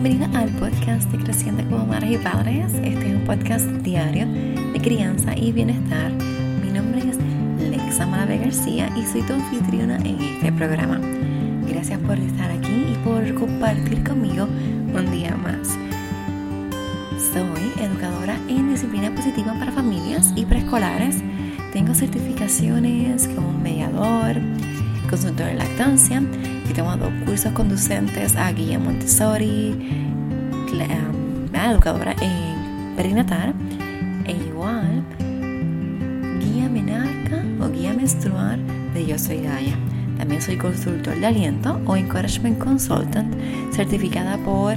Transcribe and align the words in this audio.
Bienvenida 0.00 0.30
al 0.38 0.48
podcast 0.50 1.10
de 1.10 1.18
Creciendo 1.18 1.64
como 1.64 1.84
Madres 1.84 2.12
y 2.12 2.18
Padres. 2.18 2.72
Este 2.72 3.08
es 3.08 3.16
un 3.16 3.24
podcast 3.24 3.66
diario 3.82 4.28
de 4.28 4.80
crianza 4.80 5.36
y 5.36 5.50
bienestar. 5.50 6.12
Mi 6.12 6.70
nombre 6.70 7.00
es 7.00 7.18
Lexa 7.68 8.06
Malave 8.06 8.38
García 8.38 8.92
y 8.96 9.02
soy 9.02 9.22
tu 9.22 9.32
anfitriona 9.32 9.96
en 9.96 10.20
este 10.20 10.52
programa. 10.52 11.00
Gracias 11.66 11.98
por 11.98 12.16
estar 12.16 12.48
aquí 12.48 12.92
y 12.92 12.96
por 13.04 13.34
compartir 13.34 14.04
conmigo 14.04 14.44
un 14.44 15.10
día 15.10 15.34
más. 15.36 15.76
Soy 17.32 17.84
educadora 17.84 18.38
en 18.48 18.70
disciplina 18.70 19.12
positiva 19.12 19.52
para 19.54 19.72
familias 19.72 20.32
y 20.36 20.44
preescolares. 20.44 21.16
Tengo 21.72 21.92
certificaciones 21.92 23.26
como 23.34 23.52
mediador, 23.52 24.36
consultor 25.10 25.46
de 25.46 25.54
lactancia 25.54 26.22
tengo 26.78 26.96
dos 26.96 27.12
cursos 27.26 27.50
conducentes 27.54 28.36
a 28.36 28.52
guía 28.52 28.78
Montessori, 28.78 29.72
um, 30.70 31.52
educadora 31.52 32.14
en 32.20 32.94
perinatal 32.94 33.52
e 34.24 34.30
igual 34.30 35.02
guía 36.38 36.68
menarca 36.68 37.42
o 37.60 37.68
guía 37.68 37.92
menstrual 37.92 38.60
de 38.94 39.06
Yo 39.06 39.18
Soy 39.18 39.38
Gaia. 39.38 39.76
También 40.18 40.40
soy 40.40 40.56
consultor 40.56 41.18
de 41.18 41.26
aliento 41.26 41.80
o 41.84 41.96
Encouragement 41.96 42.60
Consultant 42.60 43.34
certificada 43.72 44.38
por 44.38 44.76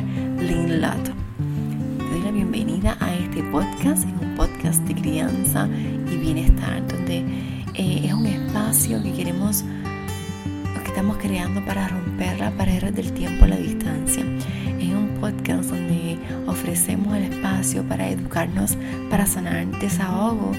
para 11.65 11.87
romper 11.87 12.39
las 12.39 12.55
barreras 12.55 12.93
del 12.95 13.11
tiempo 13.13 13.45
y 13.45 13.49
la 13.49 13.57
distancia. 13.57 14.23
Es 14.79 14.89
un 14.89 15.17
podcast 15.19 15.69
donde 15.69 16.17
ofrecemos 16.47 17.15
el 17.15 17.23
espacio 17.23 17.83
para 17.83 18.09
educarnos, 18.09 18.77
para 19.09 19.25
sanar 19.25 19.67
desahogo 19.79 20.51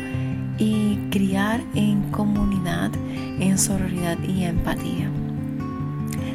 y 0.59 0.97
criar 1.11 1.61
en 1.75 2.03
comunidad, 2.11 2.91
en 3.41 3.59
sororidad 3.59 4.19
y 4.23 4.45
empatía. 4.45 5.11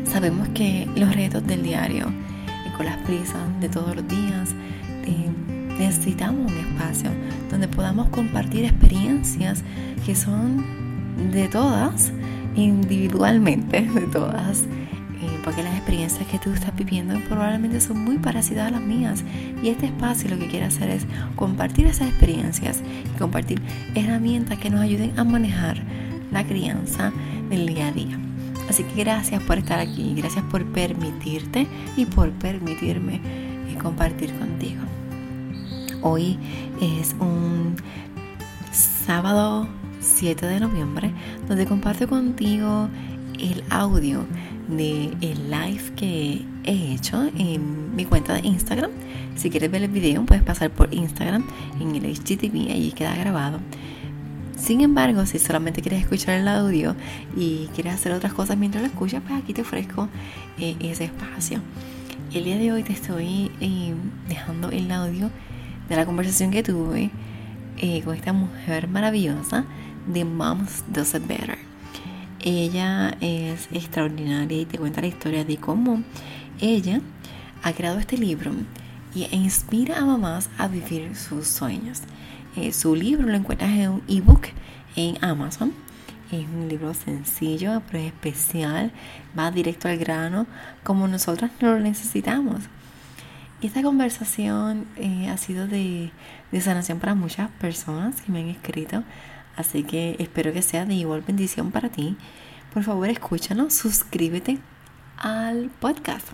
Sabemos 0.05 0.47
que 0.49 0.87
los 0.95 1.15
retos 1.15 1.45
del 1.45 1.63
diario 1.63 2.07
y 2.65 2.75
con 2.75 2.85
las 2.85 2.97
prisas 3.05 3.41
de 3.59 3.69
todos 3.69 3.95
los 3.95 4.07
días 4.07 4.49
eh, 5.05 5.29
necesitamos 5.77 6.51
un 6.51 6.57
espacio 6.57 7.11
donde 7.49 7.67
podamos 7.67 8.09
compartir 8.09 8.65
experiencias 8.65 9.63
que 10.05 10.15
son 10.15 10.65
de 11.31 11.47
todas 11.47 12.11
individualmente 12.61 13.81
de 13.81 14.01
todas, 14.01 14.61
eh, 14.61 15.39
porque 15.43 15.63
las 15.63 15.75
experiencias 15.75 16.27
que 16.27 16.39
tú 16.39 16.51
estás 16.51 16.75
viviendo 16.75 17.19
probablemente 17.27 17.79
son 17.79 18.03
muy 18.03 18.17
parecidas 18.17 18.67
a 18.67 18.71
las 18.71 18.81
mías. 18.81 19.23
Y 19.63 19.69
este 19.69 19.87
espacio 19.87 20.29
lo 20.29 20.37
que 20.37 20.47
quiere 20.47 20.65
hacer 20.65 20.89
es 20.89 21.05
compartir 21.35 21.87
esas 21.87 22.09
experiencias 22.09 22.81
y 23.05 23.17
compartir 23.17 23.61
herramientas 23.95 24.57
que 24.59 24.69
nos 24.69 24.81
ayuden 24.81 25.17
a 25.17 25.23
manejar 25.23 25.81
la 26.31 26.43
crianza 26.45 27.11
del 27.49 27.67
día 27.67 27.87
a 27.87 27.91
día. 27.91 28.19
Así 28.69 28.83
que 28.83 29.03
gracias 29.03 29.41
por 29.43 29.57
estar 29.57 29.79
aquí, 29.79 30.13
gracias 30.15 30.43
por 30.45 30.65
permitirte 30.65 31.67
y 31.95 32.05
por 32.05 32.31
permitirme 32.31 33.15
eh, 33.15 33.77
compartir 33.81 34.33
contigo. 34.37 34.81
Hoy 36.01 36.37
es 36.81 37.15
un 37.19 37.75
sábado 38.71 39.67
7 40.07 40.45
de 40.45 40.59
noviembre, 40.59 41.11
donde 41.47 41.65
comparto 41.65 42.07
contigo 42.07 42.89
el 43.39 43.63
audio 43.69 44.25
de 44.67 45.11
el 45.21 45.51
live 45.51 45.93
que 45.95 46.41
he 46.63 46.93
hecho 46.93 47.29
en 47.37 47.95
mi 47.95 48.05
cuenta 48.05 48.33
de 48.33 48.47
Instagram. 48.47 48.91
Si 49.35 49.49
quieres 49.49 49.69
ver 49.69 49.83
el 49.83 49.91
video, 49.91 50.25
puedes 50.25 50.43
pasar 50.43 50.71
por 50.71 50.93
Instagram 50.93 51.45
en 51.79 51.95
el 51.95 52.03
HGTV, 52.03 52.71
allí 52.71 52.91
queda 52.93 53.15
grabado. 53.15 53.59
Sin 54.57 54.81
embargo, 54.81 55.25
si 55.25 55.37
solamente 55.37 55.81
quieres 55.81 56.01
escuchar 56.01 56.39
el 56.39 56.47
audio 56.47 56.95
y 57.35 57.69
quieres 57.75 57.93
hacer 57.93 58.11
otras 58.11 58.33
cosas 58.33 58.57
mientras 58.57 58.81
lo 58.81 58.87
escuchas, 58.87 59.21
pues 59.25 59.39
aquí 59.39 59.53
te 59.53 59.61
ofrezco 59.61 60.09
eh, 60.57 60.75
ese 60.79 61.05
espacio. 61.05 61.61
El 62.33 62.45
día 62.45 62.57
de 62.57 62.71
hoy 62.71 62.83
te 62.83 62.93
estoy 62.93 63.51
eh, 63.61 63.93
dejando 64.27 64.69
el 64.71 64.91
audio 64.91 65.29
de 65.87 65.95
la 65.95 66.05
conversación 66.05 66.49
que 66.51 66.63
tuve 66.63 67.11
eh, 67.77 68.01
con 68.01 68.15
esta 68.15 68.33
mujer 68.33 68.87
maravillosa 68.87 69.65
de 70.07 70.25
Moms 70.25 70.83
Does 70.87 71.13
It 71.13 71.27
Better. 71.27 71.57
Ella 72.39 73.15
es 73.21 73.67
extraordinaria 73.71 74.61
y 74.61 74.65
te 74.65 74.77
cuenta 74.77 75.01
la 75.01 75.07
historia 75.07 75.43
de 75.43 75.57
cómo 75.57 76.01
ella 76.59 77.01
ha 77.63 77.73
creado 77.73 77.99
este 77.99 78.17
libro 78.17 78.51
e 79.15 79.35
inspira 79.35 79.97
a 79.97 80.05
mamás 80.05 80.49
a 80.57 80.67
vivir 80.67 81.15
sus 81.15 81.47
sueños. 81.47 82.01
Eh, 82.55 82.71
su 82.71 82.95
libro 82.95 83.27
lo 83.27 83.35
encuentras 83.35 83.71
en 83.71 83.89
un 83.89 84.03
ebook 84.07 84.47
en 84.95 85.23
Amazon. 85.23 85.73
Es 86.31 86.45
un 86.45 86.67
libro 86.67 86.93
sencillo, 86.93 87.81
pero 87.89 88.03
especial, 88.03 88.91
va 89.37 89.49
directo 89.51 89.87
al 89.87 89.97
grano, 89.97 90.45
como 90.83 91.07
nosotras 91.07 91.51
lo 91.59 91.79
necesitamos. 91.79 92.63
Esta 93.61 93.81
conversación 93.81 94.85
eh, 94.97 95.29
ha 95.29 95.37
sido 95.37 95.67
de, 95.67 96.11
de 96.51 96.61
sanación 96.61 96.99
para 96.99 97.15
muchas 97.15 97.49
personas 97.51 98.21
que 98.21 98.31
me 98.31 98.41
han 98.41 98.49
escrito 98.49 99.03
Así 99.57 99.83
que 99.83 100.15
espero 100.19 100.53
que 100.53 100.61
sea 100.61 100.85
de 100.85 100.93
igual 100.93 101.21
bendición 101.21 101.71
para 101.71 101.89
ti. 101.89 102.15
Por 102.73 102.83
favor, 102.83 103.09
escúchanos, 103.09 103.73
suscríbete 103.73 104.59
al 105.17 105.69
podcast. 105.79 106.27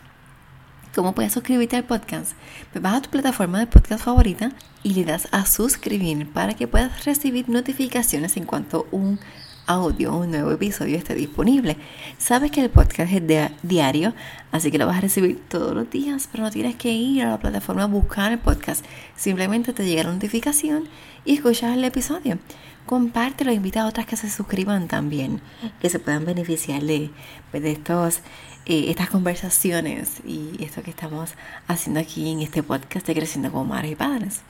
¿Cómo 0.93 1.15
puedes 1.15 1.33
suscribirte 1.33 1.75
al 1.75 1.85
podcast? 1.85 2.33
Vas 2.79 2.93
a 2.93 3.01
tu 3.01 3.09
plataforma 3.09 3.57
de 3.59 3.65
podcast 3.65 4.03
favorita 4.03 4.51
y 4.83 4.93
le 4.93 5.05
das 5.05 5.27
a 5.31 5.45
suscribir 5.47 6.31
para 6.31 6.53
que 6.53 6.67
puedas 6.67 7.05
recibir 7.05 7.49
notificaciones 7.49 8.37
en 8.37 8.45
cuanto 8.45 8.87
un 8.91 9.19
audio, 9.67 10.15
un 10.15 10.31
nuevo 10.31 10.51
episodio 10.51 10.97
esté 10.97 11.15
disponible. 11.15 11.77
Sabes 12.17 12.51
que 12.51 12.61
el 12.61 12.69
podcast 12.69 13.11
es 13.11 13.51
diario, 13.61 14.13
así 14.51 14.71
que 14.71 14.77
lo 14.77 14.85
vas 14.85 14.97
a 14.97 15.01
recibir 15.01 15.41
todos 15.47 15.73
los 15.73 15.89
días, 15.89 16.27
pero 16.31 16.43
no 16.43 16.51
tienes 16.51 16.75
que 16.75 16.91
ir 16.91 17.23
a 17.23 17.31
la 17.31 17.39
plataforma 17.39 17.83
a 17.83 17.87
buscar 17.87 18.31
el 18.31 18.39
podcast. 18.39 18.85
Simplemente 19.15 19.73
te 19.73 19.85
llega 19.85 20.03
la 20.03 20.11
notificación 20.11 20.87
y 21.25 21.35
escuchas 21.35 21.75
el 21.77 21.83
episodio 21.83 22.37
compártelo, 22.85 23.51
invita 23.51 23.81
a 23.81 23.87
otras 23.87 24.05
que 24.05 24.17
se 24.17 24.29
suscriban 24.29 24.87
también, 24.87 25.41
que 25.81 25.89
se 25.89 25.99
puedan 25.99 26.25
beneficiar 26.25 26.83
de, 26.83 27.11
pues, 27.51 27.63
de 27.63 27.71
estos, 27.71 28.19
eh, 28.65 28.85
estas 28.89 29.09
conversaciones 29.09 30.21
y 30.25 30.63
esto 30.63 30.83
que 30.83 30.89
estamos 30.89 31.31
haciendo 31.67 31.99
aquí 31.99 32.29
en 32.29 32.41
este 32.41 32.63
podcast 32.63 33.07
de 33.07 33.15
Creciendo 33.15 33.51
como 33.51 33.65
Madres 33.65 33.91
y 33.91 33.95
Padres. 33.95 34.41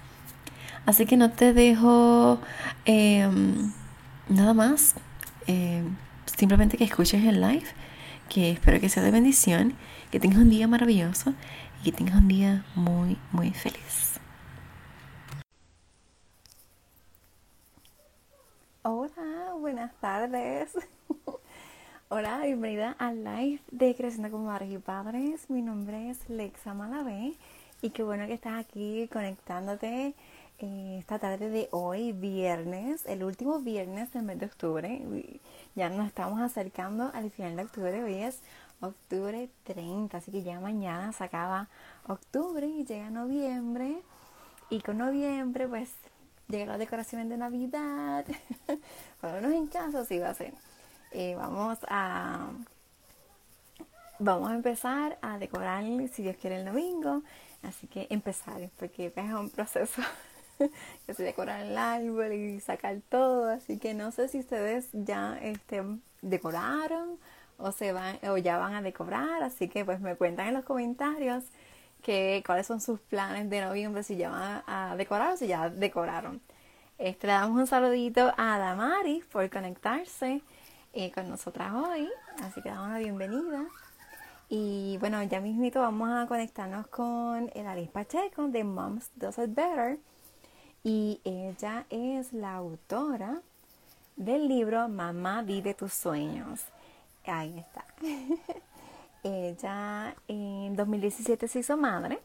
Así 0.85 1.05
que 1.05 1.15
no 1.15 1.31
te 1.31 1.53
dejo 1.53 2.39
em, 2.85 3.71
nada 4.29 4.53
más, 4.53 4.95
em, 5.47 5.95
simplemente 6.25 6.77
que 6.77 6.83
escuches 6.83 7.23
el 7.25 7.41
live, 7.41 7.65
que 8.29 8.51
espero 8.51 8.79
que 8.79 8.89
sea 8.89 9.03
de 9.03 9.11
bendición, 9.11 9.75
que 10.11 10.19
tengas 10.19 10.39
un 10.39 10.49
día 10.49 10.67
maravilloso 10.67 11.33
y 11.81 11.91
que 11.91 11.97
tengas 11.97 12.15
un 12.15 12.27
día 12.27 12.65
muy, 12.75 13.17
muy 13.31 13.51
feliz. 13.51 14.19
Hola, 18.83 19.53
buenas 19.59 19.93
tardes. 19.99 20.71
Hola, 22.09 22.41
bienvenida 22.43 22.95
al 22.99 23.23
live 23.23 23.61
de 23.71 23.95
Creciendo 23.95 24.29
como 24.29 24.45
Madres 24.45 24.71
y 24.71 24.77
Padres. 24.77 25.49
Mi 25.49 25.61
nombre 25.61 26.09
es 26.09 26.29
Lexa 26.29 26.73
Malavé 26.73 27.33
y 27.81 27.89
qué 27.89 28.03
bueno 28.03 28.27
que 28.27 28.33
estás 28.33 28.59
aquí 28.59 29.09
conectándote 29.11 30.07
eh, 30.07 30.13
esta 30.63 31.19
tarde 31.19 31.49
de 31.49 31.67
hoy, 31.71 32.13
viernes, 32.13 33.05
el 33.05 33.23
último 33.23 33.59
viernes 33.59 34.13
del 34.13 34.23
mes 34.23 34.39
de 34.39 34.45
octubre. 34.45 35.01
Ya 35.75 35.89
nos 35.89 36.07
estamos 36.07 36.39
acercando 36.39 37.11
al 37.13 37.31
final 37.31 37.57
de 37.57 37.63
octubre. 37.63 38.03
Hoy 38.03 38.15
es 38.15 38.39
octubre 38.79 39.49
30, 39.63 40.17
así 40.17 40.31
que 40.31 40.43
ya 40.43 40.59
mañana 40.59 41.11
se 41.11 41.23
acaba 41.23 41.67
octubre 42.07 42.65
y 42.65 42.85
llega 42.85 43.09
noviembre. 43.09 44.01
Y 44.69 44.81
con 44.81 44.99
noviembre, 44.99 45.67
pues 45.67 45.89
llegan 46.47 46.69
las 46.69 46.79
decoraciones 46.79 47.27
de 47.29 47.37
Navidad. 47.37 48.25
Por 49.21 49.41
lo 49.41 49.49
en 49.49 49.67
casa 49.67 50.05
sí 50.05 50.19
va 50.19 50.29
a 50.29 50.33
ser. 50.33 50.53
Eh, 51.11 51.35
vamos 51.35 51.77
a 51.89 52.47
vamos 54.19 54.49
a 54.49 54.55
empezar 54.55 55.17
a 55.21 55.37
decorar 55.37 55.83
si 56.13 56.23
Dios 56.23 56.37
quiere 56.37 56.57
el 56.57 56.65
domingo. 56.65 57.21
Así 57.63 57.87
que 57.87 58.07
empezar, 58.09 58.69
porque 58.77 59.11
es 59.13 59.33
un 59.33 59.49
proceso 59.49 60.01
que 61.05 61.13
se 61.13 61.23
decorar 61.23 61.65
el 61.65 61.77
árbol 61.77 62.33
y 62.33 62.59
sacar 62.59 62.99
todo. 63.09 63.49
Así 63.49 63.77
que 63.77 63.93
no 63.93 64.11
sé 64.11 64.27
si 64.27 64.39
ustedes 64.39 64.89
ya 64.93 65.37
este, 65.41 65.83
decoraron 66.21 67.17
o 67.57 67.71
se 67.71 67.93
van 67.93 68.17
o 68.23 68.37
ya 68.37 68.57
van 68.57 68.75
a 68.75 68.81
decorar. 68.81 69.43
Así 69.43 69.69
que 69.69 69.85
pues 69.85 69.99
me 69.99 70.15
cuentan 70.15 70.47
en 70.47 70.53
los 70.55 70.65
comentarios 70.65 71.43
que 72.01 72.43
cuáles 72.45 72.67
son 72.67 72.81
sus 72.81 72.99
planes 72.99 73.49
de 73.49 73.61
noviembre, 73.61 74.03
si 74.03 74.17
ya 74.17 74.29
van 74.29 74.63
a 74.67 74.95
decorar 74.97 75.33
o 75.33 75.37
si 75.37 75.47
ya 75.47 75.69
decoraron. 75.69 76.41
Este, 76.97 77.27
le 77.27 77.33
damos 77.33 77.59
un 77.59 77.67
saludito 77.67 78.33
a 78.37 78.57
Damaris 78.57 79.25
por 79.25 79.49
conectarse 79.49 80.41
eh, 80.93 81.11
con 81.11 81.27
nosotras 81.27 81.73
hoy, 81.73 82.07
así 82.43 82.61
que 82.61 82.69
damos 82.69 82.89
la 82.89 82.99
bienvenida. 82.99 83.65
Y 84.47 84.97
bueno, 84.99 85.23
ya 85.23 85.39
mismito 85.39 85.79
vamos 85.79 86.09
a 86.09 86.27
conectarnos 86.27 86.87
con 86.87 87.49
Alice 87.55 87.91
Pacheco 87.91 88.47
de 88.47 88.63
Moms 88.63 89.11
Does 89.15 89.39
It 89.39 89.55
Better. 89.55 89.97
Y 90.83 91.21
ella 91.23 91.85
es 91.89 92.33
la 92.33 92.55
autora 92.55 93.41
del 94.15 94.47
libro 94.47 94.89
Mamá 94.89 95.41
vive 95.41 95.73
tus 95.73 95.93
sueños. 95.93 96.61
Ahí 97.25 97.57
está. 97.57 97.85
ella 99.23 100.15
en 100.27 100.75
2017 100.75 101.47
se 101.47 101.59
hizo 101.59 101.77
madre 101.77 102.19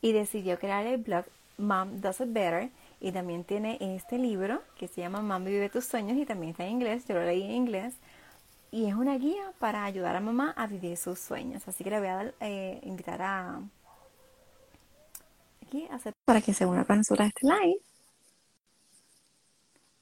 y 0.00 0.12
decidió 0.12 0.58
crear 0.58 0.86
el 0.86 0.98
blog 0.98 1.24
Mom 1.58 2.00
Does 2.00 2.20
It 2.20 2.32
Better. 2.32 2.70
Y 3.00 3.12
también 3.12 3.44
tiene 3.44 3.78
este 3.80 4.16
libro 4.18 4.62
que 4.78 4.88
se 4.88 5.00
llama 5.00 5.20
Mamá 5.20 5.44
vive 5.44 5.68
tus 5.68 5.84
sueños 5.84 6.16
y 6.16 6.24
también 6.24 6.52
está 6.52 6.64
en 6.64 6.72
inglés. 6.72 7.06
Yo 7.08 7.14
lo 7.14 7.24
leí 7.24 7.42
en 7.42 7.50
inglés 7.50 7.94
y 8.70 8.86
es 8.86 8.94
una 8.94 9.16
guía 9.18 9.52
para 9.58 9.84
ayudar 9.84 10.16
a 10.16 10.20
mamá 10.20 10.52
a 10.56 10.66
vivir 10.66 10.96
sus 10.96 11.18
sueños. 11.20 11.66
Así 11.68 11.84
que 11.84 11.90
le 11.90 11.98
voy 11.98 12.08
a 12.08 12.32
eh, 12.40 12.80
invitar 12.82 13.22
a 13.22 13.60
aquí 15.62 15.86
a 15.90 15.94
hacer 15.94 16.12
para 16.24 16.40
que 16.40 16.54
se 16.54 16.66
una 16.66 16.84
con 16.84 16.98
nosotros 16.98 17.28
este 17.28 17.46
live. 17.46 17.93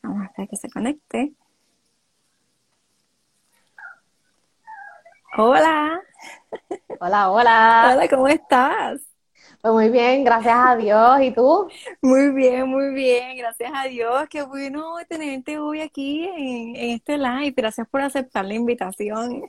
Vamos 0.03 0.23
a 0.23 0.27
hacer 0.27 0.49
que 0.49 0.57
se 0.57 0.69
conecte. 0.69 1.33
Hola. 5.37 6.01
Hola, 7.01 7.31
hola. 7.31 7.91
Hola, 7.95 8.09
¿cómo 8.09 8.29
estás? 8.29 9.01
Pues 9.61 9.73
muy 9.73 9.89
bien, 9.91 10.25
gracias 10.25 10.57
a 10.59 10.77
Dios. 10.77 11.21
¿Y 11.21 11.31
tú? 11.31 11.69
Muy 12.03 12.33
bien, 12.33 12.69
muy 12.69 12.93
bien, 12.93 13.37
gracias 13.37 13.71
a 13.75 13.85
Dios. 13.85 14.29
Qué 14.29 14.43
bueno 14.43 14.97
tenerte 15.09 15.59
hoy 15.59 15.81
aquí 15.81 16.25
en, 16.25 16.75
este 16.77 17.17
live. 17.17 17.55
Gracias 17.57 17.87
por 17.89 18.01
aceptar 18.01 18.45
la 18.45 18.55
invitación. 18.55 19.45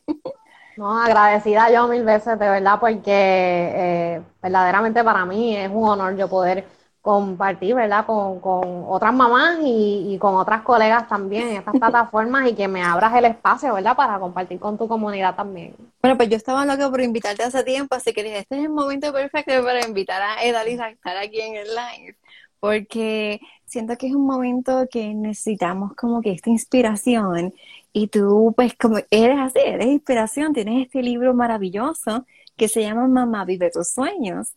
No, 0.78 1.00
agradecida 1.00 1.72
yo 1.72 1.88
mil 1.88 2.04
veces, 2.04 2.40
de 2.40 2.50
verdad, 2.50 2.80
porque 2.80 3.12
eh, 3.12 4.22
verdaderamente 4.42 5.04
para 5.04 5.26
mí 5.26 5.56
es 5.56 5.70
un 5.70 5.88
honor 5.88 6.16
yo 6.16 6.28
poder 6.28 6.66
compartir, 7.04 7.76
¿verdad? 7.76 8.06
Con, 8.06 8.40
con 8.40 8.86
otras 8.88 9.14
mamás 9.14 9.60
y, 9.62 10.14
y, 10.14 10.18
con 10.18 10.36
otras 10.36 10.62
colegas 10.62 11.06
también 11.10 11.50
en 11.50 11.58
estas 11.58 11.78
plataformas 11.78 12.50
y 12.50 12.56
que 12.56 12.70
me 12.70 12.82
abras 12.82 13.14
el 13.16 13.26
espacio, 13.26 13.74
¿verdad? 13.74 13.94
Para 13.98 14.18
compartir 14.20 14.58
con 14.58 14.78
tu 14.78 14.88
comunidad 14.88 15.36
también. 15.36 15.76
Bueno, 16.02 16.16
pues 16.16 16.30
yo 16.30 16.38
estaba 16.38 16.66
loca 16.66 16.90
por 16.90 17.02
invitarte 17.02 17.44
hace 17.44 17.62
tiempo, 17.66 17.94
así 17.94 18.14
que 18.14 18.22
este 18.22 18.58
es 18.58 18.64
el 18.64 18.70
momento 18.70 19.12
perfecto 19.12 19.52
para 19.66 19.86
invitar 19.86 20.22
a 20.22 20.46
Edalis 20.46 20.80
a 20.80 20.92
estar 20.92 21.18
aquí 21.18 21.42
en 21.42 21.58
el 21.58 21.68
live, 21.68 22.16
porque 22.62 23.42
siento 23.66 23.98
que 23.98 24.08
es 24.08 24.16
un 24.16 24.26
momento 24.26 24.88
que 24.90 25.14
necesitamos 25.14 25.96
como 25.96 26.22
que 26.22 26.32
esta 26.32 26.52
inspiración 26.52 27.54
y 27.92 28.08
tú 28.08 28.54
pues 28.56 28.76
como 28.78 29.00
eres 29.12 29.40
así, 29.40 29.60
eres 29.60 29.88
inspiración, 29.88 30.54
tienes 30.54 30.86
este 30.86 31.04
libro 31.04 31.34
maravilloso 31.34 32.26
que 32.56 32.70
se 32.70 32.82
llama 32.82 33.10
Mamá 33.10 33.44
vive 33.44 33.72
tus 33.72 33.90
sueños. 33.90 34.54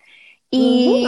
Y 0.48 1.04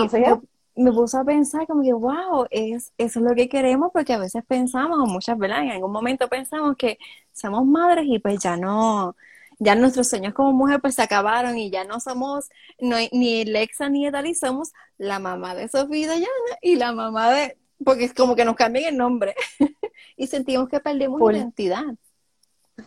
me 0.79 0.93
puso 0.93 1.19
a 1.19 1.25
pensar 1.25 1.67
como 1.67 1.83
que, 1.83 1.93
wow, 1.93 2.47
es, 2.51 2.93
eso 2.99 3.19
es 3.21 3.25
lo 3.25 3.35
que 3.35 3.49
queremos 3.49 3.91
porque 3.93 4.13
a 4.15 4.19
veces 4.19 4.45
pensamos, 4.47 4.99
o 4.99 5.07
muchas, 5.07 5.39
¿verdad? 5.39 5.63
En 5.65 5.71
algún 5.71 5.93
momento 5.93 6.29
pensamos 6.29 6.77
que 6.77 6.99
somos 7.33 7.67
madres 7.67 8.07
y 8.09 8.19
pues 8.19 8.41
ya 8.41 8.57
no, 8.57 9.17
ya 9.59 9.75
nuestros 9.75 10.09
sueños 10.09 10.35
como 10.35 10.53
mujer 10.53 10.81
pues 10.81 10.95
se 10.95 11.03
acabaron 11.03 11.59
y 11.59 11.71
ya 11.71 11.85
no 11.85 12.01
somos 12.01 12.49
no, 12.81 12.97
ni 13.13 13.45
Lexa 13.45 13.89
ni 13.89 14.07
Edali, 14.07 14.35
somos 14.35 14.73
la 14.99 15.19
mamá 15.19 15.55
de 15.55 15.69
Sofía 15.69 15.99
y 15.99 16.07
Dayana 16.07 16.29
y 16.63 16.77
la 16.77 16.93
mamá 16.93 17.33
de, 17.33 17.59
porque 17.85 18.05
es 18.05 18.15
como 18.15 18.37
que 18.37 18.45
nos 18.45 18.57
cambian 18.57 18.87
el 18.87 18.97
nombre 18.97 19.35
y 20.17 20.27
sentimos 20.29 20.69
que 20.69 20.81
perdemos 20.81 21.21
la 21.21 21.39
identidad. 21.39 21.95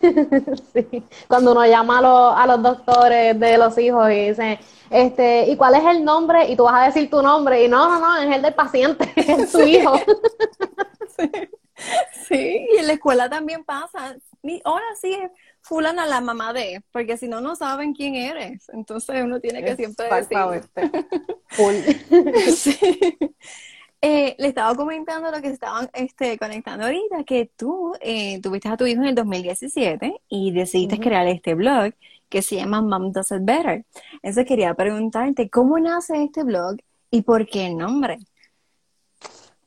sí. 0.72 1.04
Cuando 1.28 1.52
uno 1.52 1.66
llama 1.66 1.98
a, 2.36 2.46
los, 2.46 2.62
doctores 2.62 3.38
de 3.38 3.58
los 3.58 3.76
hijos 3.78 4.10
y 4.10 4.28
dice, 4.28 4.58
este, 4.90 5.48
¿y 5.48 5.56
cuál 5.56 5.74
es 5.74 5.84
el 5.84 6.04
nombre? 6.04 6.48
Y 6.48 6.56
tú 6.56 6.64
vas 6.64 6.74
a 6.74 6.86
decir 6.86 7.10
tu 7.10 7.22
nombre 7.22 7.64
y 7.64 7.68
no, 7.68 7.88
no, 7.88 8.00
no, 8.00 8.22
es 8.22 8.36
el 8.36 8.42
del 8.42 8.54
paciente, 8.54 9.12
es 9.16 9.50
su 9.50 9.62
hijo. 9.62 9.94
sí. 12.28 12.66
y 12.74 12.78
en 12.78 12.86
la 12.86 12.94
escuela 12.94 13.28
también 13.28 13.64
pasa. 13.64 14.16
ahora 14.64 14.84
sí 15.00 15.14
es 15.14 15.30
fulana 15.60 16.06
la 16.06 16.20
mamá 16.20 16.52
de, 16.52 16.82
porque 16.90 17.16
si 17.16 17.28
no, 17.28 17.40
no 17.40 17.56
saben 17.56 17.94
quién 17.94 18.16
eres. 18.16 18.68
Entonces 18.70 19.22
uno 19.22 19.40
tiene 19.40 19.64
que 19.64 19.76
siempre 19.76 20.08
decir. 20.10 20.38
sí. 22.56 23.16
Eh, 24.04 24.34
le 24.36 24.48
estaba 24.48 24.74
comentando 24.74 25.30
lo 25.30 25.40
que 25.40 25.46
estaban 25.46 25.88
este, 25.92 26.36
conectando 26.36 26.86
ahorita, 26.86 27.22
que 27.22 27.52
tú 27.56 27.92
eh, 28.00 28.40
tuviste 28.40 28.68
a 28.68 28.76
tu 28.76 28.84
hijo 28.84 29.00
en 29.00 29.10
el 29.10 29.14
2017 29.14 30.22
y 30.28 30.50
decidiste 30.50 30.98
crear 30.98 31.28
este 31.28 31.54
blog 31.54 31.94
que 32.28 32.42
se 32.42 32.56
llama 32.56 32.82
Mom 32.82 33.12
Does 33.12 33.30
It 33.30 33.42
Better. 33.42 33.84
Entonces 34.14 34.44
quería 34.44 34.74
preguntarte, 34.74 35.48
¿cómo 35.48 35.78
nace 35.78 36.20
este 36.20 36.42
blog 36.42 36.78
y 37.12 37.22
por 37.22 37.46
qué 37.46 37.66
el 37.66 37.76
nombre? 37.76 38.18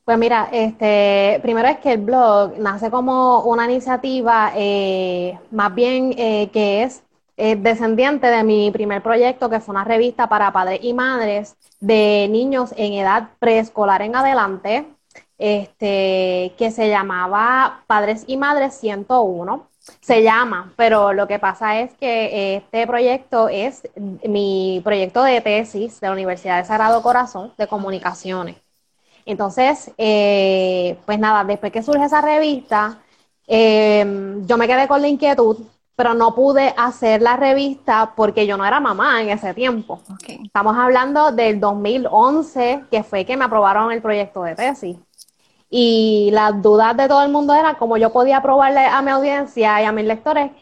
Pues 0.04 0.18
mira, 0.18 0.50
este, 0.52 1.40
primero 1.40 1.68
es 1.68 1.78
que 1.78 1.92
el 1.92 2.02
blog 2.02 2.58
nace 2.58 2.90
como 2.90 3.42
una 3.44 3.64
iniciativa 3.64 4.52
eh, 4.54 5.38
más 5.50 5.74
bien 5.74 6.14
que 6.14 6.82
es 6.82 7.05
descendiente 7.36 8.28
de 8.28 8.42
mi 8.44 8.70
primer 8.70 9.02
proyecto, 9.02 9.50
que 9.50 9.60
fue 9.60 9.74
una 9.74 9.84
revista 9.84 10.28
para 10.28 10.52
padres 10.52 10.80
y 10.82 10.94
madres 10.94 11.56
de 11.80 12.28
niños 12.30 12.72
en 12.76 12.94
edad 12.94 13.28
preescolar 13.38 14.02
en 14.02 14.16
adelante, 14.16 14.86
este, 15.38 16.54
que 16.56 16.70
se 16.70 16.88
llamaba 16.88 17.82
Padres 17.86 18.24
y 18.26 18.36
Madres 18.36 18.74
101. 18.76 19.68
Se 20.00 20.22
llama, 20.22 20.72
pero 20.76 21.12
lo 21.12 21.28
que 21.28 21.38
pasa 21.38 21.80
es 21.80 21.94
que 21.94 22.56
este 22.56 22.86
proyecto 22.88 23.48
es 23.48 23.88
mi 23.94 24.80
proyecto 24.82 25.22
de 25.22 25.40
tesis 25.40 26.00
de 26.00 26.08
la 26.08 26.12
Universidad 26.12 26.58
de 26.58 26.64
Sagrado 26.64 27.02
Corazón 27.02 27.52
de 27.56 27.68
Comunicaciones. 27.68 28.56
Entonces, 29.26 29.92
eh, 29.98 30.98
pues 31.06 31.18
nada, 31.18 31.44
después 31.44 31.72
que 31.72 31.82
surge 31.82 32.04
esa 32.04 32.20
revista, 32.20 33.00
eh, 33.46 34.04
yo 34.44 34.56
me 34.56 34.66
quedé 34.66 34.88
con 34.88 35.02
la 35.02 35.08
inquietud 35.08 35.58
pero 35.96 36.12
no 36.12 36.34
pude 36.34 36.74
hacer 36.76 37.22
la 37.22 37.36
revista 37.36 38.12
porque 38.14 38.46
yo 38.46 38.58
no 38.58 38.66
era 38.66 38.80
mamá 38.80 39.22
en 39.22 39.30
ese 39.30 39.54
tiempo. 39.54 40.00
Estamos 40.28 40.76
hablando 40.76 41.32
del 41.32 41.58
2011, 41.58 42.84
que 42.90 43.02
fue 43.02 43.24
que 43.24 43.36
me 43.36 43.46
aprobaron 43.46 43.90
el 43.90 44.02
proyecto 44.02 44.42
de 44.42 44.54
tesis. 44.54 44.96
Y 45.70 46.30
las 46.32 46.60
dudas 46.60 46.96
de 46.96 47.08
todo 47.08 47.22
el 47.22 47.32
mundo 47.32 47.54
eran 47.54 47.76
cómo 47.76 47.96
yo 47.96 48.12
podía 48.12 48.42
probarle 48.42 48.84
a 48.84 49.00
mi 49.00 49.10
audiencia 49.10 49.80
y 49.82 49.84
a 49.86 49.92
mis 49.92 50.04
lectores 50.04 50.52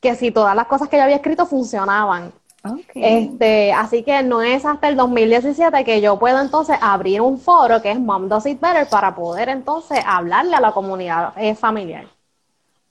que 0.00 0.16
si 0.16 0.32
todas 0.32 0.56
las 0.56 0.66
cosas 0.66 0.88
que 0.88 0.96
yo 0.96 1.04
había 1.04 1.16
escrito 1.16 1.46
funcionaban. 1.46 2.32
Este, 2.94 3.72
así 3.72 4.02
que 4.02 4.22
no 4.22 4.42
es 4.42 4.64
hasta 4.64 4.88
el 4.88 4.96
2017 4.96 5.84
que 5.84 6.00
yo 6.00 6.18
puedo 6.18 6.40
entonces 6.40 6.76
abrir 6.80 7.20
un 7.20 7.38
foro 7.38 7.82
que 7.82 7.90
es 7.90 7.98
Mom 7.98 8.28
Does 8.28 8.46
It 8.46 8.60
Better 8.60 8.88
para 8.88 9.14
poder 9.14 9.48
entonces 9.48 10.00
hablarle 10.06 10.54
a 10.54 10.60
la 10.60 10.72
comunidad 10.72 11.32
eh, 11.36 11.54
familiar. 11.54 12.06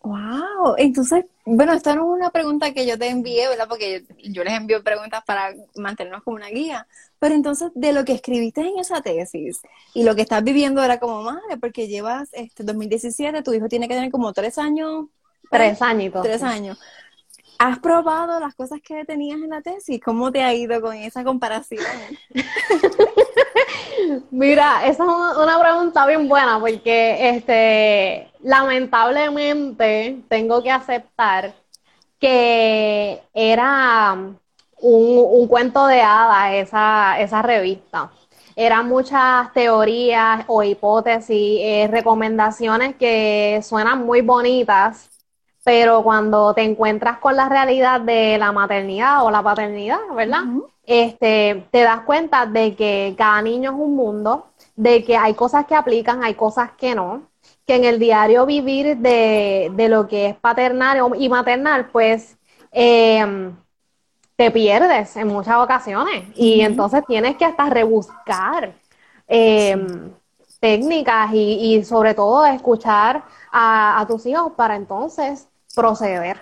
Wow, 0.04 0.76
entonces, 0.78 1.26
bueno, 1.54 1.74
esta 1.74 1.96
no 1.96 2.04
es 2.04 2.20
una 2.20 2.30
pregunta 2.30 2.74
que 2.74 2.86
yo 2.86 2.98
te 2.98 3.10
envié, 3.10 3.50
¿verdad? 3.50 3.68
Porque 3.68 4.06
yo, 4.24 4.44
les 4.44 4.54
envío 4.54 4.82
preguntas 4.84 5.22
para 5.26 5.54
mantenernos 5.76 6.24
como 6.24 6.38
una 6.38 6.48
guía. 6.48 6.88
Pero 7.20 7.36
entonces, 7.36 7.72
de 7.76 7.92
lo 7.92 8.06
que 8.06 8.14
escribiste 8.14 8.62
en 8.62 8.80
esa 8.80 9.02
tesis 9.02 9.60
y 9.94 10.04
lo 10.04 10.16
que 10.16 10.22
estás 10.22 10.42
viviendo 10.44 10.82
ahora 10.82 10.98
como 10.98 11.24
madre, 11.24 11.58
porque 11.60 11.90
llevas 11.90 12.30
este 12.32 12.64
2017, 12.64 13.44
tu 13.44 13.54
hijo 13.54 13.68
tiene 13.68 13.90
que 13.90 13.96
tener 13.96 14.12
como 14.12 14.32
tres 14.32 14.58
años. 14.58 15.08
Tres 15.50 15.82
añitos. 15.82 16.24
Tres 16.24 16.42
años. 16.42 16.80
¿Has 17.60 17.80
probado 17.80 18.40
las 18.40 18.56
cosas 18.56 18.80
que 18.82 19.04
tenías 19.04 19.42
en 19.42 19.50
la 19.50 19.62
tesis? 19.62 20.00
¿Cómo 20.04 20.32
te 20.32 20.44
ha 20.44 20.54
ido 20.54 20.80
con 20.82 20.96
esa 20.96 21.26
comparación? 21.26 21.84
Mira, 24.32 24.88
esa 24.88 25.04
es 25.04 25.38
una 25.38 25.60
pregunta 25.60 26.08
bien 26.08 26.30
buena 26.30 26.60
porque 26.60 27.30
este, 27.30 28.31
lamentablemente 28.44 30.22
tengo 30.28 30.62
que 30.64 30.72
aceptar 30.72 31.54
que 32.20 33.22
era 33.34 34.18
un, 34.82 35.48
cuento 35.48 35.88
de 35.88 36.02
hadas 36.02 36.54
esa, 36.54 37.20
esa 37.20 37.42
revista. 37.42 38.12
Eran 38.56 38.88
muchas 38.88 39.52
teorías 39.54 40.44
o 40.48 40.62
hipótesis, 40.64 41.60
eh, 41.62 41.88
recomendaciones 41.90 42.96
que 42.96 43.62
suenan 43.64 44.06
muy 44.06 44.22
bonitas, 44.22 45.10
pero 45.64 46.04
cuando 46.04 46.54
te 46.54 46.64
encuentras 46.64 47.18
con 47.20 47.36
la 47.36 47.50
realidad 47.50 48.02
de 48.02 48.38
la 48.38 48.52
maternidad 48.52 49.24
o 49.26 49.32
la 49.32 49.42
paternidad, 49.42 50.00
¿verdad? 50.16 50.44
este, 50.86 51.66
te 51.72 51.82
das 51.82 52.02
cuenta 52.02 52.46
de 52.46 52.76
que 52.76 53.16
cada 53.18 53.42
niño 53.42 53.72
es 53.72 53.78
un 53.78 53.96
mundo, 53.96 54.48
de 54.76 55.04
que 55.04 55.16
hay 55.16 55.34
cosas 55.34 55.66
que 55.66 55.76
aplican, 55.76 56.24
hay 56.24 56.34
cosas 56.34 56.72
que 56.78 56.96
no, 56.96 57.24
que 57.66 57.76
en 57.76 57.84
el 57.86 58.00
diario 58.00 58.46
vivir 58.46 58.98
de, 58.98 59.72
de 59.74 59.90
lo 59.90 60.08
que 60.08 60.28
es 60.28 60.36
paternal 60.36 61.14
y 61.18 61.30
maternal, 61.30 61.90
pues 61.92 62.38
em, 62.72 63.56
te 64.36 64.52
pierdes 64.52 65.16
en 65.18 65.28
muchas 65.28 65.58
ocasiones. 65.58 66.26
Y 66.36 66.62
entonces 66.62 67.04
tienes 67.08 67.36
que 67.38 67.46
hasta 67.46 67.70
rebuscar 67.70 68.74
em, 69.28 70.12
técnicas 70.60 71.32
y, 71.34 71.84
sobre 71.84 72.14
todo 72.14 72.46
escuchar 72.46 73.24
a, 73.52 74.00
a 74.00 74.08
tus 74.08 74.26
hijos 74.26 74.54
para 74.56 74.76
entonces 74.76 75.48
proceder. 75.76 76.40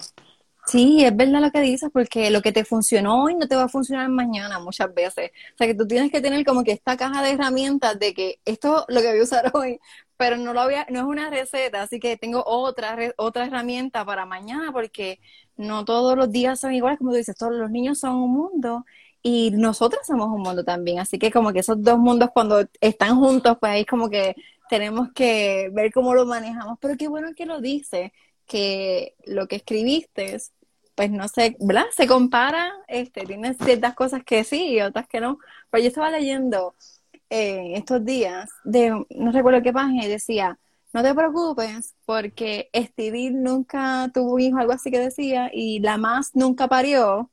Sí, 0.71 1.03
es 1.03 1.15
verdad 1.15 1.41
lo 1.41 1.51
que 1.51 1.61
dices, 1.61 1.89
porque 1.91 2.29
lo 2.29 2.41
que 2.43 2.51
te 2.51 2.63
funcionó 2.63 3.23
hoy 3.23 3.33
no 3.33 3.47
te 3.47 3.55
va 3.55 3.63
a 3.63 3.69
funcionar 3.69 4.07
mañana 4.09 4.59
muchas 4.59 4.93
veces. 4.93 5.31
O 5.55 5.57
sea, 5.57 5.65
que 5.65 5.73
tú 5.73 5.88
tienes 5.88 6.11
que 6.11 6.21
tener 6.21 6.45
como 6.45 6.63
que 6.63 6.73
esta 6.73 6.95
caja 6.95 7.23
de 7.23 7.31
herramientas 7.31 7.97
de 7.97 8.13
que 8.13 8.39
esto 8.45 8.85
lo 8.88 9.01
que 9.01 9.07
voy 9.09 9.19
a 9.19 9.23
usar 9.23 9.51
hoy, 9.55 9.79
pero 10.15 10.38
no 10.38 10.53
lo 10.53 10.61
había, 10.61 10.85
no 10.89 10.99
es 10.99 11.05
una 11.05 11.29
receta, 11.31 11.81
así 11.81 11.99
que 11.99 12.17
tengo 12.17 12.43
otra, 12.45 12.95
otra 13.17 13.45
herramienta 13.45 14.05
para 14.05 14.25
mañana, 14.27 14.71
porque 14.71 15.19
no 15.57 15.85
todos 15.85 16.15
los 16.15 16.31
días 16.31 16.59
son 16.59 16.73
iguales, 16.73 16.99
como 16.99 17.11
tú 17.11 17.17
dices, 17.17 17.35
todos 17.35 17.53
los 17.53 17.71
niños 17.71 17.99
son 17.99 18.15
un 18.17 18.31
mundo 18.31 18.85
y 19.23 19.51
nosotros 19.51 20.01
somos 20.05 20.27
un 20.27 20.41
mundo 20.43 20.63
también, 20.63 20.99
así 20.99 21.17
que 21.17 21.31
como 21.31 21.51
que 21.51 21.59
esos 21.59 21.81
dos 21.81 21.97
mundos 21.97 22.29
cuando 22.33 22.63
están 22.79 23.15
juntos, 23.17 23.57
pues 23.59 23.71
ahí 23.71 23.85
como 23.85 24.09
que 24.09 24.35
tenemos 24.69 25.09
que 25.13 25.69
ver 25.73 25.91
cómo 25.91 26.13
lo 26.13 26.25
manejamos, 26.25 26.77
pero 26.79 26.95
qué 26.97 27.07
bueno 27.07 27.29
que 27.35 27.45
lo 27.47 27.59
dice, 27.59 28.13
que 28.45 29.15
lo 29.25 29.47
que 29.47 29.57
escribiste, 29.57 30.38
pues 30.99 31.11
no 31.11 31.29
sé, 31.29 31.55
¿verdad? 31.61 31.85
Se 31.95 32.07
compara, 32.07 32.73
este, 32.89 33.21
tiene 33.25 33.53
ciertas 33.53 33.95
cosas 33.95 34.21
que 34.25 34.43
sí 34.43 34.73
y 34.73 34.81
otras 34.81 35.07
que 35.07 35.21
no, 35.21 35.39
pero 35.69 35.81
yo 35.81 35.87
estaba 35.87 36.09
leyendo 36.11 36.75
eh, 37.29 37.71
estos 37.75 38.03
días 38.03 38.49
de, 38.65 39.05
no 39.09 39.31
recuerdo 39.31 39.61
qué 39.61 39.71
página, 39.71 40.03
y 40.03 40.09
decía, 40.09 40.59
no 40.91 41.01
te 41.01 41.15
preocupes 41.15 41.95
porque 42.05 42.69
Stevie 42.75 43.31
nunca 43.31 44.11
tuvo 44.13 44.33
un 44.33 44.41
hijo, 44.41 44.57
algo 44.57 44.73
así 44.73 44.91
que 44.91 44.99
decía, 44.99 45.49
y 45.53 45.79
la 45.79 45.95
más 45.97 46.35
nunca 46.35 46.67
parió, 46.67 47.31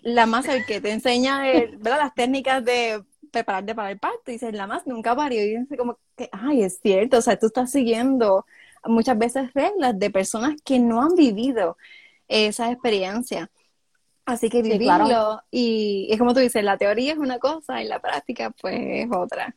la 0.00 0.24
más 0.24 0.48
el 0.48 0.64
que 0.64 0.80
te 0.80 0.90
enseña 0.90 1.42
¿verdad? 1.42 1.98
las 1.98 2.14
técnicas 2.14 2.64
de 2.64 3.04
prepararte 3.30 3.74
para 3.74 3.90
el 3.90 3.98
parto, 3.98 4.22
y 4.28 4.32
dice, 4.32 4.52
la 4.52 4.66
más 4.66 4.86
nunca 4.86 5.14
parió, 5.14 5.44
y 5.44 5.58
dice 5.58 5.76
como 5.76 5.98
que, 6.16 6.30
ay, 6.32 6.62
es 6.62 6.80
cierto, 6.80 7.18
o 7.18 7.20
sea, 7.20 7.38
tú 7.38 7.48
estás 7.48 7.70
siguiendo 7.72 8.46
muchas 8.86 9.18
veces 9.18 9.52
reglas 9.52 9.98
de 9.98 10.10
personas 10.10 10.54
que 10.64 10.78
no 10.78 11.02
han 11.02 11.14
vivido 11.14 11.76
esa 12.32 12.70
experiencia. 12.70 13.50
Así 14.24 14.48
que 14.48 14.62
vivirlo, 14.62 15.42
y 15.50 16.08
es 16.10 16.18
como 16.18 16.32
tú 16.32 16.40
dices, 16.40 16.62
la 16.62 16.76
teoría 16.76 17.12
es 17.12 17.18
una 17.18 17.38
cosa 17.38 17.82
y 17.82 17.88
la 17.88 17.98
práctica 17.98 18.50
pues 18.60 18.76
es 18.78 19.08
otra. 19.10 19.54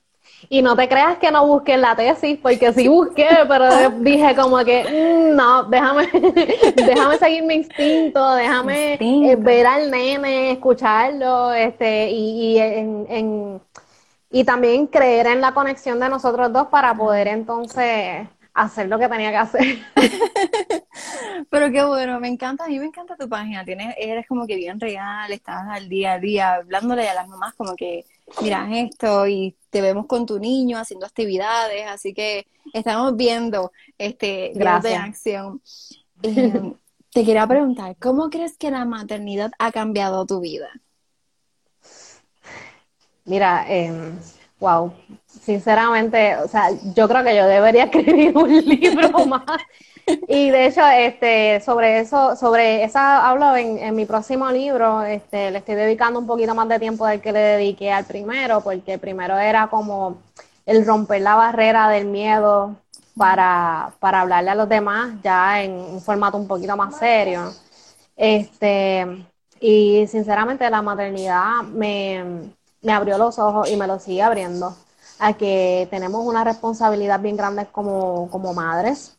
Y 0.50 0.64
no 0.64 0.76
te 0.76 0.88
creas 0.90 1.18
que 1.18 1.32
no 1.32 1.46
busqué 1.46 1.78
la 1.78 1.96
tesis, 1.96 2.40
porque 2.42 2.74
sí 2.74 2.88
busqué, 2.88 3.28
pero 3.48 3.90
dije 4.00 4.36
como 4.36 4.58
que, 4.66 4.84
mm, 4.84 5.36
no, 5.36 5.64
déjame, 5.66 6.08
déjame 6.76 7.18
seguir 7.18 7.44
mi 7.44 7.56
instinto, 7.56 8.34
déjame 8.34 8.98
eh, 9.00 9.36
ver 9.36 9.68
al 9.68 9.92
nene, 9.92 10.52
escucharlo, 10.52 11.54
este, 11.54 12.10
y, 12.10 12.54
y, 12.56 12.60
en, 12.60 13.62
y 14.32 14.44
también 14.44 14.88
creer 14.88 15.28
en 15.28 15.42
la 15.42 15.54
conexión 15.54 16.00
de 16.00 16.10
nosotros 16.10 16.52
dos 16.52 16.68
para 16.68 16.94
poder 16.96 17.28
entonces 17.28 18.28
hacer 18.56 18.88
lo 18.88 18.98
que 18.98 19.10
tenía 19.10 19.30
que 19.30 19.38
hacer. 19.38 19.78
Pero 21.50 21.72
qué 21.72 21.84
bueno, 21.84 22.20
me 22.20 22.30
encanta, 22.30 22.66
a 22.66 22.68
mí 22.68 22.80
me 22.80 22.86
encanta 22.86 23.18
tu 23.18 23.30
página, 23.30 23.64
tienes, 23.66 23.94
eres 24.00 24.26
como 24.28 24.48
que 24.48 24.56
bien 24.56 24.80
real, 24.80 25.32
estás 25.32 25.68
al 25.70 25.90
día 25.90 26.14
a 26.14 26.20
día 26.20 26.56
hablándole 26.56 27.08
a 27.08 27.14
las 27.14 27.28
mamás 27.28 27.54
como 27.54 27.76
que, 27.76 28.06
mira 28.42 28.68
esto 28.72 29.28
y 29.28 29.56
te 29.70 29.82
vemos 29.82 30.08
con 30.08 30.26
tu 30.26 30.40
niño 30.40 30.78
haciendo 30.78 31.06
actividades, 31.06 31.86
así 31.88 32.14
que 32.14 32.48
estamos 32.74 33.16
viendo 33.16 33.72
este 33.98 34.54
Gracias. 34.56 34.94
de 34.94 34.98
acción. 34.98 35.62
Eh, 36.24 36.74
te 37.12 37.26
quería 37.26 37.46
preguntar, 37.46 37.96
¿cómo 37.98 38.30
crees 38.30 38.58
que 38.58 38.72
la 38.72 38.86
maternidad 38.86 39.52
ha 39.60 39.72
cambiado 39.72 40.26
tu 40.26 40.40
vida? 40.40 40.70
Mira, 43.26 43.66
eh, 43.68 43.92
wow, 44.60 44.94
sinceramente, 45.46 46.38
o 46.38 46.48
sea, 46.48 46.70
yo 46.96 47.08
creo 47.08 47.24
que 47.24 47.36
yo 47.36 47.46
debería 47.46 47.84
escribir 47.92 48.36
un 48.36 48.50
libro 48.66 49.26
más. 49.28 49.44
Y 50.28 50.52
de 50.52 50.68
hecho, 50.68 50.88
este, 50.88 51.62
sobre 51.62 52.00
eso, 52.00 52.36
sobre 52.36 52.84
esa 52.84 53.28
hablo 53.28 53.56
en, 53.56 53.80
en, 53.80 53.96
mi 53.96 54.06
próximo 54.06 54.52
libro, 54.52 55.02
este, 55.04 55.50
le 55.50 55.60
estoy 55.60 55.76
dedicando 55.76 56.20
un 56.20 56.28
poquito 56.28 56.54
más 56.54 56.70
de 56.70 56.80
tiempo 56.80 57.08
del 57.08 57.22
que 57.22 57.32
le 57.32 57.40
dediqué 57.40 57.92
al 57.92 58.06
primero, 58.06 58.62
porque 58.62 58.94
el 58.94 59.00
primero 59.00 59.38
era 59.38 59.68
como 59.68 60.18
el 60.66 60.86
romper 60.86 61.22
la 61.22 61.36
barrera 61.36 61.90
del 61.90 62.06
miedo 62.06 62.76
para, 63.18 63.94
para 64.00 64.22
hablarle 64.22 64.52
a 64.52 64.56
los 64.56 64.70
demás 64.70 65.16
ya 65.24 65.64
en 65.64 65.72
un 65.74 66.02
formato 66.02 66.38
un 66.38 66.48
poquito 66.48 66.78
más 66.78 66.98
serio. 66.98 67.52
Este, 68.16 69.26
y 69.60 70.06
sinceramente 70.08 70.70
la 70.70 70.84
maternidad 70.84 71.64
me, 71.64 72.52
me 72.84 72.94
abrió 72.94 73.18
los 73.18 73.40
ojos 73.40 73.70
y 73.70 73.76
me 73.76 73.88
los 73.88 74.04
sigue 74.04 74.22
abriendo 74.22 74.76
a 75.20 75.34
que 75.34 75.88
tenemos 75.90 76.26
una 76.26 76.44
responsabilidad 76.44 77.20
bien 77.20 77.38
grande 77.38 77.68
como, 77.72 78.30
como 78.30 78.54
madres, 78.54 79.18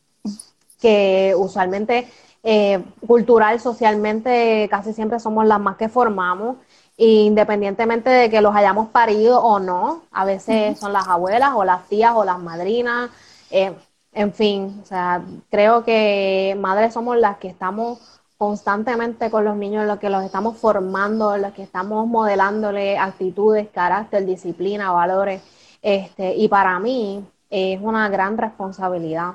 que 0.80 1.34
usualmente, 1.36 2.08
eh, 2.42 2.82
cultural, 3.06 3.60
socialmente, 3.60 4.68
casi 4.70 4.92
siempre 4.92 5.20
somos 5.20 5.46
las 5.46 5.60
más 5.60 5.76
que 5.76 5.88
formamos, 5.88 6.56
independientemente 6.96 8.10
de 8.10 8.30
que 8.30 8.40
los 8.40 8.54
hayamos 8.54 8.88
parido 8.88 9.42
o 9.42 9.58
no, 9.58 10.02
a 10.12 10.24
veces 10.24 10.78
son 10.78 10.92
las 10.92 11.08
abuelas 11.08 11.52
o 11.54 11.64
las 11.64 11.86
tías 11.88 12.12
o 12.14 12.24
las 12.24 12.38
madrinas, 12.38 13.10
eh, 13.50 13.72
en 14.12 14.32
fin, 14.32 14.80
o 14.82 14.86
sea, 14.86 15.22
creo 15.50 15.84
que 15.84 16.56
madres 16.58 16.94
somos 16.94 17.18
las 17.18 17.36
que 17.36 17.48
estamos 17.48 17.98
constantemente 18.38 19.30
con 19.30 19.44
los 19.44 19.56
niños, 19.56 19.86
los 19.86 19.98
que 19.98 20.10
los 20.10 20.24
estamos 20.24 20.56
formando, 20.58 21.36
los 21.36 21.52
que 21.52 21.62
estamos 21.62 22.06
modelándole 22.06 22.98
actitudes, 22.98 23.68
carácter, 23.68 24.24
disciplina, 24.26 24.90
valores. 24.92 25.42
Este, 25.86 26.34
y 26.34 26.48
para 26.48 26.80
mí 26.80 27.24
es 27.48 27.80
una 27.80 28.08
gran 28.08 28.36
responsabilidad. 28.36 29.34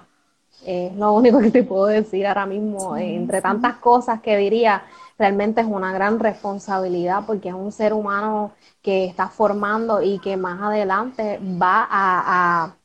Es 0.65 0.93
lo 0.98 1.13
único 1.13 1.39
que 1.39 1.50
te 1.50 1.63
puedo 1.63 1.86
decir 1.86 2.27
ahora 2.27 2.46
mismo. 2.46 2.98
Entre 2.98 3.41
tantas 3.41 3.77
cosas 3.77 4.20
que 4.20 4.36
diría, 4.36 4.84
realmente 5.17 5.62
es 5.62 5.67
una 5.67 5.93
gran 5.93 6.20
responsabilidad 6.20 7.24
porque 7.25 7.48
es 7.48 7.55
un 7.55 7.72
ser 7.72 7.93
humano 7.93 8.51
que 8.81 9.05
está 9.05 9.29
formando 9.29 10.01
y 10.01 10.20
que 10.20 10.36
más 10.36 10.62
adelante 10.62 11.39
va 11.41 11.88
a 11.89 12.75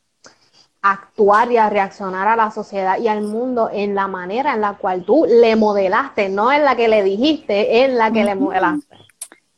actuar 0.80 1.50
y 1.50 1.56
a 1.56 1.68
reaccionar 1.68 2.28
a 2.28 2.36
la 2.36 2.52
sociedad 2.52 3.00
y 3.00 3.08
al 3.08 3.22
mundo 3.22 3.68
en 3.72 3.96
la 3.96 4.06
manera 4.06 4.54
en 4.54 4.60
la 4.60 4.74
cual 4.74 5.04
tú 5.04 5.26
le 5.28 5.56
modelaste, 5.56 6.28
no 6.28 6.52
en 6.52 6.62
la 6.62 6.76
que 6.76 6.86
le 6.86 7.02
dijiste, 7.02 7.82
en 7.82 7.98
la 7.98 8.12
que 8.12 8.22
le 8.22 8.36
modelaste. 8.36 9.05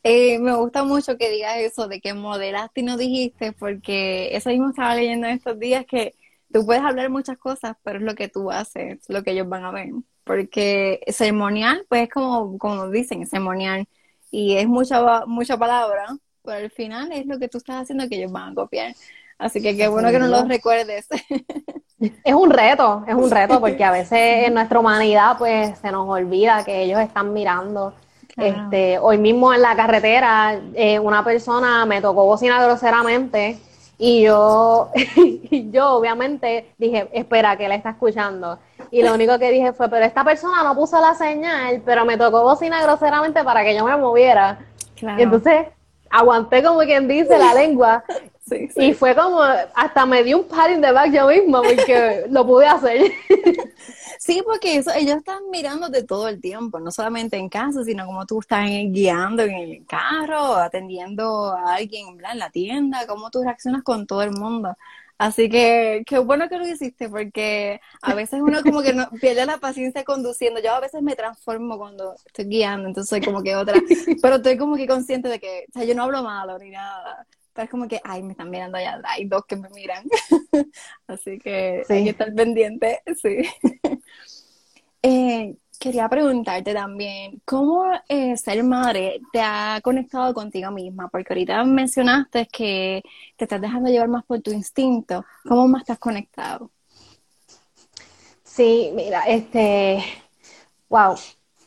Eh, 0.03 0.39
me 0.39 0.55
gusta 0.55 0.83
mucho 0.83 1.17
que 1.17 1.29
digas 1.29 1.57
eso 1.57 1.87
de 1.87 1.99
que 1.99 2.13
modelaste 2.13 2.81
y 2.81 2.83
no 2.83 2.97
dijiste, 2.97 3.51
porque 3.51 4.35
eso 4.35 4.49
mismo 4.49 4.69
estaba 4.69 4.95
leyendo 4.95 5.27
en 5.27 5.35
estos 5.35 5.59
días 5.59 5.85
que 5.85 6.15
tú 6.53 6.65
puedes 6.65 6.83
hablar 6.83 7.09
muchas 7.09 7.37
cosas, 7.37 7.75
pero 7.83 7.99
es 7.99 8.05
lo 8.05 8.15
que 8.15 8.29
tú 8.29 8.51
haces, 8.51 8.99
lo 9.09 9.23
que 9.23 9.31
ellos 9.31 9.49
van 9.49 9.65
a 9.65 9.71
ver. 9.71 9.89
Porque 10.23 11.01
ceremonial, 11.07 11.85
pues 11.89 12.03
es 12.03 12.09
como, 12.09 12.57
como 12.57 12.89
dicen, 12.89 13.25
ceremonial, 13.27 13.87
y 14.31 14.55
es 14.55 14.67
mucha, 14.67 15.25
mucha 15.25 15.57
palabra, 15.57 16.07
pero 16.43 16.57
al 16.57 16.71
final 16.71 17.11
es 17.11 17.25
lo 17.25 17.39
que 17.39 17.49
tú 17.49 17.57
estás 17.57 17.83
haciendo 17.83 18.07
que 18.07 18.15
ellos 18.15 18.31
van 18.31 18.51
a 18.51 18.55
copiar. 18.55 18.95
Así 19.37 19.61
que 19.61 19.75
qué 19.75 19.87
bueno 19.87 20.11
que 20.11 20.19
no 20.19 20.27
lo 20.27 20.45
recuerdes. 20.45 21.07
Es 22.23 22.33
un 22.33 22.49
reto, 22.49 23.03
es 23.05 23.13
un 23.13 23.29
reto, 23.29 23.59
porque 23.59 23.83
a 23.83 23.91
veces 23.91 24.47
en 24.47 24.53
nuestra 24.53 24.79
humanidad 24.79 25.37
pues 25.37 25.77
se 25.79 25.91
nos 25.91 26.07
olvida 26.07 26.63
que 26.63 26.83
ellos 26.83 27.01
están 27.01 27.33
mirando. 27.33 27.93
Este, 28.39 28.99
hoy 28.99 29.17
mismo 29.17 29.53
en 29.53 29.61
la 29.61 29.75
carretera 29.75 30.59
eh, 30.73 30.99
una 30.99 31.23
persona 31.23 31.85
me 31.85 32.01
tocó 32.01 32.25
bocina 32.25 32.63
groseramente 32.63 33.59
y 33.97 34.21
yo, 34.21 34.91
yo 35.51 35.89
obviamente 35.91 36.73
dije, 36.77 37.09
espera, 37.11 37.57
que 37.57 37.65
él 37.65 37.73
está 37.73 37.91
escuchando. 37.91 38.57
Y 38.91 39.03
lo 39.03 39.13
único 39.13 39.37
que 39.37 39.51
dije 39.51 39.73
fue, 39.73 39.89
pero 39.89 40.05
esta 40.05 40.23
persona 40.23 40.63
no 40.63 40.73
puso 40.73 40.99
la 41.01 41.13
señal, 41.15 41.81
pero 41.85 42.05
me 42.05 42.17
tocó 42.17 42.41
bocina 42.43 42.81
groseramente 42.81 43.43
para 43.43 43.63
que 43.63 43.75
yo 43.75 43.83
me 43.85 43.97
moviera. 43.97 44.59
Y 45.01 45.21
entonces 45.21 45.67
aguanté 46.09 46.63
como 46.63 46.79
quien 46.79 47.07
dice 47.07 47.37
la 47.37 47.53
lengua 47.53 48.03
y 48.75 48.93
fue 48.93 49.15
como, 49.15 49.41
hasta 49.41 50.05
me 50.05 50.23
dio 50.23 50.39
un 50.39 50.47
pat 50.47 50.71
in 50.71 50.81
the 50.81 50.91
back 50.91 51.11
yo 51.11 51.27
misma 51.27 51.61
porque 51.61 52.25
lo 52.29 52.45
pude 52.45 52.67
hacer. 52.67 53.11
Sí, 54.19 54.41
porque 54.45 54.75
eso, 54.75 54.91
ellos 54.93 55.17
están 55.17 55.49
mirándote 55.49 56.03
todo 56.03 56.27
el 56.27 56.41
tiempo, 56.41 56.79
no 56.79 56.91
solamente 56.91 57.37
en 57.37 57.47
casa, 57.47 57.83
sino 57.85 58.05
como 58.05 58.25
tú 58.25 58.39
estás 58.41 58.67
guiando 58.67 59.43
en 59.43 59.51
el 59.51 59.85
carro, 59.87 60.55
atendiendo 60.55 61.53
a 61.53 61.75
alguien 61.75 62.07
en 62.29 62.39
la 62.39 62.49
tienda, 62.49 63.07
cómo 63.07 63.31
tú 63.31 63.43
reaccionas 63.43 63.81
con 63.81 64.05
todo 64.05 64.21
el 64.23 64.31
mundo. 64.31 64.75
Así 65.17 65.49
que 65.49 66.03
qué 66.05 66.19
bueno 66.19 66.47
que 66.49 66.57
lo 66.57 66.67
hiciste, 66.67 67.09
porque 67.09 67.81
a 68.01 68.13
veces 68.13 68.41
uno 68.41 68.61
como 68.63 68.81
que 68.81 68.93
no, 68.93 69.09
pierde 69.21 69.45
la 69.45 69.57
paciencia 69.57 70.03
conduciendo. 70.03 70.61
Yo 70.61 70.73
a 70.73 70.79
veces 70.79 71.01
me 71.01 71.15
transformo 71.15 71.77
cuando 71.77 72.15
estoy 72.25 72.45
guiando, 72.45 72.87
entonces 72.87 73.09
soy 73.09 73.21
como 73.21 73.41
que 73.43 73.55
otra, 73.55 73.75
pero 74.21 74.35
estoy 74.35 74.57
como 74.57 74.75
que 74.75 74.87
consciente 74.87 75.27
de 75.27 75.39
que, 75.39 75.65
o 75.69 75.73
sea, 75.73 75.83
yo 75.83 75.95
no 75.95 76.03
hablo 76.03 76.23
malo 76.23 76.57
ni 76.57 76.69
nada 76.69 77.25
es 77.63 77.69
como 77.69 77.87
que, 77.87 77.99
ay, 78.03 78.23
me 78.23 78.31
están 78.31 78.49
mirando 78.49 78.77
allá 78.77 79.01
hay 79.05 79.25
dos 79.25 79.45
que 79.45 79.55
me 79.55 79.69
miran. 79.69 80.05
Así 81.07 81.39
que 81.39 81.83
hay 81.87 82.03
que 82.03 82.09
estar 82.09 82.33
pendiente, 82.33 83.01
sí. 83.21 83.37
Eh, 85.01 85.55
quería 85.79 86.09
preguntarte 86.09 86.73
también, 86.73 87.41
¿cómo 87.45 87.85
eh, 88.09 88.35
ser 88.35 88.61
madre 88.65 89.21
te 89.31 89.39
ha 89.39 89.79
conectado 89.81 90.33
contigo 90.33 90.71
misma? 90.71 91.07
Porque 91.07 91.31
ahorita 91.31 91.63
mencionaste 91.63 92.47
que 92.51 93.01
te 93.37 93.45
estás 93.45 93.61
dejando 93.61 93.89
llevar 93.89 94.09
más 94.09 94.25
por 94.25 94.41
tu 94.41 94.51
instinto. 94.51 95.23
¿Cómo 95.47 95.69
más 95.69 95.83
estás 95.83 95.99
conectado? 95.99 96.69
Sí, 98.43 98.91
mira, 98.93 99.23
este, 99.23 100.03
wow, 100.89 101.15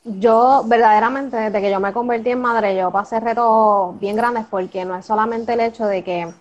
yo 0.04 0.64
verdaderamente 0.66 1.37
desde 1.37 1.61
que 1.61 1.71
yo 1.71 1.80
me 1.80 1.92
convertí 1.92 2.30
en 2.30 2.40
madre, 2.40 2.76
yo 2.76 2.90
pasé 2.90 3.21
retos 3.21 3.99
bien 4.00 4.16
grandes 4.16 4.47
porque 4.50 4.85
no 4.85 4.97
es 4.97 5.06
solamente 5.06 5.52
el 5.52 5.61
hecho 5.61 5.87
de 5.87 6.02
que, 6.02 6.32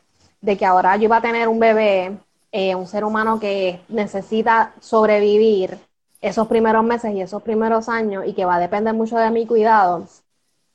de 0.41 0.58
que 0.58 0.65
ahora 0.65 0.96
yo 0.98 1.03
iba 1.03 1.18
a 1.18 1.22
tener 1.22 1.48
un 1.48 1.60
bebé, 1.60 2.18
eh, 2.51 2.75
un 2.75 2.88
ser 2.88 3.03
humano 3.03 3.39
que 3.39 3.82
necesita 3.89 4.74
sobrevivir 4.80 5.77
esos 6.22 6.48
primeros 6.48 6.84
meses 6.84 7.13
y 7.13 7.22
esos 7.22 7.41
primeros 7.44 7.89
años 7.89 8.25
y 8.25 8.34
que 8.34 8.46
va 8.46 8.56
a 8.56 8.60
depender 8.60 8.94
mucho 8.94 9.18
de 9.18 9.32
mi 9.32 9.46
cuidado, 9.46 10.06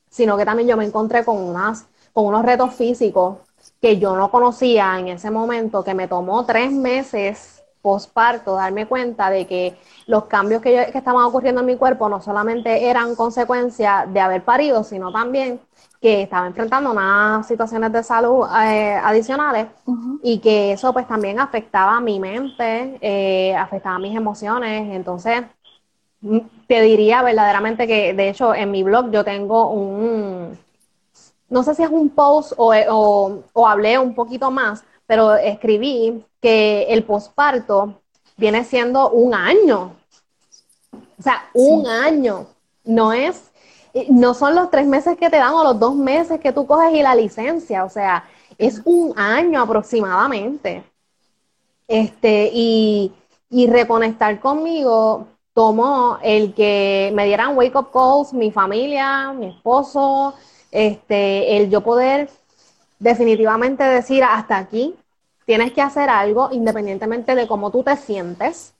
sino 0.09 0.37
que 0.37 0.45
también 0.45 0.69
yo 0.69 0.77
me 0.77 0.85
encontré 0.85 1.23
con, 1.25 1.37
unas, 1.37 1.85
con 2.13 2.25
unos 2.25 2.45
retos 2.45 2.73
físicos 2.73 3.37
que 3.81 3.97
yo 3.99 4.15
no 4.15 4.31
conocía 4.31 4.97
en 4.99 5.09
ese 5.09 5.29
momento, 5.29 5.83
que 5.83 5.93
me 5.93 6.07
tomó 6.07 6.45
tres 6.45 6.71
meses 6.71 7.56
posparto 7.87 8.55
darme 8.55 8.85
cuenta 8.85 9.29
de 9.29 9.47
que 9.47 9.77
los 10.07 10.25
cambios 10.25 10.61
que, 10.61 10.81
estaban 10.93 11.23
ocurriendo 11.23 11.61
en 11.61 11.67
mi 11.67 11.77
cuerpo 11.77 12.09
no 12.09 12.21
solamente 12.21 12.89
eran 12.89 13.15
consecuencia 13.15 14.05
de 14.11 14.19
haber 14.19 14.43
parido, 14.43 14.83
sino 14.83 15.09
también 15.09 15.61
que 16.01 16.23
estaba 16.23 16.47
enfrentando 16.47 16.91
unas 16.91 17.47
situaciones 17.47 17.93
de 17.93 18.03
salud 18.03 18.45
eh, 18.61 18.99
adicionales 19.01 19.67
y 20.21 20.39
que 20.39 20.73
eso 20.73 20.91
pues 20.91 21.07
también 21.07 21.39
afectaba 21.39 21.95
a 21.95 22.01
mi 22.01 22.19
mente, 22.19 22.97
eh, 22.99 23.55
afectaba 23.55 23.97
mis 23.99 24.15
emociones. 24.15 24.93
Entonces, 24.93 25.43
mm, 26.19 26.39
te 26.67 26.81
diría 26.81 27.23
verdaderamente 27.23 27.87
que, 27.87 28.13
de 28.13 28.29
hecho, 28.29 28.53
en 28.53 28.69
mi 28.69 28.83
blog 28.83 29.11
yo 29.11 29.23
tengo 29.23 29.69
un, 29.71 30.57
no 31.49 31.63
sé 31.63 31.73
si 31.73 31.83
es 31.83 31.89
un 31.89 32.09
post 32.09 32.51
o, 32.57 32.73
o, 32.89 33.43
o 33.53 33.67
hablé 33.67 33.97
un 33.97 34.13
poquito 34.13 34.51
más, 34.51 34.83
pero 35.07 35.35
escribí 35.35 36.23
que 36.41 36.83
el 36.89 37.03
posparto 37.03 38.01
viene 38.35 38.63
siendo 38.63 39.09
un 39.09 39.33
año. 39.33 39.95
O 41.17 41.23
sea, 41.23 41.49
un 41.53 41.87
año. 41.87 42.47
No 42.83 43.11
es, 43.11 43.51
eh, 43.93 44.07
no 44.09 44.33
son 44.33 44.55
los 44.55 44.69
tres 44.69 44.85
meses 44.85 45.17
que 45.17 45.29
te 45.29 45.37
dan 45.37 45.53
o 45.53 45.63
los 45.63 45.79
dos 45.79 45.95
meses 45.95 46.39
que 46.39 46.53
tú 46.53 46.67
coges 46.67 46.93
y 46.93 47.01
la 47.01 47.15
licencia. 47.15 47.83
O 47.83 47.89
sea, 47.89 48.25
es 48.57 48.81
un 48.85 49.17
año 49.17 49.61
aproximadamente. 49.61 50.83
Este, 51.87 52.51
y, 52.53 53.13
y 53.49 53.67
reconectar 53.67 54.39
conmigo 54.39 55.27
tomó 55.53 56.19
el 56.21 56.53
que 56.53 57.11
me 57.15 57.25
dieran 57.25 57.57
wake 57.57 57.75
up 57.75 57.91
calls, 57.91 58.31
mi 58.33 58.51
familia, 58.51 59.33
mi 59.33 59.47
esposo, 59.47 60.35
este, 60.71 61.57
el 61.57 61.69
yo 61.71 61.81
poder 61.81 62.29
definitivamente 62.99 63.83
decir 63.83 64.23
hasta 64.23 64.57
aquí, 64.57 64.95
tienes 65.45 65.71
que 65.71 65.81
hacer 65.81 66.09
algo 66.09 66.49
independientemente 66.51 67.35
de 67.35 67.47
cómo 67.47 67.71
tú 67.71 67.83
te 67.83 67.95
sientes 67.95 68.73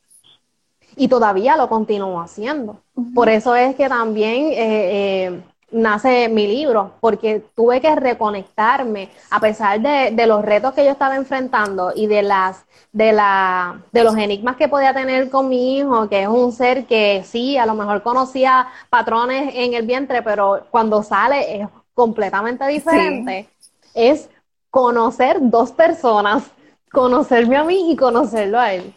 y 0.95 1.07
todavía 1.07 1.55
lo 1.55 1.69
continúo 1.69 2.19
haciendo. 2.19 2.81
Por 3.13 3.29
eso 3.29 3.55
es 3.55 3.75
que 3.75 3.88
también 3.88 4.47
eh, 4.47 4.55
eh, 4.57 5.41
nace 5.71 6.27
mi 6.29 6.47
libro, 6.47 6.93
porque 7.00 7.43
tuve 7.55 7.81
que 7.81 7.95
reconectarme 7.95 9.09
a 9.29 9.39
pesar 9.39 9.79
de, 9.79 10.27
los 10.27 10.43
retos 10.43 10.74
que 10.74 10.83
yo 10.83 10.91
estaba 10.91 11.15
enfrentando 11.15 11.91
y 11.95 12.07
de 12.07 12.24
las 12.24 12.65
de 12.91 13.12
la 13.12 13.81
de 13.91 14.03
los 14.03 14.15
enigmas 14.17 14.55
que 14.55 14.67
podía 14.67 14.93
tener 14.93 15.29
con 15.29 15.50
mi 15.50 15.77
hijo, 15.77 16.09
que 16.09 16.24
es 16.24 16.27
un 16.27 16.51
ser 16.51 16.86
que 16.86 17.24
sí, 17.25 17.57
a 17.57 17.65
lo 17.65 17.75
mejor 17.75 18.01
conocía 18.01 18.67
patrones 18.89 19.53
en 19.55 19.74
el 19.74 19.86
vientre, 19.86 20.24
pero 20.24 20.65
cuando 20.71 21.03
sale 21.03 21.62
es 21.62 21.67
completamente 21.93 22.65
diferente. 22.67 23.50
Es 23.94 24.30
conocer 24.69 25.38
dos 25.41 25.71
personas, 25.71 26.43
conocerme 26.91 27.58
a 27.58 27.63
mí 27.63 27.91
y 27.91 27.95
conocerlo 27.95 28.60
a 28.60 28.73
él. 28.73 28.93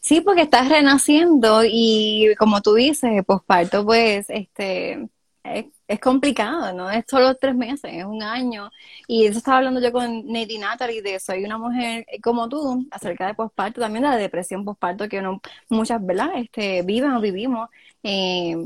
Sí, 0.00 0.20
porque 0.20 0.42
estás 0.42 0.68
renaciendo 0.68 1.62
y 1.64 2.34
como 2.38 2.60
tú 2.60 2.74
dices, 2.74 3.24
posparto, 3.24 3.84
pues, 3.84 4.26
este, 4.28 5.08
es, 5.44 6.00
complicado, 6.00 6.72
¿no? 6.72 6.90
Es 6.90 7.04
solo 7.08 7.34
tres 7.36 7.54
meses, 7.54 7.90
es 7.92 8.04
un 8.04 8.22
año. 8.22 8.70
Y 9.06 9.26
eso 9.26 9.38
estaba 9.38 9.58
hablando 9.58 9.80
yo 9.80 9.92
con 9.92 10.26
Nady 10.26 10.58
Natalie 10.58 11.02
de 11.02 11.20
Soy 11.20 11.44
una 11.44 11.58
mujer 11.58 12.06
como 12.22 12.48
tú, 12.48 12.86
acerca 12.90 13.26
de 13.26 13.34
posparto, 13.34 13.80
también 13.80 14.02
de 14.04 14.10
la 14.10 14.16
depresión 14.16 14.64
posparto 14.64 15.08
que 15.08 15.20
uno, 15.20 15.40
muchas, 15.68 16.04
¿verdad? 16.04 16.30
Este, 16.36 16.82
viven 16.82 17.12
o 17.12 17.20
vivimos. 17.20 17.68
Eh, 18.02 18.56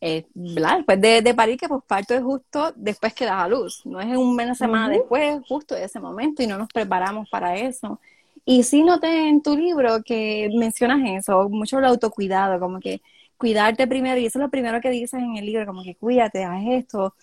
eh, 0.00 0.26
Después 0.34 1.00
de, 1.00 1.22
de, 1.22 1.34
parir, 1.34 1.58
que 1.58 1.68
posparto 1.68 2.14
es 2.14 2.22
justo 2.22 2.72
después 2.74 3.12
que 3.12 3.26
das 3.26 3.42
a 3.42 3.48
luz, 3.48 3.84
no 3.84 4.00
es 4.00 4.16
un 4.16 4.28
una 4.28 4.54
semana 4.54 4.88
después, 4.88 5.40
justo 5.46 5.74
de 5.74 5.84
ese 5.84 6.00
momento, 6.00 6.42
y 6.42 6.46
no 6.46 6.56
nos 6.56 6.68
preparamos 6.68 7.28
para 7.28 7.56
eso. 7.56 8.00
Y 8.44 8.62
sí 8.62 8.82
noté 8.82 9.28
en 9.28 9.42
tu 9.42 9.56
libro 9.56 10.02
que 10.02 10.50
mencionas 10.54 11.00
eso, 11.04 11.48
mucho 11.50 11.78
el 11.78 11.84
autocuidado, 11.84 12.58
como 12.58 12.80
que 12.80 13.02
cuidarte 13.36 13.86
primero, 13.86 14.18
y 14.18 14.26
eso 14.26 14.38
es 14.38 14.42
lo 14.42 14.50
primero 14.50 14.80
que 14.80 14.90
dices 14.90 15.20
en 15.20 15.36
el 15.36 15.46
libro, 15.46 15.66
como 15.66 15.82
que 15.82 15.94
cuídate, 15.94 16.44
haz 16.44 16.62
esto, 16.66 17.14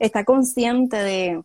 está 0.00 0.24
consciente 0.24 0.96
de, 0.96 1.42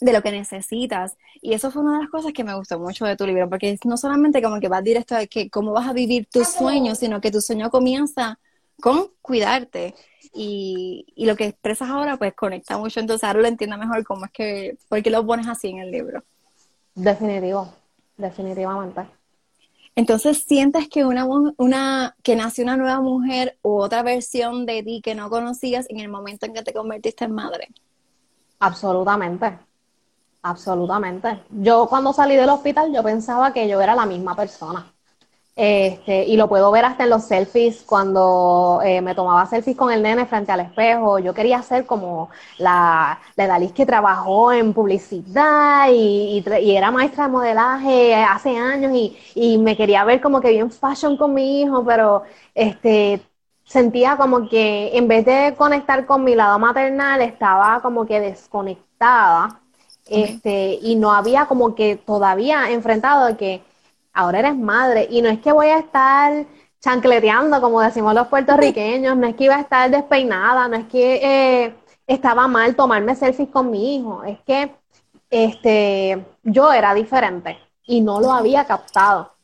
de 0.00 0.12
lo 0.12 0.22
que 0.22 0.32
necesitas. 0.32 1.16
Y 1.40 1.54
eso 1.54 1.70
fue 1.70 1.82
una 1.82 1.94
de 1.94 2.00
las 2.00 2.10
cosas 2.10 2.32
que 2.32 2.44
me 2.44 2.54
gustó 2.54 2.78
mucho 2.78 3.04
de 3.04 3.16
tu 3.16 3.26
libro, 3.26 3.48
porque 3.48 3.78
no 3.84 3.96
solamente 3.96 4.42
como 4.42 4.60
que 4.60 4.68
vas 4.68 4.82
directo 4.82 5.16
a 5.16 5.26
que 5.26 5.50
cómo 5.50 5.72
vas 5.72 5.88
a 5.88 5.92
vivir 5.92 6.26
tus 6.30 6.48
sueños, 6.48 6.98
sino 6.98 7.20
que 7.20 7.30
tu 7.30 7.40
sueño 7.40 7.70
comienza 7.70 8.38
con 8.80 9.08
cuidarte. 9.22 9.94
Y, 10.36 11.06
y, 11.16 11.26
lo 11.26 11.34
que 11.34 11.46
expresas 11.46 11.88
ahora, 11.88 12.16
pues 12.16 12.34
conecta 12.34 12.76
mucho. 12.78 13.00
Entonces 13.00 13.24
ahora 13.24 13.40
lo 13.40 13.48
entiendo 13.48 13.78
mejor 13.78 14.04
cómo 14.04 14.26
es 14.26 14.30
que, 14.32 14.76
por 14.88 15.02
qué 15.02 15.10
lo 15.10 15.26
pones 15.26 15.48
así 15.48 15.68
en 15.68 15.78
el 15.78 15.90
libro. 15.90 16.22
Definitivo, 16.94 17.72
definitivamente. 18.16 19.06
Entonces, 19.94 20.44
¿sientes 20.46 20.88
que 20.88 21.06
una, 21.06 21.26
una 21.56 22.16
que 22.22 22.36
nació 22.36 22.64
una 22.64 22.76
nueva 22.76 23.00
mujer 23.00 23.56
u 23.62 23.80
otra 23.80 24.02
versión 24.02 24.66
de 24.66 24.82
ti 24.82 25.00
que 25.02 25.14
no 25.14 25.30
conocías 25.30 25.86
en 25.88 26.00
el 26.00 26.08
momento 26.08 26.44
en 26.44 26.52
que 26.52 26.62
te 26.62 26.74
convertiste 26.74 27.24
en 27.24 27.32
madre? 27.32 27.68
Absolutamente. 28.60 29.58
Absolutamente. 30.42 31.42
Yo 31.50 31.86
cuando 31.88 32.12
salí 32.12 32.36
del 32.36 32.50
hospital 32.50 32.92
yo 32.92 33.02
pensaba 33.02 33.52
que 33.52 33.66
yo 33.66 33.80
era 33.80 33.94
la 33.94 34.06
misma 34.06 34.36
persona. 34.36 34.92
Este, 35.58 36.24
y 36.24 36.36
lo 36.36 36.48
puedo 36.50 36.70
ver 36.70 36.84
hasta 36.84 37.04
en 37.04 37.10
los 37.10 37.24
selfies, 37.24 37.82
cuando 37.82 38.82
eh, 38.84 39.00
me 39.00 39.14
tomaba 39.14 39.46
selfies 39.46 39.74
con 39.74 39.90
el 39.90 40.02
nene 40.02 40.26
frente 40.26 40.52
al 40.52 40.60
espejo. 40.60 41.18
Yo 41.18 41.32
quería 41.32 41.62
ser 41.62 41.86
como 41.86 42.28
la, 42.58 43.18
la 43.36 43.46
Dalí 43.46 43.70
que 43.70 43.86
trabajó 43.86 44.52
en 44.52 44.74
publicidad 44.74 45.88
y, 45.90 46.44
y, 46.60 46.76
era 46.76 46.90
maestra 46.90 47.24
de 47.24 47.30
modelaje 47.30 48.14
hace 48.14 48.56
años 48.58 48.92
y, 48.94 49.16
y, 49.34 49.56
me 49.56 49.76
quería 49.78 50.04
ver 50.04 50.20
como 50.20 50.42
que 50.42 50.50
bien 50.50 50.70
fashion 50.70 51.16
con 51.16 51.32
mi 51.32 51.62
hijo, 51.62 51.82
pero 51.84 52.24
este, 52.54 53.22
sentía 53.64 54.16
como 54.18 54.48
que 54.50 54.96
en 54.96 55.08
vez 55.08 55.24
de 55.24 55.54
conectar 55.56 56.04
con 56.06 56.22
mi 56.24 56.34
lado 56.34 56.58
maternal, 56.58 57.22
estaba 57.22 57.80
como 57.80 58.04
que 58.06 58.20
desconectada. 58.20 59.60
Este, 60.08 60.78
y 60.82 60.94
no 60.96 61.12
había 61.12 61.46
como 61.46 61.74
que 61.74 61.96
todavía 61.96 62.70
enfrentado 62.70 63.36
que 63.36 63.62
ahora 64.16 64.40
eres 64.40 64.56
madre 64.56 65.06
y 65.10 65.22
no 65.22 65.28
es 65.28 65.38
que 65.40 65.52
voy 65.52 65.68
a 65.68 65.78
estar 65.78 66.46
chancleteando, 66.80 67.60
como 67.60 67.80
decimos 67.80 68.14
los 68.14 68.28
puertorriqueños, 68.28 69.16
no 69.16 69.26
es 69.26 69.36
que 69.36 69.44
iba 69.44 69.56
a 69.56 69.60
estar 69.60 69.90
despeinada, 69.90 70.68
no 70.68 70.76
es 70.76 70.86
que 70.86 71.16
eh, 71.22 71.74
estaba 72.06 72.48
mal 72.48 72.74
tomarme 72.74 73.14
selfies 73.14 73.48
con 73.48 73.70
mi 73.70 73.96
hijo, 73.96 74.24
es 74.24 74.38
que 74.40 74.74
este, 75.30 76.24
yo 76.42 76.72
era 76.72 76.94
diferente 76.94 77.58
y 77.84 78.00
no 78.00 78.20
lo 78.20 78.32
había 78.32 78.64
captado. 78.64 79.34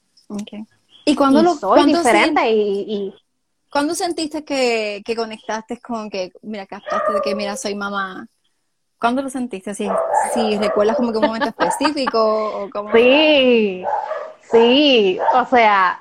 ¿Y 1.05 1.15
cuando 1.15 1.43
lo 1.43 1.55
soy 1.55 1.85
diferente 1.85 2.51
y, 2.51 3.15
¿Cuándo 3.71 3.95
sentiste 3.95 4.45
que, 4.45 5.03
conectaste 5.17 5.81
con 5.81 6.11
que, 6.11 6.31
mira, 6.43 6.67
captaste 6.67 7.15
de 7.15 7.21
que, 7.23 7.35
mira, 7.35 7.57
soy 7.57 7.75
mamá? 7.75 8.27
¿Cuándo 9.01 9.23
lo 9.23 9.31
sentiste? 9.31 9.75
Si, 9.75 9.89
si 10.35 10.59
recuerdas 10.59 10.97
como 10.97 11.11
que 11.11 11.19
un 11.19 11.27
momento 11.27 11.49
específico 11.59 12.65
o 12.65 12.71
como... 12.71 12.93
Sí, 12.93 13.83
Sí, 14.53 15.19
o 15.35 15.45
sea, 15.47 16.01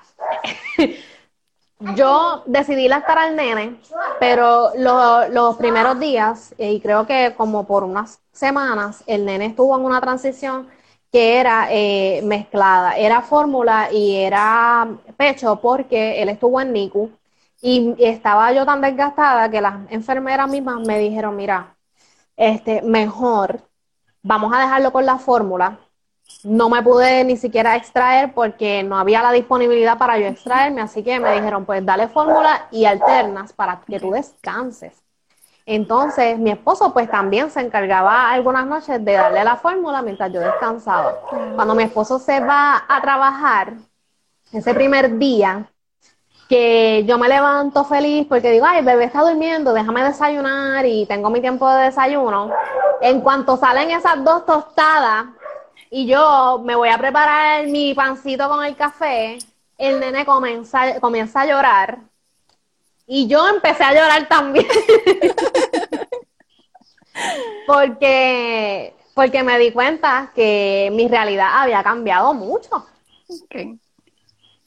yo 1.96 2.44
decidí 2.46 2.88
lactar 2.88 3.18
al 3.18 3.36
nene, 3.36 3.80
pero 4.20 4.72
los 4.76 5.58
primeros 5.58 6.00
días, 6.00 6.54
y 6.58 6.80
creo 6.82 7.06
que 7.08 7.34
como 7.38 7.66
por 7.66 7.84
unas 7.84 8.22
semanas, 8.32 9.04
el 9.08 9.26
nene 9.26 9.48
estuvo 9.48 9.78
en 9.78 9.86
una 9.86 10.02
transición 10.02 10.68
que 11.12 11.40
era 11.40 11.68
eh, 11.72 12.22
mezclada, 12.24 12.98
era 12.98 13.22
fórmula 13.22 13.90
y 13.92 14.16
era 14.18 14.88
pecho 15.18 15.60
porque 15.62 16.22
él 16.22 16.30
estuvo 16.30 16.62
en 16.62 16.72
NICU 16.74 17.12
y 17.62 17.96
estaba 18.00 18.54
yo 18.54 18.66
tan 18.66 18.82
desgastada 18.82 19.50
que 19.52 19.62
las 19.62 19.90
enfermeras 19.92 20.50
mismas 20.50 20.80
me 20.88 21.00
dijeron, 21.00 21.36
mira, 21.36 21.76
este, 22.38 22.82
mejor 22.84 23.62
vamos 24.24 24.54
a 24.56 24.60
dejarlo 24.62 24.92
con 24.94 25.06
la 25.06 25.20
fórmula 25.20 25.80
no 26.44 26.70
me 26.70 26.82
pude 26.82 27.24
ni 27.24 27.38
siquiera 27.38 27.76
extraer 27.76 28.34
porque 28.34 28.84
no 28.84 28.98
había 28.98 29.22
la 29.22 29.32
disponibilidad 29.32 29.98
para 29.98 30.18
yo 30.18 30.28
extraerme, 30.28 30.82
así 30.82 31.04
que 31.04 31.20
me 31.20 31.34
dijeron, 31.34 31.66
pues 31.66 31.86
dale 31.86 32.08
fórmula 32.08 32.68
y 32.72 32.86
alternas 32.86 33.54
para 33.54 33.82
que 33.82 34.00
tú 34.00 34.12
descanses. 34.12 35.02
Entonces, 35.66 36.40
mi 36.40 36.52
esposo 36.52 36.92
pues 36.92 37.10
también 37.10 37.50
se 37.52 37.62
encargaba 37.62 38.32
algunas 38.32 38.66
noches 38.66 39.04
de 39.06 39.14
darle 39.14 39.44
la 39.44 39.58
fórmula 39.58 40.02
mientras 40.02 40.34
yo 40.34 40.40
descansaba. 40.40 41.20
Cuando 41.56 41.76
mi 41.76 41.84
esposo 41.84 42.18
se 42.20 42.40
va 42.40 42.84
a 42.88 43.02
trabajar, 43.02 43.74
ese 44.52 44.74
primer 44.74 45.18
día, 45.18 45.66
que 46.50 47.06
yo 47.06 47.18
me 47.18 47.30
levanto 47.30 47.86
feliz 47.86 48.28
porque 48.28 48.52
digo, 48.52 48.66
ay, 48.68 48.80
el 48.80 48.86
bebé 48.86 49.06
está 49.06 49.22
durmiendo, 49.22 49.72
déjame 49.72 50.04
desayunar 50.04 50.86
y 50.86 51.06
tengo 51.06 51.30
mi 51.30 51.40
tiempo 51.40 51.70
de 51.70 51.86
desayuno. 51.86 52.52
En 53.00 53.22
cuanto 53.22 53.56
salen 53.56 53.92
esas 53.92 54.22
dos 54.22 54.46
tostadas 54.46 55.28
y 55.94 56.08
yo 56.08 56.62
me 56.64 56.76
voy 56.76 56.90
a 56.90 56.98
preparar 56.98 57.68
mi 57.68 57.94
pancito 57.94 58.48
con 58.48 58.64
el 58.64 58.78
café, 58.78 59.38
el 59.78 60.00
nene 60.00 60.26
comienza, 60.26 61.00
comienza 61.02 61.42
a 61.42 61.46
llorar 61.46 62.00
y 63.06 63.28
yo 63.28 63.46
empecé 63.50 63.84
a 63.84 63.94
llorar 63.94 64.28
también. 64.30 64.68
porque, 67.68 68.96
porque 69.14 69.44
me 69.44 69.60
di 69.60 69.74
cuenta 69.74 70.32
que 70.34 70.90
mi 70.94 71.10
realidad 71.10 71.50
había 71.54 71.84
cambiado 71.84 72.34
mucho. 72.34 72.88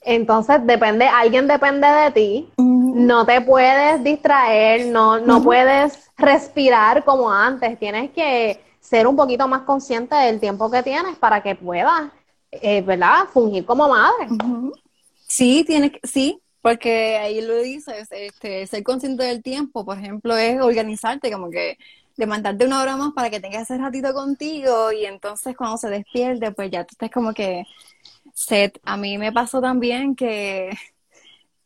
Entonces 0.02 0.66
depende, 0.66 1.06
alguien 1.06 1.48
depende 1.48 1.88
de 1.88 2.10
ti, 2.10 2.52
no 2.58 3.24
te 3.24 3.40
puedes 3.40 4.04
distraer, 4.04 4.88
no, 4.88 5.18
no 5.18 5.42
puedes 5.42 6.10
respirar 6.18 7.02
como 7.04 7.32
antes, 7.32 7.78
tienes 7.78 8.10
que 8.10 8.62
ser 8.84 9.06
un 9.06 9.16
poquito 9.16 9.48
más 9.48 9.62
consciente 9.62 10.14
del 10.14 10.38
tiempo 10.38 10.70
que 10.70 10.82
tienes 10.82 11.16
para 11.16 11.42
que 11.42 11.54
puedas, 11.54 12.12
eh, 12.50 12.82
¿verdad?, 12.82 13.24
fungir 13.32 13.64
como 13.64 13.88
madre. 13.88 14.28
Sí, 15.26 15.64
tiene 15.66 15.90
que, 15.90 16.06
sí, 16.06 16.38
porque 16.60 17.16
ahí 17.16 17.40
lo 17.40 17.56
dices, 17.56 18.06
este, 18.10 18.66
ser 18.66 18.82
consciente 18.82 19.24
del 19.24 19.42
tiempo, 19.42 19.86
por 19.86 19.98
ejemplo, 19.98 20.36
es 20.36 20.60
organizarte, 20.60 21.32
como 21.32 21.50
que 21.50 21.78
levantarte 22.16 22.66
una 22.66 22.82
hora 22.82 22.96
más 22.96 23.12
para 23.14 23.30
que 23.30 23.40
tengas 23.40 23.62
ese 23.62 23.78
ratito 23.78 24.12
contigo 24.12 24.92
y 24.92 25.06
entonces 25.06 25.56
cuando 25.56 25.78
se 25.78 25.88
despierte, 25.88 26.52
pues 26.52 26.70
ya 26.70 26.84
tú 26.84 26.92
estás 26.92 27.10
como 27.10 27.32
que 27.32 27.64
set. 28.34 28.78
A 28.84 28.98
mí 28.98 29.16
me 29.16 29.32
pasó 29.32 29.62
también 29.62 30.14
que 30.14 30.70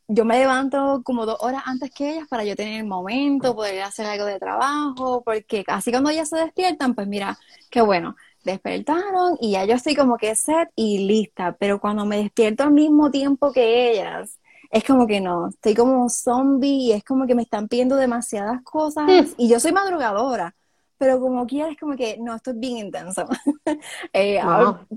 yo 0.09 0.25
me 0.25 0.39
levanto 0.39 1.03
como 1.05 1.27
dos 1.27 1.37
horas 1.41 1.63
antes 1.67 1.91
que 1.91 2.13
ellas 2.15 2.27
para 2.29 2.43
yo 2.43 2.57
tener 2.57 2.81
el 2.81 2.87
momento, 2.87 3.55
poder 3.55 3.83
hacer 3.83 4.07
algo 4.07 4.25
de 4.25 4.39
trabajo, 4.39 5.23
porque 5.23 5.63
casi 5.65 5.91
cuando 5.91 6.09
ellas 6.09 6.31
se 6.31 6.39
despiertan, 6.39 6.95
pues 6.95 7.07
mira, 7.07 7.39
qué 7.71 7.83
bueno, 7.83 8.17
despertaron 8.43 9.37
y 9.39 9.53
ya 9.53 9.67
yo 9.67 9.75
estoy 9.75 9.95
como 9.95 10.17
que 10.17 10.35
set 10.35 10.71
y 10.75 11.07
lista, 11.07 11.57
pero 11.59 11.79
cuando 11.79 12.07
me 12.07 12.17
despierto 12.17 12.65
al 12.65 12.73
mismo 12.73 13.11
tiempo 13.11 13.53
que 13.53 13.93
ellas, 13.93 14.39
es 14.71 14.83
como 14.83 15.07
que 15.07 15.21
no, 15.21 15.49
estoy 15.49 15.75
como 15.75 16.09
zombie 16.09 16.87
y 16.87 16.93
es 16.93 17.05
como 17.05 17.27
que 17.27 17.35
me 17.35 17.43
están 17.43 17.69
pidiendo 17.69 17.97
demasiadas 17.97 18.63
cosas 18.63 19.07
hmm. 19.07 19.35
y 19.37 19.49
yo 19.49 19.61
soy 19.61 19.73
madrugadora, 19.73 20.55
pero 20.99 21.21
como 21.21 21.47
quieras, 21.47 21.77
como 21.79 21.97
que 21.97 22.19
no, 22.19 22.35
esto 22.35 22.51
es 22.51 22.59
bien 22.59 22.79
intenso. 22.79 23.27
Eh, 24.13 24.41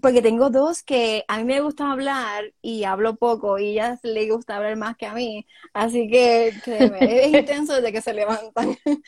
porque 0.02 0.22
tengo 0.22 0.50
dos 0.50 0.84
que 0.84 1.24
a 1.28 1.38
mí 1.38 1.44
me 1.44 1.62
gusta 1.62 1.92
hablar 1.92 2.46
y 2.62 2.84
hablo 2.84 3.16
poco 3.16 3.60
y 3.60 3.72
ellas 3.72 4.00
les 4.04 4.30
gusta 4.30 4.56
hablar 4.56 4.76
más 4.78 4.96
que 4.96 5.06
a 5.06 5.14
mí, 5.14 5.46
así 5.74 6.10
que 6.10 6.48
es 6.48 7.34
intenso 7.34 7.76
desde 7.76 7.92
que 7.92 8.02
se 8.02 8.14
levantan. 8.14 8.76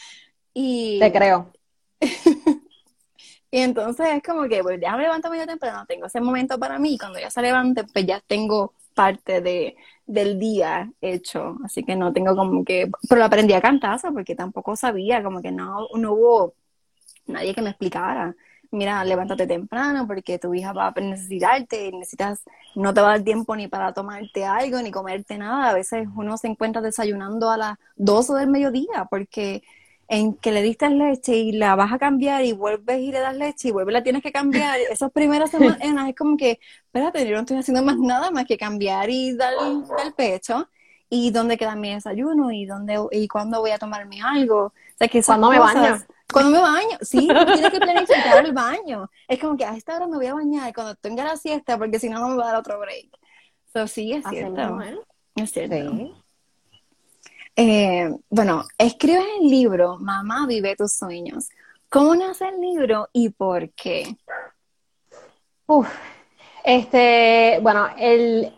y... 0.54 1.00
Te 1.00 1.12
creo. 1.12 1.52
y 3.52 3.60
entonces 3.60 4.08
es 4.14 4.24
como 4.24 4.48
que, 4.48 4.62
pues 4.62 4.80
ya 4.82 4.96
me 4.96 5.04
levanto 5.04 5.30
medio 5.30 5.48
temprano, 5.48 5.86
tengo 5.88 6.06
ese 6.06 6.22
momento 6.22 6.60
para 6.60 6.78
mí, 6.78 6.96
y 6.96 6.98
cuando 6.98 7.20
ya 7.20 7.30
se 7.30 7.42
levante, 7.42 7.86
pues 7.86 8.06
ya 8.06 8.22
tengo 8.28 8.74
parte 8.94 9.42
de, 9.42 9.76
del 10.06 10.40
día 10.40 10.92
hecho, 11.02 11.58
así 11.64 11.84
que 11.84 11.96
no 11.96 12.14
tengo 12.14 12.36
como 12.36 12.64
que, 12.64 12.92
pero 13.08 13.20
lo 13.20 13.26
aprendí 13.26 13.54
a 13.54 13.62
cantaza 13.62 14.12
porque 14.12 14.36
tampoco 14.36 14.76
sabía, 14.76 15.24
como 15.24 15.42
que 15.42 15.52
no, 15.52 15.88
no 15.96 16.14
hubo 16.14 16.54
nadie 17.28 17.54
que 17.54 17.62
me 17.62 17.70
explicara. 17.70 18.36
Mira, 18.72 19.04
levántate 19.06 19.46
temprano 19.46 20.08
porque 20.08 20.40
tu 20.40 20.54
hija 20.56 20.74
va 20.74 20.88
a 20.88 21.00
necesitarte, 21.00 21.92
necesitas, 21.92 22.42
no 22.76 22.94
te 22.94 23.02
va 23.02 23.10
a 23.10 23.12
dar 23.18 23.24
tiempo 23.24 23.56
ni 23.56 23.68
para 23.68 23.94
tomarte 23.94 24.46
algo, 24.46 24.82
ni 24.82 24.92
comerte 24.92 25.38
nada. 25.38 25.70
A 25.70 25.74
veces 25.74 26.08
uno 26.16 26.38
se 26.38 26.48
encuentra 26.48 26.82
desayunando 26.82 27.52
a 27.52 27.58
las 27.58 27.78
12 27.98 28.34
del 28.34 28.50
mediodía 28.50 29.06
porque 29.10 29.64
en 30.08 30.34
que 30.36 30.52
le 30.52 30.62
diste 30.62 30.90
leche 30.90 31.36
y 31.36 31.52
la 31.54 31.76
vas 31.76 31.92
a 31.94 31.98
cambiar 31.98 32.44
y 32.46 32.52
vuelves 32.52 33.00
y 33.00 33.12
le 33.12 33.20
das 33.20 33.36
leche 33.36 33.70
y 33.70 33.72
vuelves 33.72 33.94
la 33.94 34.04
tienes 34.04 34.22
que 34.22 34.32
cambiar, 34.32 34.80
esas 34.92 35.12
primeras 35.12 35.52
semanas 35.52 35.80
es 35.82 36.16
como 36.16 36.38
que, 36.38 36.60
espérate, 36.86 37.28
yo 37.28 37.36
no 37.36 37.42
estoy 37.42 37.58
haciendo 37.58 37.84
más 37.84 37.98
nada 37.98 38.32
más 38.32 38.46
que 38.46 38.58
cambiar 38.58 39.10
y 39.10 39.36
dar, 39.36 39.54
el 40.06 40.14
pecho 40.14 40.68
y 41.10 41.32
dónde 41.32 41.58
queda 41.58 41.76
mi 41.76 41.94
desayuno 41.94 42.52
y 42.52 42.66
dónde 42.66 43.00
y 43.12 43.28
cuándo 43.28 43.60
voy 43.60 43.72
a 43.72 43.78
tomarme 43.78 44.22
algo. 44.22 44.74
Sea, 45.04 45.10
que 45.10 45.24
cuando 45.24 45.50
me 45.50 45.60
baño. 45.60 45.98
Cuando 46.32 46.52
me 46.52 46.62
baño, 46.62 46.98
sí, 47.02 47.28
tienes 47.46 47.72
que 47.72 47.80
planificar 47.80 48.46
el 48.46 48.54
baño. 48.54 49.10
Es 49.28 49.40
como 49.40 49.58
que 49.58 49.66
a 49.66 49.76
esta 49.76 49.96
hora 49.96 50.08
me 50.08 50.18
voy 50.18 50.28
a 50.28 50.34
bañar 50.34 50.74
cuando 50.74 50.96
tenga 50.96 51.24
la 51.24 51.38
siesta 51.38 51.78
porque 51.78 52.00
si 52.00 52.10
no, 52.10 52.20
no 52.20 52.30
me 52.30 52.38
va 52.38 52.46
a 52.46 52.48
dar 52.48 52.56
otro 52.58 52.80
break. 52.80 53.10
So, 53.74 53.88
sí, 53.88 54.14
es 54.14 54.24
cierto. 54.30 54.80
Es 55.36 55.52
cierto. 55.52 55.76
Eh, 57.56 58.12
bueno, 58.30 58.64
escribes 58.80 59.26
el 59.40 59.50
libro 59.50 59.98
Mamá 60.00 60.48
vive 60.48 60.76
tus 60.76 60.94
sueños. 60.94 61.50
¿Cómo 61.90 62.16
nace 62.16 62.48
el 62.48 62.60
libro 62.60 63.10
y 63.14 63.30
por 63.30 63.70
qué? 63.72 64.18
Uf, 65.68 65.88
este, 66.64 67.60
bueno, 67.62 67.90
el, 67.98 68.54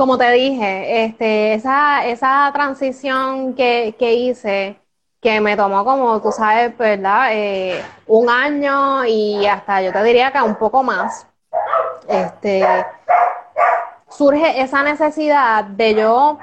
como 0.00 0.16
te 0.16 0.30
dije, 0.30 1.04
este, 1.04 1.52
esa, 1.52 2.06
esa 2.06 2.50
transición 2.54 3.54
que, 3.54 3.94
que 3.98 4.14
hice, 4.14 4.80
que 5.20 5.42
me 5.42 5.58
tomó 5.58 5.84
como, 5.84 6.22
tú 6.22 6.32
sabes, 6.32 6.74
¿verdad? 6.78 7.28
Eh, 7.32 7.84
un 8.06 8.30
año 8.30 9.04
y 9.04 9.44
hasta 9.44 9.82
yo 9.82 9.92
te 9.92 10.02
diría 10.02 10.32
que 10.32 10.40
un 10.40 10.54
poco 10.54 10.82
más. 10.82 11.26
Este, 12.08 12.66
surge 14.08 14.62
esa 14.62 14.82
necesidad 14.82 15.64
de 15.64 15.94
yo 15.94 16.38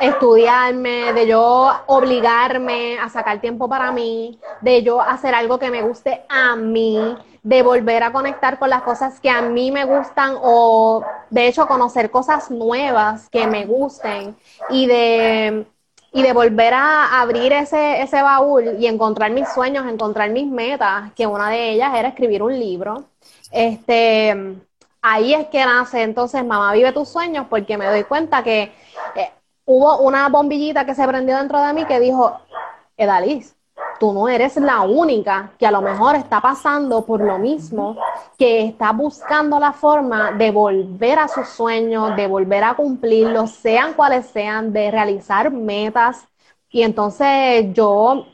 estudiarme, 0.00 1.12
de 1.12 1.26
yo 1.26 1.70
obligarme 1.86 2.98
a 2.98 3.08
sacar 3.08 3.40
tiempo 3.40 3.68
para 3.68 3.92
mí, 3.92 4.38
de 4.60 4.82
yo 4.82 5.00
hacer 5.00 5.34
algo 5.34 5.58
que 5.58 5.70
me 5.70 5.82
guste 5.82 6.24
a 6.28 6.56
mí, 6.56 7.16
de 7.42 7.62
volver 7.62 8.02
a 8.02 8.12
conectar 8.12 8.58
con 8.58 8.70
las 8.70 8.82
cosas 8.82 9.20
que 9.20 9.30
a 9.30 9.42
mí 9.42 9.70
me 9.70 9.84
gustan 9.84 10.36
o 10.40 11.04
de 11.30 11.46
hecho 11.48 11.66
conocer 11.66 12.10
cosas 12.10 12.50
nuevas 12.50 13.28
que 13.30 13.46
me 13.46 13.64
gusten 13.66 14.36
y 14.70 14.86
de 14.86 15.66
y 16.12 16.22
de 16.22 16.32
volver 16.32 16.74
a 16.74 17.20
abrir 17.20 17.52
ese, 17.52 18.00
ese 18.02 18.22
baúl 18.22 18.76
y 18.78 18.86
encontrar 18.86 19.30
mis 19.30 19.48
sueños, 19.48 19.86
encontrar 19.86 20.30
mis 20.30 20.46
metas, 20.46 21.12
que 21.12 21.26
una 21.26 21.50
de 21.50 21.70
ellas 21.72 21.94
era 21.94 22.08
escribir 22.08 22.42
un 22.42 22.58
libro. 22.58 23.04
Este, 23.52 24.56
ahí 25.02 25.34
es 25.34 25.46
que 25.48 25.64
nace 25.64 26.02
entonces 26.02 26.44
Mamá 26.44 26.72
Vive 26.72 26.92
tus 26.92 27.08
sueños, 27.08 27.46
porque 27.48 27.76
me 27.76 27.86
doy 27.86 28.04
cuenta 28.04 28.42
que 28.42 28.72
eh, 29.16 29.30
hubo 29.68 29.98
una 29.98 30.30
bombillita 30.30 30.86
que 30.86 30.94
se 30.94 31.06
prendió 31.06 31.36
dentro 31.36 31.60
de 31.60 31.74
mí 31.74 31.84
que 31.84 32.00
dijo, 32.00 32.40
Edaliz, 32.96 33.54
tú 34.00 34.14
no 34.14 34.26
eres 34.26 34.56
la 34.56 34.80
única 34.80 35.52
que 35.58 35.66
a 35.66 35.70
lo 35.70 35.82
mejor 35.82 36.16
está 36.16 36.40
pasando 36.40 37.04
por 37.04 37.20
lo 37.20 37.38
mismo, 37.38 37.94
que 38.38 38.64
está 38.64 38.92
buscando 38.92 39.60
la 39.60 39.72
forma 39.74 40.32
de 40.32 40.50
volver 40.50 41.18
a 41.18 41.28
sus 41.28 41.48
sueños, 41.48 42.16
de 42.16 42.26
volver 42.26 42.64
a 42.64 42.74
cumplirlos, 42.76 43.50
sean 43.50 43.92
cuales 43.92 44.26
sean, 44.28 44.72
de 44.72 44.90
realizar 44.90 45.50
metas. 45.50 46.26
Y 46.70 46.82
entonces 46.82 47.66
yo 47.74 48.24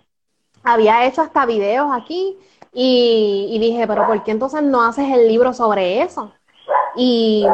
había 0.63 1.05
hecho 1.05 1.23
hasta 1.23 1.47
videos 1.47 1.89
aquí 1.93 2.39
y, 2.73 3.59
dije, 3.59 3.89
pero 3.89 4.07
¿por 4.07 4.23
qué 4.23 4.31
entonces 4.31 4.63
no 4.63 4.83
haces 4.83 5.11
el 5.13 5.27
libro 5.27 5.53
sobre 5.53 6.01
eso? 6.01 6.31
Y 6.95 7.45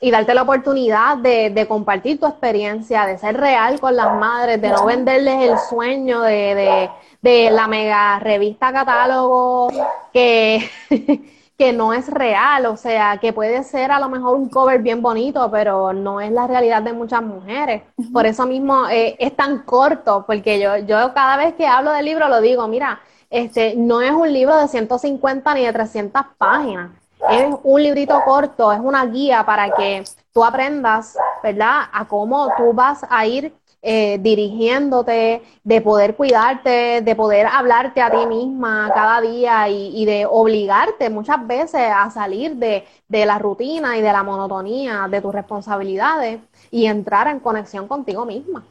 y 0.00 0.10
darte 0.10 0.34
la 0.34 0.42
oportunidad 0.42 1.18
de, 1.18 1.66
compartir 1.68 2.20
tu 2.20 2.26
experiencia, 2.26 3.06
de 3.06 3.18
ser 3.18 3.36
real 3.36 3.80
con 3.80 3.96
las 3.96 4.14
madres, 4.14 4.60
de 4.60 4.68
no 4.70 4.86
venderles 4.86 5.50
el 5.50 5.58
sueño 5.58 6.22
de, 6.22 6.90
la 7.22 7.66
mega 7.66 8.18
revista 8.20 8.72
catálogo 8.72 9.68
que, 10.12 10.70
que 11.58 11.72
no 11.72 11.92
es 11.92 12.08
real, 12.08 12.66
o 12.66 12.76
sea, 12.76 13.18
que 13.18 13.32
puede 13.32 13.64
ser 13.64 13.90
a 13.90 13.98
lo 13.98 14.08
mejor 14.08 14.36
un 14.36 14.48
cover 14.48 14.80
bien 14.80 15.02
bonito, 15.02 15.50
pero 15.50 15.92
no 15.92 16.20
es 16.20 16.30
la 16.30 16.46
realidad 16.46 16.82
de 16.82 16.92
muchas 16.92 17.22
mujeres. 17.22 17.82
Por 18.12 18.26
eso 18.26 18.46
mismo 18.46 18.88
eh, 18.88 19.16
es 19.18 19.34
tan 19.34 19.62
corto, 19.64 20.24
porque 20.26 20.60
yo, 20.60 20.76
yo 20.78 21.12
cada 21.12 21.36
vez 21.36 21.54
que 21.54 21.66
hablo 21.66 21.90
del 21.90 22.04
libro 22.04 22.28
lo 22.28 22.40
digo, 22.40 22.68
mira, 22.68 23.00
este 23.30 23.74
no 23.76 24.00
es 24.00 24.12
un 24.12 24.32
libro 24.32 24.56
de 24.56 24.68
150 24.68 25.54
ni 25.54 25.66
de 25.66 25.72
300 25.72 26.22
páginas 26.38 26.90
es 27.30 27.54
un 27.62 27.82
librito 27.82 28.20
corto, 28.24 28.72
es 28.72 28.80
una 28.80 29.04
guía 29.06 29.44
para 29.44 29.70
que 29.74 30.04
tú 30.32 30.44
aprendas, 30.44 31.16
¿verdad?, 31.42 31.82
a 31.92 32.06
cómo 32.06 32.48
tú 32.56 32.72
vas 32.72 33.04
a 33.08 33.26
ir 33.26 33.52
eh, 33.80 34.18
dirigiéndote, 34.20 35.42
de 35.62 35.80
poder 35.80 36.16
cuidarte, 36.16 37.00
de 37.00 37.14
poder 37.14 37.46
hablarte 37.46 38.00
a 38.02 38.10
ti 38.10 38.26
misma 38.26 38.90
cada 38.92 39.20
día 39.20 39.68
y, 39.68 40.04
de 40.04 40.26
obligarte 40.26 41.10
muchas 41.10 41.46
veces 41.46 41.82
a 41.94 42.10
salir 42.10 42.56
de, 42.56 42.84
de, 43.06 43.24
la 43.24 43.38
rutina 43.38 43.96
y 43.96 44.02
de 44.02 44.12
la 44.12 44.24
monotonía 44.24 45.06
de 45.08 45.20
tus 45.22 45.32
responsabilidades 45.32 46.40
y 46.72 46.86
entrar 46.86 47.28
en 47.28 47.38
conexión 47.38 47.86
contigo 47.86 48.24
misma. 48.26 48.64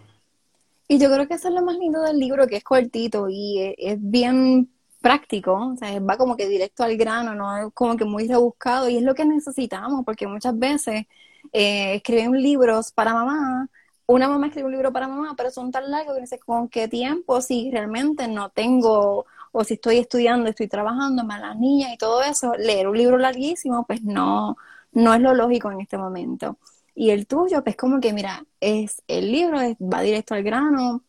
Y 0.90 1.00
yo 1.00 1.10
creo 1.12 1.28
que 1.28 1.36
eso 1.36 1.48
es 1.48 1.54
lo 1.54 1.62
más 1.64 1.78
lindo 1.78 2.02
del 2.02 2.18
libro, 2.20 2.48
que 2.48 2.58
es 2.58 2.64
cortito 2.64 3.28
y 3.30 3.76
es 3.78 3.98
bien 4.00 4.70
práctico, 5.08 5.54
o 5.54 5.78
sea, 5.78 5.98
va 6.02 6.18
como 6.18 6.36
que 6.36 6.50
directo 6.50 6.84
al 6.84 6.98
grano, 6.98 7.34
no 7.34 7.58
es 7.58 7.74
como 7.74 7.96
que 7.96 8.04
muy 8.04 8.28
rebuscado 8.28 8.90
y 8.90 8.98
es 8.98 9.04
lo 9.04 9.16
que 9.16 9.24
necesitamos 9.24 10.04
porque 10.06 10.28
muchas 10.28 10.58
veces 10.60 11.06
eh, 11.54 11.96
escriben 11.96 12.34
libros 12.34 12.92
para 12.92 13.14
mamá, 13.14 13.70
una 14.06 14.28
mamá 14.28 14.48
escribe 14.48 14.66
un 14.66 14.74
libro 14.74 14.92
para 14.92 15.08
mamá, 15.08 15.34
pero 15.38 15.50
son 15.50 15.72
tan 15.72 15.90
largos 15.90 16.18
que 16.18 16.28
sé 16.28 16.40
con 16.40 16.68
qué 16.68 16.90
tiempo, 16.90 17.40
si 17.40 17.72
realmente 17.72 18.28
no 18.28 18.50
tengo, 18.50 19.26
o 19.54 19.64
si 19.64 19.76
estoy 19.76 19.98
estudiando, 19.98 20.50
estoy 20.50 20.68
trabajando, 20.68 21.24
más 21.24 21.40
las 21.40 21.58
niñas 21.58 21.94
y 21.94 21.98
todo 21.98 22.22
eso, 22.22 22.54
leer 22.58 22.90
un 22.90 22.98
libro 22.98 23.18
larguísimo, 23.18 23.86
pues 23.86 24.04
no, 24.04 24.58
no 24.92 25.14
es 25.14 25.22
lo 25.22 25.34
lógico 25.34 25.72
en 25.72 25.80
este 25.82 25.98
momento. 25.98 26.58
Y 26.96 27.12
el 27.12 27.28
tuyo, 27.28 27.64
pues 27.64 27.78
como 27.78 28.02
que, 28.02 28.12
mira, 28.12 28.44
es 28.60 29.04
el 29.08 29.32
libro, 29.32 29.60
va 29.80 30.02
directo 30.02 30.34
al 30.36 30.44
grano, 30.44 31.04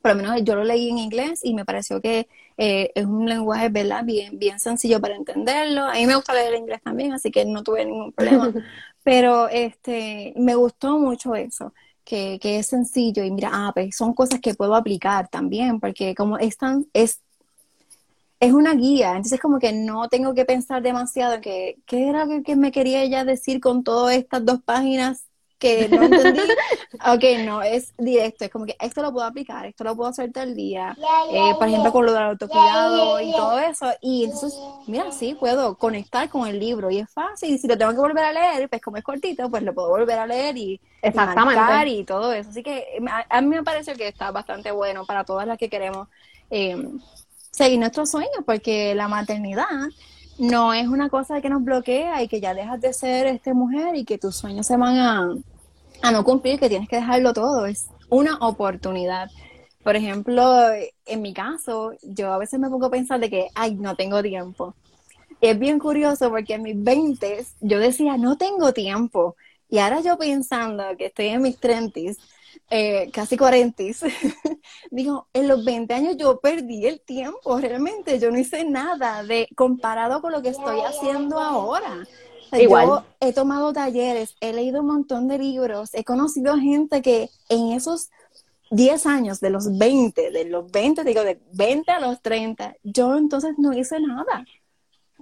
por 0.00 0.12
lo 0.12 0.16
menos 0.22 0.44
yo 0.44 0.54
lo 0.54 0.64
leí 0.64 0.90
en 0.90 0.98
inglés 0.98 1.40
y 1.42 1.54
me 1.54 1.64
pareció 1.64 2.00
que 2.00 2.28
eh, 2.56 2.90
es 2.94 3.06
un 3.06 3.28
lenguaje, 3.28 3.68
¿verdad? 3.68 4.04
Bien, 4.04 4.38
bien 4.38 4.58
sencillo 4.58 5.00
para 5.00 5.16
entenderlo. 5.16 5.82
A 5.82 5.94
mí 5.94 6.06
me 6.06 6.14
gusta 6.14 6.34
leer 6.34 6.54
inglés 6.54 6.80
también, 6.82 7.12
así 7.12 7.30
que 7.30 7.44
no 7.44 7.62
tuve 7.62 7.84
ningún 7.84 8.12
problema. 8.12 8.52
Pero 9.04 9.48
este, 9.48 10.32
me 10.36 10.54
gustó 10.54 10.98
mucho 10.98 11.34
eso 11.34 11.72
que, 12.04 12.38
que 12.40 12.58
es 12.58 12.66
sencillo 12.66 13.24
y 13.24 13.30
mira, 13.30 13.50
ah, 13.52 13.72
pues 13.74 13.96
son 13.96 14.14
cosas 14.14 14.40
que 14.40 14.54
puedo 14.54 14.74
aplicar 14.74 15.28
también, 15.28 15.80
porque 15.80 16.14
como 16.14 16.38
es 16.38 16.56
es, 16.92 17.20
es 18.40 18.52
una 18.52 18.74
guía, 18.74 19.10
entonces 19.10 19.40
como 19.40 19.58
que 19.58 19.72
no 19.72 20.08
tengo 20.08 20.34
que 20.34 20.44
pensar 20.44 20.82
demasiado 20.82 21.34
en 21.34 21.40
que, 21.40 21.78
qué 21.86 22.08
era 22.08 22.24
lo 22.24 22.42
que 22.42 22.56
me 22.56 22.72
quería 22.72 23.02
ella 23.02 23.24
decir 23.24 23.60
con 23.60 23.84
todas 23.84 24.16
estas 24.16 24.44
dos 24.44 24.60
páginas 24.62 25.26
que 25.62 25.88
no 25.88 26.02
entendí. 26.02 26.40
ok, 27.06 27.24
no, 27.44 27.62
es 27.62 27.94
directo, 27.96 28.44
es 28.44 28.50
como 28.50 28.66
que 28.66 28.76
esto 28.80 29.00
lo 29.00 29.12
puedo 29.12 29.24
aplicar, 29.24 29.64
esto 29.64 29.84
lo 29.84 29.94
puedo 29.94 30.10
hacer 30.10 30.32
todo 30.32 30.42
el 30.42 30.56
día, 30.56 30.96
eh, 31.32 31.54
por 31.56 31.68
ejemplo, 31.68 31.92
con 31.92 32.04
lo 32.04 32.12
del 32.12 32.22
autocuidado 32.24 33.20
y 33.20 33.30
todo 33.30 33.60
eso. 33.60 33.86
Y 34.00 34.24
entonces, 34.24 34.58
mira, 34.88 35.12
sí, 35.12 35.36
puedo 35.38 35.76
conectar 35.76 36.28
con 36.28 36.48
el 36.48 36.58
libro 36.58 36.90
y 36.90 36.98
es 36.98 37.08
fácil. 37.08 37.54
Y 37.54 37.58
si 37.58 37.68
lo 37.68 37.78
tengo 37.78 37.92
que 37.92 37.98
volver 37.98 38.24
a 38.24 38.32
leer, 38.32 38.68
pues 38.68 38.82
como 38.82 38.96
es 38.96 39.04
cortito, 39.04 39.48
pues 39.48 39.62
lo 39.62 39.72
puedo 39.72 39.88
volver 39.90 40.18
a 40.18 40.26
leer 40.26 40.56
y, 40.56 40.80
Exactamente. 41.00 41.90
y, 41.90 42.04
todo 42.04 42.32
eso. 42.32 42.50
Así 42.50 42.64
que 42.64 42.98
a, 43.28 43.40
mí 43.40 43.48
me 43.48 43.62
parece 43.62 43.94
que 43.94 44.08
está 44.08 44.32
bastante 44.32 44.72
bueno 44.72 45.06
para 45.06 45.22
todas 45.22 45.46
las 45.46 45.58
que 45.58 45.70
queremos 45.70 46.08
eh, 46.50 46.88
seguir 47.52 47.78
nuestros 47.78 48.10
sueños, 48.10 48.42
porque 48.44 48.96
la 48.96 49.06
maternidad 49.06 49.68
no 50.38 50.74
es 50.74 50.88
una 50.88 51.08
cosa 51.08 51.40
que 51.40 51.48
nos 51.48 51.62
bloquea 51.62 52.20
y 52.20 52.26
que 52.26 52.40
ya 52.40 52.52
dejas 52.52 52.80
de 52.80 52.92
ser 52.92 53.26
este 53.28 53.54
mujer 53.54 53.94
y 53.94 54.04
que 54.04 54.18
tus 54.18 54.34
sueños 54.34 54.66
se 54.66 54.76
van 54.76 54.98
a, 54.98 55.34
a 56.02 56.10
no 56.12 56.24
cumplir, 56.24 56.58
que 56.58 56.68
tienes 56.68 56.88
que 56.88 56.96
dejarlo 56.96 57.32
todo, 57.32 57.66
es 57.66 57.88
una 58.08 58.36
oportunidad. 58.38 59.30
Por 59.82 59.96
ejemplo, 59.96 60.44
en 61.06 61.22
mi 61.22 61.32
caso, 61.32 61.92
yo 62.02 62.32
a 62.32 62.38
veces 62.38 62.60
me 62.60 62.70
pongo 62.70 62.86
a 62.86 62.90
pensar 62.90 63.20
de 63.20 63.30
que, 63.30 63.48
ay, 63.54 63.74
no 63.74 63.96
tengo 63.96 64.22
tiempo. 64.22 64.74
es 65.40 65.58
bien 65.58 65.78
curioso 65.78 66.30
porque 66.30 66.54
en 66.54 66.62
mis 66.62 66.82
20 66.82 67.44
yo 67.60 67.78
decía, 67.78 68.16
no 68.16 68.36
tengo 68.36 68.72
tiempo. 68.72 69.36
Y 69.68 69.78
ahora 69.78 70.00
yo 70.00 70.18
pensando 70.18 70.84
que 70.98 71.06
estoy 71.06 71.28
en 71.28 71.42
mis 71.42 71.58
30 71.58 72.00
eh, 72.70 73.10
casi 73.12 73.36
40 73.36 73.82
digo, 74.90 75.28
en 75.32 75.48
los 75.48 75.64
20 75.64 75.92
años 75.92 76.16
yo 76.16 76.40
perdí 76.40 76.86
el 76.86 77.00
tiempo, 77.00 77.58
realmente 77.58 78.18
yo 78.18 78.30
no 78.30 78.38
hice 78.38 78.64
nada 78.64 79.22
de 79.22 79.48
comparado 79.54 80.22
con 80.22 80.32
lo 80.32 80.42
que 80.42 80.50
estoy 80.50 80.80
haciendo 80.80 81.38
ahora. 81.38 82.04
Igual. 82.58 82.86
Yo 82.86 83.04
he 83.20 83.32
tomado 83.32 83.72
talleres, 83.72 84.34
he 84.40 84.52
leído 84.52 84.80
un 84.80 84.88
montón 84.88 85.28
de 85.28 85.38
libros, 85.38 85.90
he 85.94 86.04
conocido 86.04 86.56
gente 86.56 87.02
que 87.02 87.30
en 87.48 87.72
esos 87.72 88.10
10 88.70 89.06
años, 89.06 89.40
de 89.40 89.50
los 89.50 89.76
20, 89.76 90.30
de 90.30 90.44
los 90.46 90.70
20, 90.70 91.04
digo, 91.04 91.22
de 91.22 91.40
20 91.52 91.90
a 91.92 92.00
los 92.00 92.22
30, 92.22 92.74
yo 92.82 93.16
entonces 93.16 93.54
no 93.58 93.72
hice 93.72 94.00
nada. 94.00 94.44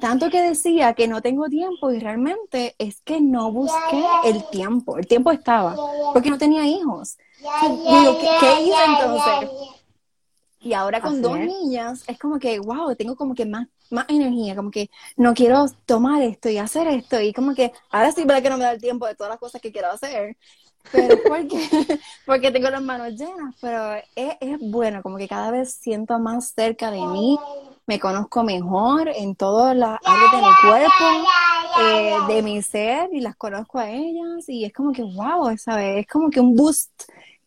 Tanto 0.00 0.30
que 0.30 0.40
decía 0.40 0.94
que 0.94 1.08
no 1.08 1.20
tengo 1.20 1.48
tiempo 1.48 1.90
y 1.90 1.98
realmente 1.98 2.74
es 2.78 3.02
que 3.02 3.20
no 3.20 3.52
busqué 3.52 4.02
el 4.24 4.48
tiempo. 4.50 4.96
El 4.96 5.06
tiempo 5.06 5.30
estaba, 5.30 5.76
porque 6.12 6.30
no 6.30 6.38
tenía 6.38 6.66
hijos. 6.66 7.18
Digo, 7.38 8.18
¿qué, 8.40 8.62
hice 8.62 8.84
entonces? 8.86 9.50
Y 10.60 10.74
ahora 10.74 11.00
con 11.00 11.22
dos 11.22 11.38
niñas 11.38 12.04
es 12.06 12.18
como 12.18 12.38
que, 12.38 12.58
wow, 12.58 12.94
tengo 12.94 13.16
como 13.16 13.34
que 13.34 13.46
más 13.46 13.66
más 13.90 14.06
energía, 14.08 14.56
como 14.56 14.70
que 14.70 14.90
no 15.16 15.34
quiero 15.34 15.66
tomar 15.84 16.22
esto 16.22 16.48
y 16.48 16.58
hacer 16.58 16.86
esto, 16.88 17.20
y 17.20 17.32
como 17.32 17.54
que 17.54 17.72
ahora 17.90 18.12
sí 18.12 18.24
para 18.24 18.40
que 18.40 18.50
no 18.50 18.56
me 18.56 18.64
da 18.64 18.72
el 18.72 18.80
tiempo 18.80 19.06
de 19.06 19.14
todas 19.14 19.30
las 19.30 19.38
cosas 19.38 19.60
que 19.60 19.72
quiero 19.72 19.90
hacer, 19.90 20.36
pero 20.92 21.18
porque, 21.28 21.58
porque 22.26 22.50
tengo 22.50 22.70
las 22.70 22.82
manos 22.82 23.12
llenas, 23.12 23.54
pero 23.60 23.94
es, 24.14 24.34
es, 24.40 24.58
bueno, 24.60 25.02
como 25.02 25.18
que 25.18 25.28
cada 25.28 25.50
vez 25.50 25.74
siento 25.74 26.18
más 26.18 26.52
cerca 26.52 26.90
de 26.90 27.00
mí, 27.00 27.38
me 27.86 27.98
conozco 27.98 28.44
mejor 28.44 29.08
en 29.08 29.34
todas 29.34 29.76
las 29.76 29.98
áreas 30.04 30.32
de 30.32 30.38
mi 30.38 30.70
cuerpo, 30.70 31.28
eh, 31.80 32.16
de 32.28 32.42
mi 32.42 32.62
ser, 32.62 33.08
y 33.12 33.20
las 33.20 33.34
conozco 33.34 33.80
a 33.80 33.90
ellas, 33.90 34.48
y 34.48 34.64
es 34.64 34.72
como 34.72 34.92
que, 34.92 35.02
wow, 35.02 35.56
¿sabes? 35.58 35.98
Es 35.98 36.06
como 36.06 36.30
que 36.30 36.38
un 36.38 36.54
boost 36.54 36.90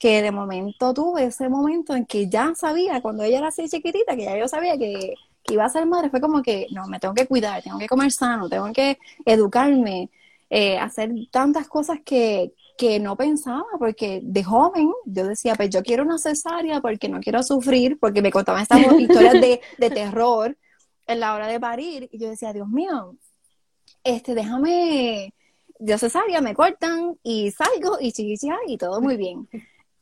que 0.04 0.22
de 0.22 0.32
momento 0.32 0.94
tuve 0.94 1.24
ese 1.24 1.48
momento 1.48 1.96
en 1.96 2.06
que 2.06 2.28
ya 2.28 2.54
sabía, 2.56 3.02
cuando 3.02 3.24
ella 3.24 3.38
era 3.38 3.48
así 3.48 3.70
chiquitita, 3.70 4.18
que 4.18 4.26
ya 4.26 4.38
yo 4.38 4.50
sabía 4.50 4.78
que 4.78 5.14
que 5.46 5.54
iba 5.54 5.64
a 5.64 5.70
ser 5.70 5.86
madre 5.86 6.10
fue 6.10 6.20
como 6.20 6.42
que, 6.42 6.68
no, 6.72 6.88
me 6.88 7.00
tengo 7.00 7.14
que 7.14 7.26
cuidar, 7.26 7.64
tengo 7.64 7.78
que 7.80 7.88
comer 7.88 8.12
sano, 8.12 8.50
tengo 8.50 8.72
que 8.74 8.98
educarme, 9.26 10.10
eh, 10.50 10.78
hacer 10.78 11.10
tantas 11.32 11.70
cosas 11.70 12.00
que, 12.04 12.54
que 12.78 13.00
no 13.00 13.16
pensaba, 13.16 13.66
porque 13.80 14.20
de 14.24 14.44
joven 14.44 14.92
yo 15.06 15.26
decía, 15.26 15.56
pues 15.56 15.70
yo 15.70 15.84
quiero 15.84 16.04
una 16.04 16.18
cesárea 16.18 16.82
porque 16.82 17.08
no 17.08 17.22
quiero 17.22 17.42
sufrir, 17.42 17.98
porque 18.00 18.22
me 18.22 18.32
contaban 18.32 18.62
estas 18.62 18.80
historias 19.00 19.34
de, 19.34 19.62
de 19.78 19.90
terror 19.90 20.58
en 21.08 21.20
la 21.22 21.34
hora 21.34 21.48
de 21.48 21.60
parir, 21.62 22.10
y 22.12 22.18
yo 22.20 22.30
decía, 22.30 22.52
Dios 22.52 22.68
mío, 22.68 23.16
este, 24.04 24.36
déjame, 24.36 25.34
yo 25.80 25.98
cesárea, 25.98 26.42
me 26.42 26.56
cortan 26.56 27.18
y 27.24 27.52
salgo 27.52 27.98
y 28.02 28.12
chiquichia 28.12 28.58
y 28.68 28.78
todo 28.78 29.02
muy 29.02 29.18
bien. 29.18 29.48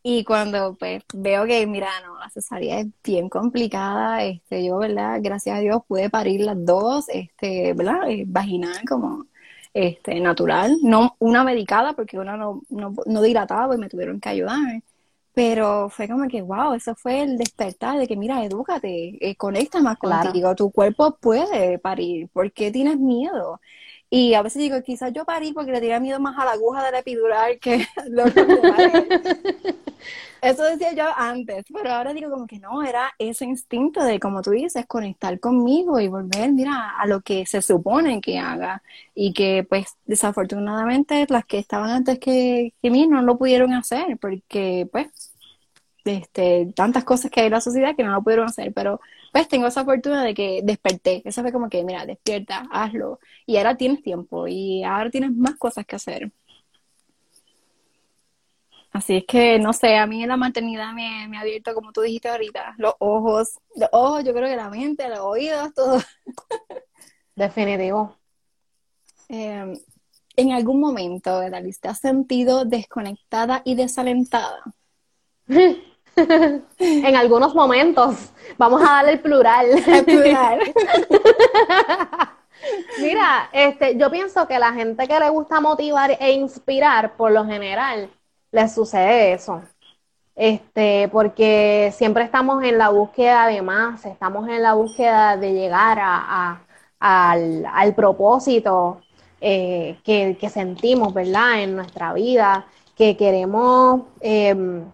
Y 0.03 0.23
cuando 0.23 0.75
pues 0.79 1.03
veo 1.13 1.45
que, 1.45 1.65
mira, 1.67 1.89
no, 2.03 2.17
la 2.17 2.29
cesárea 2.29 2.79
es 2.79 2.87
bien 3.03 3.29
complicada, 3.29 4.23
este, 4.23 4.65
yo, 4.65 4.77
¿verdad? 4.79 5.19
Gracias 5.21 5.57
a 5.57 5.59
Dios 5.61 5.81
pude 5.87 6.09
parir 6.09 6.41
las 6.41 6.57
dos, 6.65 7.07
este, 7.09 7.73
¿verdad? 7.73 8.09
Eh, 8.09 8.23
vaginal 8.27 8.81
como 8.89 9.27
este, 9.73 10.19
natural, 10.19 10.77
no 10.83 11.15
una 11.19 11.43
medicada 11.43 11.93
porque 11.93 12.17
una 12.19 12.35
no, 12.35 12.61
no, 12.69 12.95
no 13.05 13.21
dilataba 13.21 13.75
y 13.75 13.77
me 13.77 13.89
tuvieron 13.89 14.19
que 14.19 14.29
ayudar. 14.29 14.81
Pero 15.33 15.89
fue 15.89 16.07
como 16.09 16.27
que, 16.27 16.41
wow, 16.41 16.73
eso 16.73 16.93
fue 16.95 17.21
el 17.21 17.37
despertar 17.37 17.97
de 17.99 18.07
que, 18.07 18.17
mira, 18.17 18.43
edúcate, 18.43 19.17
eh, 19.21 19.35
conecta 19.37 19.81
más 19.81 19.97
contigo, 19.97 20.55
tu 20.55 20.71
cuerpo 20.71 21.17
puede 21.21 21.79
parir, 21.79 22.27
¿por 22.29 22.51
qué 22.51 22.71
tienes 22.71 22.97
miedo? 22.99 23.61
Y 24.13 24.33
a 24.33 24.41
veces 24.41 24.61
digo, 24.61 24.81
quizás 24.83 25.13
yo 25.13 25.23
parí 25.23 25.53
porque 25.53 25.71
le 25.71 25.79
tenía 25.79 26.01
miedo 26.01 26.19
más 26.19 26.37
a 26.37 26.43
la 26.43 26.51
aguja 26.51 26.83
de 26.83 26.91
la 26.91 26.99
epidural 26.99 27.57
que 27.59 27.87
lo 28.09 28.25
que 28.25 28.45
Eso 30.41 30.63
decía 30.63 30.93
yo 30.93 31.05
antes, 31.15 31.65
pero 31.71 31.91
ahora 31.93 32.13
digo 32.13 32.29
como 32.31 32.47
que 32.47 32.59
no, 32.59 32.83
era 32.83 33.13
ese 33.19 33.45
instinto 33.45 34.03
de, 34.03 34.19
como 34.19 34.41
tú 34.41 34.49
dices, 34.51 34.85
conectar 34.87 35.39
conmigo 35.39 35.99
y 35.99 36.07
volver, 36.07 36.51
mira, 36.51 36.97
a 36.97 37.05
lo 37.05 37.21
que 37.21 37.45
se 37.45 37.61
supone 37.61 38.19
que 38.21 38.39
haga. 38.39 38.81
Y 39.15 39.33
que 39.33 39.63
pues 39.69 39.95
desafortunadamente 40.05 41.25
las 41.29 41.45
que 41.45 41.59
estaban 41.59 41.91
antes 41.91 42.19
que, 42.19 42.73
que 42.81 42.89
mí 42.91 43.07
no 43.07 43.21
lo 43.21 43.37
pudieron 43.37 43.71
hacer 43.73 44.17
porque 44.19 44.89
pues 44.91 45.30
este, 46.05 46.71
tantas 46.75 47.03
cosas 47.03 47.31
que 47.31 47.41
hay 47.41 47.47
en 47.47 47.53
la 47.53 47.61
sociedad 47.61 47.95
que 47.95 48.03
no 48.03 48.11
lo 48.11 48.23
pudieron 48.23 48.47
hacer, 48.47 48.73
pero 48.73 48.99
pues 49.31 49.47
tengo 49.47 49.67
esa 49.67 49.85
fortuna 49.85 50.23
de 50.23 50.33
que 50.33 50.61
desperté. 50.63 51.21
Eso 51.25 51.41
fue 51.41 51.51
como 51.51 51.69
que, 51.69 51.83
mira, 51.83 52.05
despierta, 52.05 52.67
hazlo. 52.71 53.19
Y 53.45 53.57
ahora 53.57 53.77
tienes 53.77 54.01
tiempo 54.03 54.47
y 54.47 54.83
ahora 54.83 55.09
tienes 55.09 55.31
más 55.31 55.55
cosas 55.57 55.85
que 55.85 55.95
hacer. 55.95 56.31
Así 58.91 59.17
es 59.17 59.25
que, 59.25 59.57
no 59.57 59.71
sé, 59.71 59.95
a 59.95 60.05
mí 60.05 60.25
la 60.25 60.35
maternidad 60.35 60.91
me, 60.93 61.25
me 61.29 61.37
ha 61.37 61.41
abierto, 61.41 61.73
como 61.73 61.93
tú 61.93 62.01
dijiste 62.01 62.27
ahorita, 62.27 62.75
los 62.77 62.93
ojos, 62.99 63.59
los 63.75 63.89
ojos, 63.93 64.23
yo 64.25 64.33
creo 64.33 64.49
que 64.49 64.55
la 64.57 64.69
mente, 64.69 65.07
los 65.07 65.19
oídos, 65.19 65.73
todo. 65.73 66.01
Definitivo. 67.35 68.17
Em, 69.29 69.79
en 70.35 70.51
algún 70.51 70.81
momento, 70.81 71.39
Dalis, 71.49 71.79
¿te 71.79 71.87
has 71.87 71.99
sentido 71.99 72.65
desconectada 72.65 73.61
y 73.63 73.75
desalentada? 73.75 74.61
en 76.79 77.15
algunos 77.15 77.55
momentos. 77.55 78.31
Vamos 78.57 78.81
a 78.81 78.85
darle 78.85 79.13
el 79.13 79.19
plural. 79.19 79.67
El 79.87 80.05
plural. 80.05 80.59
Mira, 82.99 83.49
este, 83.51 83.97
yo 83.97 84.11
pienso 84.11 84.47
que 84.47 84.59
la 84.59 84.73
gente 84.73 85.07
que 85.07 85.19
le 85.19 85.29
gusta 85.29 85.59
motivar 85.61 86.17
e 86.19 86.31
inspirar, 86.33 87.15
por 87.15 87.31
lo 87.31 87.45
general, 87.45 88.09
les 88.51 88.73
sucede 88.73 89.33
eso. 89.33 89.61
Este, 90.35 91.09
porque 91.11 91.91
siempre 91.95 92.23
estamos 92.23 92.63
en 92.63 92.77
la 92.77 92.89
búsqueda 92.89 93.47
de 93.47 93.61
más, 93.61 94.05
estamos 94.05 94.47
en 94.47 94.63
la 94.63 94.73
búsqueda 94.73 95.37
de 95.37 95.53
llegar 95.53 95.99
a, 96.01 96.61
al, 96.99 97.95
propósito 97.95 99.01
eh, 99.41 99.97
que, 100.03 100.49
sentimos, 100.49 101.13
¿verdad? 101.13 101.63
En 101.63 101.75
nuestra 101.75 102.13
vida, 102.13 102.65
que 102.95 103.17
queremos 103.17 104.03
em, 104.21 104.85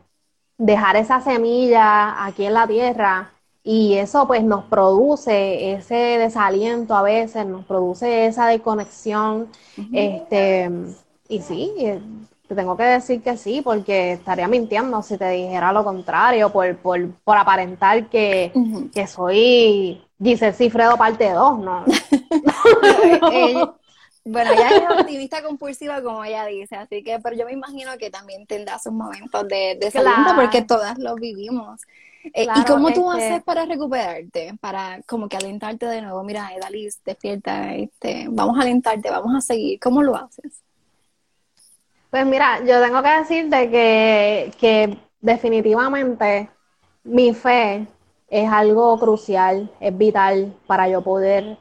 dejar 0.57 0.95
esa 0.95 1.21
semilla 1.21 2.25
aquí 2.25 2.45
en 2.45 2.53
la 2.53 2.67
tierra 2.67 3.31
y 3.63 3.95
eso 3.95 4.27
pues 4.27 4.43
nos 4.43 4.63
produce 4.65 5.73
ese 5.73 5.95
desaliento 5.95 6.95
a 6.95 7.01
veces, 7.01 7.45
nos 7.45 7.65
produce 7.65 8.25
esa 8.25 8.47
desconexión, 8.47 9.49
este, 9.91 10.71
y 11.27 11.41
sí, 11.41 11.73
te 12.47 12.55
tengo 12.55 12.77
que 12.77 12.83
decir 12.83 13.21
que 13.21 13.35
sí, 13.35 13.61
porque 13.61 14.13
estaría 14.13 14.47
mintiendo 14.47 15.01
si 15.01 15.17
te 15.17 15.29
dijera 15.31 15.73
lo 15.73 15.83
contrario, 15.83 16.49
por, 16.49 16.77
por, 16.77 17.11
por 17.25 17.37
aparentar 17.37 18.07
que, 18.07 18.53
que 18.93 19.05
soy 19.05 20.01
Giselle 20.23 20.53
Cifredo 20.53 20.95
parte 20.95 21.29
2, 21.33 21.59
¿no? 21.59 21.83
bueno, 24.27 24.51
ella 24.51 24.69
es 24.69 24.99
optimista 25.01 25.41
compulsiva, 25.41 26.01
como 26.01 26.23
ella 26.23 26.45
dice, 26.45 26.75
así 26.75 27.03
que, 27.03 27.19
pero 27.19 27.35
yo 27.35 27.45
me 27.45 27.53
imagino 27.53 27.97
que 27.97 28.09
también 28.09 28.45
tendrá 28.45 28.79
sus 28.79 28.93
momentos 28.93 29.47
de, 29.47 29.77
de 29.79 29.91
porque 30.35 30.61
todas 30.61 30.97
los 30.97 31.15
vivimos. 31.15 31.81
Eh, 32.33 32.47
¿Y 32.55 32.65
cómo 32.65 32.91
tú 32.91 33.11
este 33.13 33.25
haces 33.25 33.43
para 33.43 33.65
recuperarte? 33.65 34.53
Para 34.59 35.01
como 35.05 35.29
que 35.29 35.37
alentarte 35.37 35.85
de 35.85 36.01
nuevo. 36.01 36.23
Mira, 36.23 36.49
Edalis, 36.53 37.01
despierta, 37.05 37.73
este, 37.73 38.27
vamos 38.29 38.57
a 38.57 38.61
alentarte, 38.61 39.09
vamos 39.09 39.33
a 39.35 39.41
seguir. 39.41 39.79
¿Cómo 39.79 40.03
lo 40.03 40.15
haces? 40.15 40.61
Pues 42.09 42.25
mira, 42.25 42.59
yo 42.65 42.81
tengo 42.81 43.01
que 43.01 43.09
decirte 43.09 43.69
que, 43.69 44.51
que 44.59 44.97
definitivamente 45.21 46.49
mi 47.03 47.33
fe 47.33 47.87
es 48.29 48.49
algo 48.49 48.97
crucial, 48.99 49.71
es 49.79 49.97
vital 49.97 50.53
para 50.67 50.89
yo 50.89 51.01
poder 51.01 51.57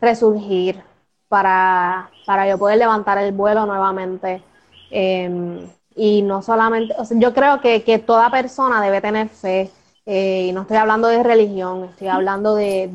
resurgir, 0.00 0.82
para, 1.28 2.10
para 2.26 2.48
yo 2.48 2.58
poder 2.58 2.78
levantar 2.78 3.18
el 3.18 3.32
vuelo 3.32 3.66
nuevamente. 3.66 4.42
Em, 4.90 5.68
y 5.94 6.22
no 6.22 6.42
solamente, 6.42 6.94
yo 7.12 7.32
creo 7.34 7.60
que, 7.60 7.82
que, 7.82 7.98
toda 7.98 8.30
persona 8.30 8.82
debe 8.82 9.00
tener 9.00 9.28
fe, 9.28 9.70
eh, 10.04 10.46
y 10.48 10.52
no 10.52 10.62
estoy 10.62 10.76
hablando 10.76 11.08
de 11.08 11.22
religión, 11.22 11.84
estoy 11.90 12.08
hablando 12.08 12.54
de, 12.54 12.88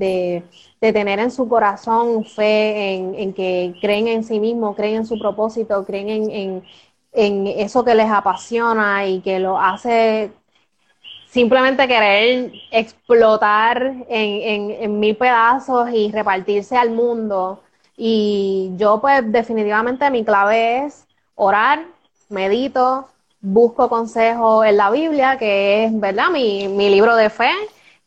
de, 0.79 0.93
tener 0.93 1.19
en 1.19 1.31
su 1.31 1.47
corazón 1.49 2.25
fe 2.25 2.95
en, 2.95 3.15
en, 3.15 3.33
que 3.33 3.75
creen 3.81 4.07
en 4.07 4.23
sí 4.23 4.39
mismo, 4.39 4.75
creen 4.75 4.97
en 4.97 5.05
su 5.05 5.19
propósito, 5.19 5.85
creen 5.85 6.09
en, 6.09 6.31
en, 6.31 6.63
en 7.13 7.47
eso 7.47 7.83
que 7.83 7.95
les 7.95 8.09
apasiona 8.09 9.05
y 9.07 9.21
que 9.21 9.39
lo 9.39 9.59
hace 9.59 10.31
simplemente 11.31 11.87
querer 11.87 12.51
explotar 12.71 13.81
en, 14.09 14.71
en, 14.71 14.99
mil 14.99 15.15
pedazos 15.15 15.89
y 15.93 16.11
repartirse 16.11 16.75
al 16.77 16.91
mundo. 16.91 17.63
Y 18.03 18.71
yo 18.77 18.99
pues 18.99 19.31
definitivamente 19.31 20.09
mi 20.09 20.25
clave 20.25 20.85
es 20.85 21.05
orar, 21.35 21.85
medito, 22.29 23.07
busco 23.41 23.89
consejo 23.89 24.63
en 24.63 24.77
la 24.77 24.89
Biblia, 24.89 25.37
que 25.37 25.85
es, 25.85 25.99
¿verdad? 25.99 26.31
Mi, 26.31 26.67
mi 26.67 26.89
libro 26.89 27.15
de 27.15 27.29
fe. 27.29 27.51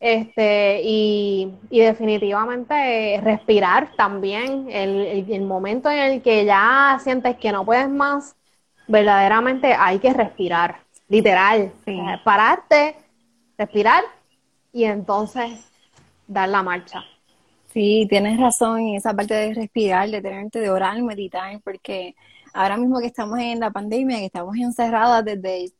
Este, 0.01 0.81
y, 0.83 1.55
y 1.71 1.79
definitivamente 1.79 3.21
respirar 3.23 3.93
también, 3.97 4.67
el, 4.69 5.31
el, 5.31 5.43
momento 5.43 5.89
en 5.89 5.99
el 5.99 6.23
que 6.23 6.45
ya 6.45 6.99
sientes 7.01 7.37
que 7.37 7.53
no 7.53 7.65
puedes 7.65 7.89
más, 7.89 8.35
verdaderamente 8.89 9.75
hay 9.79 10.01
que 10.01 10.13
respirar, 10.13 10.81
literal, 11.09 11.73
pararte, 12.25 12.97
respirar 13.57 14.03
y 14.73 14.85
entonces 14.85 15.71
dar 16.27 16.49
la 16.49 16.65
marcha. 16.65 17.05
Sí, 17.75 18.07
tienes 18.09 18.39
razón 18.39 18.79
en 18.79 18.95
esa 18.95 19.15
parte 19.15 19.35
de 19.35 19.53
respirar, 19.53 20.09
de 20.09 20.23
tenerte, 20.23 20.61
de 20.61 20.71
orar, 20.71 21.03
meditar, 21.03 21.61
porque 21.65 22.15
ahora 22.53 22.77
mismo 22.77 23.01
que 23.01 23.07
estamos 23.07 23.41
en 23.41 23.59
la 23.59 23.73
pandemia, 23.73 24.19
que 24.19 24.27
estamos 24.27 24.57
encerradas 24.57 25.25
desde 25.25 25.73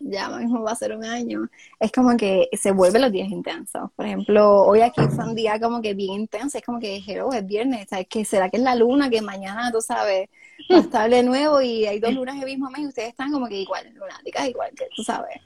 ya 0.00 0.28
mismo 0.28 0.62
va 0.62 0.72
a 0.72 0.74
ser 0.74 0.96
un 0.96 1.04
año, 1.04 1.48
es 1.78 1.92
como 1.92 2.16
que 2.16 2.48
se 2.52 2.72
vuelven 2.72 3.02
los 3.02 3.12
días 3.12 3.28
intensos. 3.28 3.90
Por 3.94 4.06
ejemplo, 4.06 4.62
hoy 4.62 4.80
aquí 4.80 5.02
fue 5.14 5.24
un 5.24 5.36
día 5.36 5.60
como 5.60 5.80
que 5.80 5.94
bien 5.94 6.22
intenso, 6.22 6.58
es 6.58 6.64
como 6.64 6.80
que 6.80 7.00
oh, 7.22 7.32
es 7.32 7.46
viernes, 7.46 7.86
¿sabes? 7.88 8.08
que 8.08 8.24
será 8.24 8.50
que 8.50 8.56
es 8.56 8.62
la 8.64 8.74
luna 8.74 9.08
que 9.08 9.22
mañana, 9.22 9.70
tú 9.70 9.80
sabes, 9.80 10.28
va 10.70 10.78
a 10.78 10.80
estar 10.80 11.08
de 11.08 11.22
nuevo 11.22 11.60
y 11.62 11.86
hay 11.86 12.00
dos 12.00 12.12
lunas 12.12 12.36
el 12.36 12.44
mismo 12.44 12.70
mes 12.70 12.82
y 12.82 12.86
ustedes 12.88 13.10
están 13.10 13.30
como 13.30 13.46
que 13.46 13.58
igual, 13.60 13.88
lunáticas 13.94 14.48
igual 14.48 14.72
que 14.76 14.88
tú 14.96 15.04
sabes. 15.04 15.40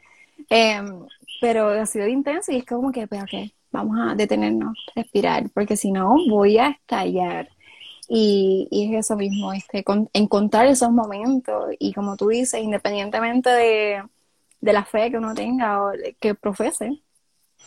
Em, 0.49 1.07
pero 1.43 1.69
ha 1.69 1.85
sido 1.85 2.09
intenso 2.09 2.53
y 2.53 2.57
es 2.57 2.65
como 2.65 2.91
que, 2.91 3.07
pero 3.07 3.27
que 3.27 3.53
vamos 3.73 3.97
a 4.01 4.15
detenernos, 4.15 4.77
respirar, 4.95 5.51
porque 5.51 5.77
si 5.77 5.93
no 5.93 6.17
voy 6.29 6.59
a 6.59 6.71
estallar. 6.71 7.49
Y, 8.09 8.69
y, 8.71 8.95
es 8.95 9.07
eso 9.07 9.17
mismo, 9.17 9.53
este, 9.53 9.85
encontrar 10.13 10.67
esos 10.67 10.91
momentos 10.91 11.71
y 11.79 11.93
como 11.93 12.17
tú 12.17 12.29
dices, 12.29 12.61
independientemente 12.63 13.51
de, 13.51 14.03
de 14.61 14.73
la 14.73 14.85
fe 14.85 15.11
que 15.11 15.19
uno 15.19 15.35
tenga 15.35 15.85
o 15.85 15.93
que 16.21 16.35
profese, 16.35 17.01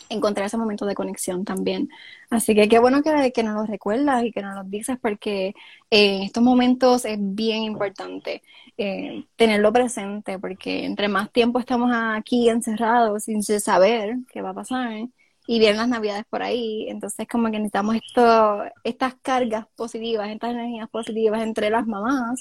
encontrar 0.08 0.46
ese 0.46 0.56
momento 0.56 0.86
de 0.86 0.94
conexión 0.94 1.44
también. 1.44 1.88
Así 2.30 2.54
que 2.54 2.68
qué 2.68 2.78
bueno 2.78 3.02
que, 3.02 3.32
que 3.32 3.42
nos 3.42 3.54
lo 3.54 3.66
recuerdas 3.66 4.24
y 4.24 4.32
que 4.32 4.42
nos 4.42 4.54
lo 4.54 4.64
dices 4.64 4.98
porque 5.00 5.54
en 5.90 6.22
estos 6.22 6.42
momentos 6.42 7.04
es 7.04 7.18
bien 7.20 7.62
importante 7.64 8.42
eh, 8.76 9.24
tenerlo 9.36 9.72
presente 9.72 10.38
porque 10.38 10.84
entre 10.84 11.08
más 11.08 11.30
tiempo 11.32 11.58
estamos 11.58 11.90
aquí 11.94 12.48
encerrados 12.48 13.24
sin 13.24 13.42
saber 13.42 14.16
qué 14.32 14.42
va 14.42 14.50
a 14.50 14.54
pasar 14.54 15.08
y 15.46 15.58
vienen 15.58 15.78
las 15.78 15.88
navidades 15.88 16.24
por 16.30 16.42
ahí, 16.42 16.86
entonces 16.88 17.26
como 17.28 17.50
que 17.50 17.58
necesitamos 17.58 17.96
esto, 17.96 18.62
estas 18.82 19.14
cargas 19.16 19.66
positivas, 19.76 20.30
estas 20.30 20.52
energías 20.52 20.88
positivas 20.88 21.42
entre 21.42 21.70
las 21.70 21.86
mamás 21.86 22.40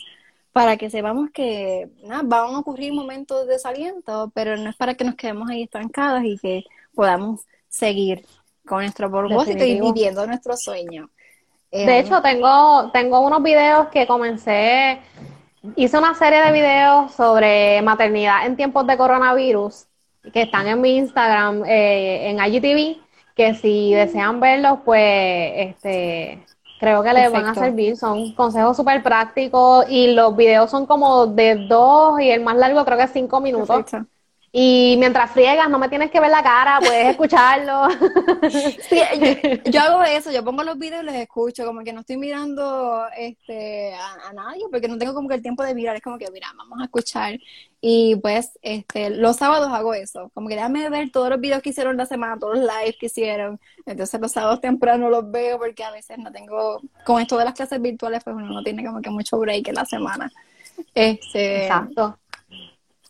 para 0.54 0.78
que 0.78 0.90
sepamos 0.90 1.32
que 1.32 1.90
nada, 2.04 2.22
van 2.24 2.54
a 2.54 2.60
ocurrir 2.60 2.94
momentos 2.94 3.46
de 3.46 3.54
desaliento, 3.54 4.32
pero 4.36 4.56
no 4.56 4.70
es 4.70 4.76
para 4.76 4.94
que 4.94 5.04
nos 5.04 5.16
quedemos 5.16 5.50
ahí 5.50 5.64
estancadas 5.64 6.24
y 6.24 6.38
que 6.38 6.64
podamos 6.94 7.42
seguir 7.68 8.24
con 8.66 8.82
nuestro 8.82 9.10
propósito 9.10 9.66
y 9.66 9.82
viviendo 9.82 10.26
nuestro 10.28 10.56
sueño. 10.56 11.10
de 11.72 11.84
eh, 11.84 12.00
hecho, 12.00 12.22
tengo, 12.22 12.92
tengo 12.94 13.20
unos 13.22 13.42
videos 13.42 13.88
que 13.90 14.06
comencé, 14.06 15.00
hice 15.76 15.98
una 15.98 16.14
serie 16.14 16.40
de 16.42 16.52
videos 16.52 17.12
sobre 17.14 17.82
maternidad 17.82 18.46
en 18.46 18.56
tiempos 18.56 18.86
de 18.86 18.96
coronavirus, 18.96 19.88
que 20.32 20.44
están 20.44 20.68
en 20.68 20.82
mi 20.82 20.98
Instagram, 20.98 21.64
eh, 21.66 22.30
en 22.30 22.40
IGTV, 22.40 23.02
que 23.36 23.56
si 23.56 23.94
desean 23.94 24.40
verlos, 24.40 24.80
pues 24.86 25.54
este 25.56 26.46
creo 26.80 27.02
que 27.02 27.14
les 27.14 27.32
van 27.32 27.46
a 27.46 27.56
servir. 27.56 27.98
Son 27.98 28.34
consejos 28.34 28.76
súper 28.76 29.02
prácticos 29.02 29.86
y 29.90 30.14
los 30.14 30.36
videos 30.36 30.70
son 30.70 30.86
como 30.86 31.28
de 31.28 31.56
dos 31.68 32.20
y 32.20 32.30
el 32.30 32.42
más 32.42 32.58
largo 32.58 32.84
creo 32.84 32.98
que 32.98 33.06
es 33.06 33.12
cinco 33.12 33.40
minutos. 33.40 33.86
Y 34.56 34.98
mientras 35.00 35.32
friegas, 35.32 35.68
no 35.68 35.80
me 35.80 35.90
tienes 35.90 36.12
que 36.12 36.20
ver 36.20 36.30
la 36.30 36.44
cara, 36.44 36.78
puedes 36.80 37.08
escucharlo. 37.08 37.88
Sí, 38.88 39.02
yo, 39.66 39.82
hago 39.82 40.04
eso, 40.04 40.32
yo 40.32 40.44
pongo 40.44 40.64
los 40.64 40.78
videos 40.78 41.02
y 41.02 41.06
los 41.08 41.16
escucho, 41.16 41.66
como 41.66 41.84
que 41.84 41.92
no 41.92 42.02
estoy 42.02 42.18
mirando 42.18 43.06
este 43.18 43.96
a, 43.96 44.32
nadie, 44.34 44.66
porque 44.70 44.88
no 44.88 44.98
tengo 45.00 45.16
como 45.16 45.28
que 45.28 45.36
el 45.36 45.42
tiempo 45.42 45.64
de 45.64 45.74
mirar, 45.74 45.96
es 45.96 46.04
como 46.04 46.20
que, 46.20 46.30
mira, 46.32 46.50
vamos 46.56 46.80
a 46.80 46.84
escuchar. 46.84 47.40
Y 47.86 48.16
pues, 48.16 48.58
este, 48.62 49.10
los 49.10 49.36
sábados 49.36 49.68
hago 49.74 49.94
eso, 49.94 50.32
como 50.34 50.48
que 50.48 50.56
déjame 50.56 50.90
ver 50.90 51.12
todos 51.12 51.30
los 51.30 51.42
videos 51.42 51.62
que 51.62 51.72
hicieron 51.72 51.98
la 51.98 52.06
semana, 52.06 52.40
todos 52.40 52.58
los 52.58 52.66
lives 52.66 52.96
que 52.98 53.08
hicieron. 53.08 53.60
Entonces 53.86 54.22
los 54.22 54.32
sábados 54.32 54.62
temprano 54.62 55.10
los 55.10 55.30
veo 55.30 55.60
porque 55.60 55.84
a 55.84 55.92
veces 55.92 56.18
no 56.18 56.32
tengo, 56.32 56.80
con 57.06 57.22
esto 57.22 57.38
de 57.38 57.44
las 57.44 57.54
clases 57.54 57.82
virtuales, 57.82 58.24
pues 58.24 58.38
uno 58.38 58.48
no 58.48 58.64
tiene 58.64 58.86
como 58.86 59.02
que 59.02 59.10
mucho 59.10 59.38
break 59.38 59.68
en 59.68 59.76
la 59.76 59.84
semana. 59.84 60.32
Este, 60.96 61.64
Exacto. 61.64 62.18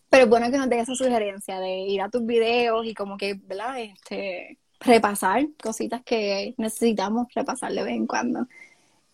Pero 0.09 0.23
es 0.23 0.29
bueno 0.31 0.49
que 0.49 0.57
nos 0.57 0.67
des 0.67 0.81
esa 0.81 0.95
sugerencia 0.95 1.59
de 1.59 1.77
ir 1.81 2.01
a 2.01 2.09
tus 2.09 2.25
videos 2.25 2.83
y 2.87 2.95
como 2.95 3.15
que, 3.15 3.35
¿verdad? 3.35 3.79
Este, 3.79 4.57
repasar 4.79 5.45
cositas 5.61 6.01
que 6.03 6.55
necesitamos 6.57 7.27
repasar 7.35 7.71
de 7.73 7.83
vez 7.83 7.93
en 7.93 8.07
cuando. 8.07 8.47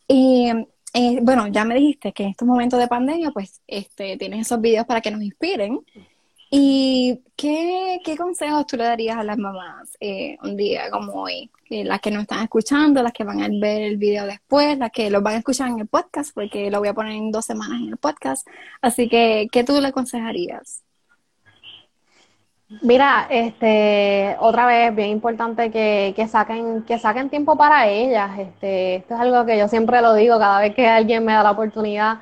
Y 0.07 0.53
eh, 0.99 1.19
bueno, 1.21 1.47
ya 1.47 1.63
me 1.63 1.75
dijiste 1.75 2.11
que 2.11 2.23
en 2.23 2.29
estos 2.31 2.45
momentos 2.45 2.77
de 2.77 2.87
pandemia, 2.89 3.31
pues 3.31 3.61
este, 3.67 4.17
tienes 4.17 4.41
esos 4.41 4.59
videos 4.59 4.85
para 4.85 4.99
que 4.99 5.11
nos 5.11 5.21
inspiren. 5.21 5.79
¿Y 6.51 7.21
qué, 7.37 8.01
consejos 8.17 8.65
tú 8.67 8.75
le 8.75 8.83
darías 8.83 9.17
a 9.17 9.23
las 9.23 9.37
mamás 9.37 9.95
eh, 10.01 10.37
un 10.43 10.57
día 10.57 10.89
como 10.91 11.13
hoy? 11.13 11.49
las 11.69 12.01
que 12.01 12.09
nos 12.09 12.23
están 12.23 12.41
escuchando, 12.43 13.03
las 13.03 13.13
que 13.13 13.23
van 13.23 13.43
a 13.43 13.47
ver 13.47 13.83
el 13.83 13.97
video 13.97 14.25
después, 14.25 14.75
las 14.79 14.91
que 14.91 15.11
lo 15.11 15.21
van 15.21 15.35
a 15.35 15.37
escuchar 15.37 15.69
en 15.69 15.79
el 15.79 15.87
podcast, 15.87 16.33
porque 16.33 16.71
lo 16.71 16.79
voy 16.79 16.87
a 16.87 16.95
poner 16.95 17.13
en 17.13 17.31
dos 17.31 17.45
semanas 17.45 17.79
en 17.79 17.89
el 17.89 17.97
podcast. 17.97 18.47
Así 18.81 19.07
que, 19.07 19.47
¿qué 19.51 19.63
tú 19.63 19.79
le 19.79 19.89
aconsejarías? 19.89 20.83
Mira, 22.69 23.25
este, 23.31 24.37
otra 24.39 24.67
vez, 24.67 24.95
bien 24.95 25.09
importante 25.09 25.71
que, 25.71 26.13
que, 26.15 26.27
saquen, 26.27 26.83
que 26.83 26.99
saquen 26.99 27.29
tiempo 27.29 27.57
para 27.57 27.87
ellas. 27.87 28.37
Este, 28.37 28.95
esto 28.97 29.15
es 29.15 29.19
algo 29.19 29.43
que 29.45 29.57
yo 29.57 29.67
siempre 29.67 30.01
lo 30.01 30.13
digo 30.13 30.37
cada 30.37 30.59
vez 30.61 30.75
que 30.75 30.87
alguien 30.87 31.25
me 31.25 31.33
da 31.33 31.41
la 31.41 31.51
oportunidad, 31.51 32.19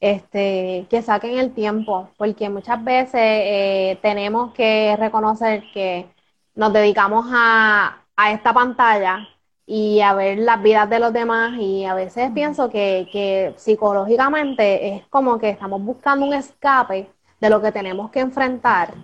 este, 0.00 0.86
que 0.88 1.02
saquen 1.02 1.38
el 1.38 1.52
tiempo, 1.52 2.08
porque 2.16 2.48
muchas 2.48 2.82
veces 2.82 3.20
eh, 3.22 3.98
tenemos 4.00 4.54
que 4.54 4.96
reconocer 4.98 5.64
que 5.74 6.08
nos 6.54 6.72
dedicamos 6.72 7.26
a, 7.30 8.02
a 8.16 8.32
esta 8.32 8.54
pantalla 8.54 9.28
y 9.66 10.00
a 10.00 10.14
ver 10.14 10.38
las 10.38 10.62
vidas 10.62 10.88
de 10.88 10.98
los 10.98 11.12
demás 11.12 11.58
y 11.58 11.84
a 11.84 11.94
veces 11.94 12.30
pienso 12.32 12.70
que, 12.70 13.06
que 13.12 13.52
psicológicamente 13.58 14.96
es 14.96 15.06
como 15.08 15.38
que 15.38 15.50
estamos 15.50 15.82
buscando 15.82 16.24
un 16.26 16.32
escape 16.32 17.10
de 17.38 17.50
lo 17.50 17.60
que 17.60 17.70
tenemos 17.72 18.10
que 18.10 18.20
enfrentar 18.20 18.94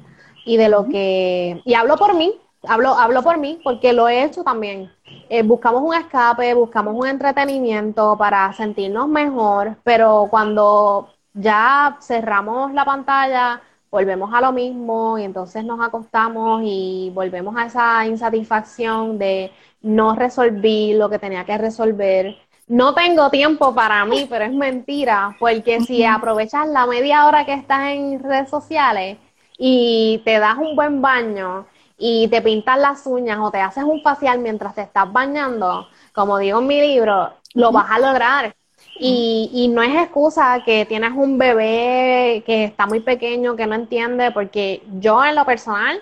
y 0.47 0.57
de 0.57 0.69
lo 0.69 0.87
que, 0.87 1.61
y 1.65 1.75
hablo 1.75 1.97
por 1.97 2.15
mí, 2.15 2.33
hablo, 2.67 2.95
hablo 2.95 3.23
por 3.23 3.37
mí 3.37 3.59
porque 3.63 3.93
lo 3.93 4.09
he 4.09 4.23
hecho 4.23 4.45
también. 4.45 4.91
Eh, 5.29 5.43
buscamos 5.43 5.83
un 5.83 5.93
escape, 5.93 6.55
buscamos 6.55 6.95
un 6.95 7.07
entretenimiento 7.07 8.17
para 8.17 8.53
sentirnos 8.53 9.09
mejor, 9.09 9.77
pero 9.83 10.29
cuando 10.31 11.11
ya 11.35 11.99
cerramos 12.01 12.73
la 12.73 12.85
pantalla, 12.85 13.61
volvemos 13.91 14.33
a 14.33 14.41
lo 14.41 14.53
mismo 14.53 15.19
y 15.19 15.25
entonces 15.25 15.65
nos 15.65 15.81
acostamos 15.81 16.63
y 16.65 17.11
volvemos 17.13 17.57
a 17.57 17.67
esa 17.67 18.07
insatisfacción 18.07 19.19
de 19.19 19.51
no 19.83 20.15
resolver 20.15 20.97
lo 20.97 21.11
que 21.11 21.19
tenía 21.19 21.45
que 21.45 21.59
resolver. 21.59 22.37
No 22.69 22.95
tengo 22.95 23.31
tiempo 23.31 23.75
para 23.75 24.05
mí, 24.05 24.27
pero 24.31 24.45
es 24.45 24.53
mentira, 24.53 25.37
porque 25.41 25.81
si 25.81 26.05
aprovechas 26.05 26.69
la 26.69 26.87
media 26.87 27.27
hora 27.27 27.45
que 27.45 27.55
estás 27.55 27.91
en 27.91 28.23
redes 28.23 28.49
sociales 28.49 29.19
y 29.59 30.23
te 30.25 30.39
das 30.39 30.59
un 30.59 30.77
buen 30.77 31.01
baño 31.01 31.67
y 31.99 32.29
te 32.29 32.43
pintas 32.43 32.79
las 32.79 33.07
uñas 33.07 33.39
o 33.41 33.51
te 33.51 33.61
haces 33.61 33.85
un 33.85 34.03
facial 34.03 34.39
mientras 34.39 34.75
te 34.75 34.83
estás 34.83 35.11
bañando, 35.11 35.89
como 36.13 36.39
digo 36.39 36.59
en 36.59 36.67
mi 36.67 36.81
libro, 36.81 37.33
lo 37.55 37.73
vas 37.73 37.91
a 37.91 37.99
lograr. 37.99 38.55
Y, 38.99 39.51
y, 39.53 39.69
no 39.69 39.83
es 39.83 39.95
excusa 39.95 40.63
que 40.65 40.87
tienes 40.87 41.13
un 41.15 41.37
bebé 41.37 42.43
que 42.47 42.65
está 42.65 42.87
muy 42.87 43.01
pequeño, 43.01 43.55
que 43.55 43.67
no 43.67 43.75
entiende, 43.75 44.31
porque 44.31 44.83
yo 45.01 45.23
en 45.23 45.35
lo 45.35 45.45
personal 45.45 46.01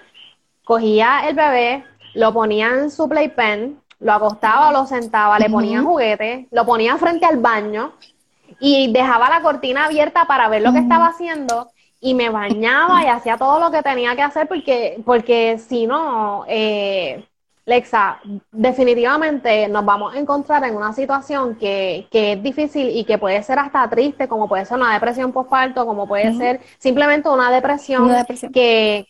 cogía 0.64 1.28
el 1.28 1.34
bebé, 1.34 1.84
lo 2.14 2.32
ponía 2.32 2.68
en 2.68 2.92
su 2.92 3.09
playpen, 3.09 3.80
lo 3.98 4.12
acostaba 4.12 4.68
o 4.68 4.72
lo 4.72 4.86
sentaba, 4.86 5.38
le 5.40 5.50
ponía 5.50 5.82
juguete, 5.82 6.46
lo 6.52 6.64
ponía 6.64 6.96
frente 6.96 7.26
al 7.26 7.38
baño 7.38 7.94
y 8.61 8.92
dejaba 8.92 9.28
la 9.28 9.42
cortina 9.42 9.86
abierta 9.86 10.26
para 10.26 10.48
ver 10.48 10.62
lo 10.62 10.72
que 10.72 10.78
estaba 10.78 11.09
haciendo 11.09 11.70
y 12.05 12.12
me 12.12 12.28
bañaba 12.28 13.02
y 13.02 13.07
hacía 13.07 13.38
todo 13.38 13.59
lo 13.59 13.70
que 13.70 13.82
tenía 13.82 14.14
que 14.14 14.20
hacer 14.20 14.46
porque, 14.46 15.00
porque 15.07 15.57
si 15.57 15.86
no, 15.86 16.44
eh, 16.46 17.26
Lexa, 17.64 18.20
definitivamente 18.52 19.68
nos 19.68 19.86
vamos 19.86 20.14
a 20.14 20.18
encontrar 20.18 20.62
en 20.64 20.76
una 20.76 20.92
situación 20.92 21.57
que, 21.57 22.07
que, 22.11 22.32
es 22.32 22.42
difícil 22.42 22.90
y 22.90 23.05
que 23.05 23.16
puede 23.16 23.42
ser 23.42 23.59
hasta 23.59 23.88
triste, 23.88 24.28
como 24.28 24.46
puede 24.46 24.66
ser 24.66 24.76
una 24.76 24.92
depresión 24.92 25.32
postparto, 25.32 25.86
como 25.86 26.07
puede 26.07 26.34
ser 26.34 26.61
simplemente 26.76 27.30
una 27.30 27.50
depresión, 27.50 28.11
Que, 28.52 29.09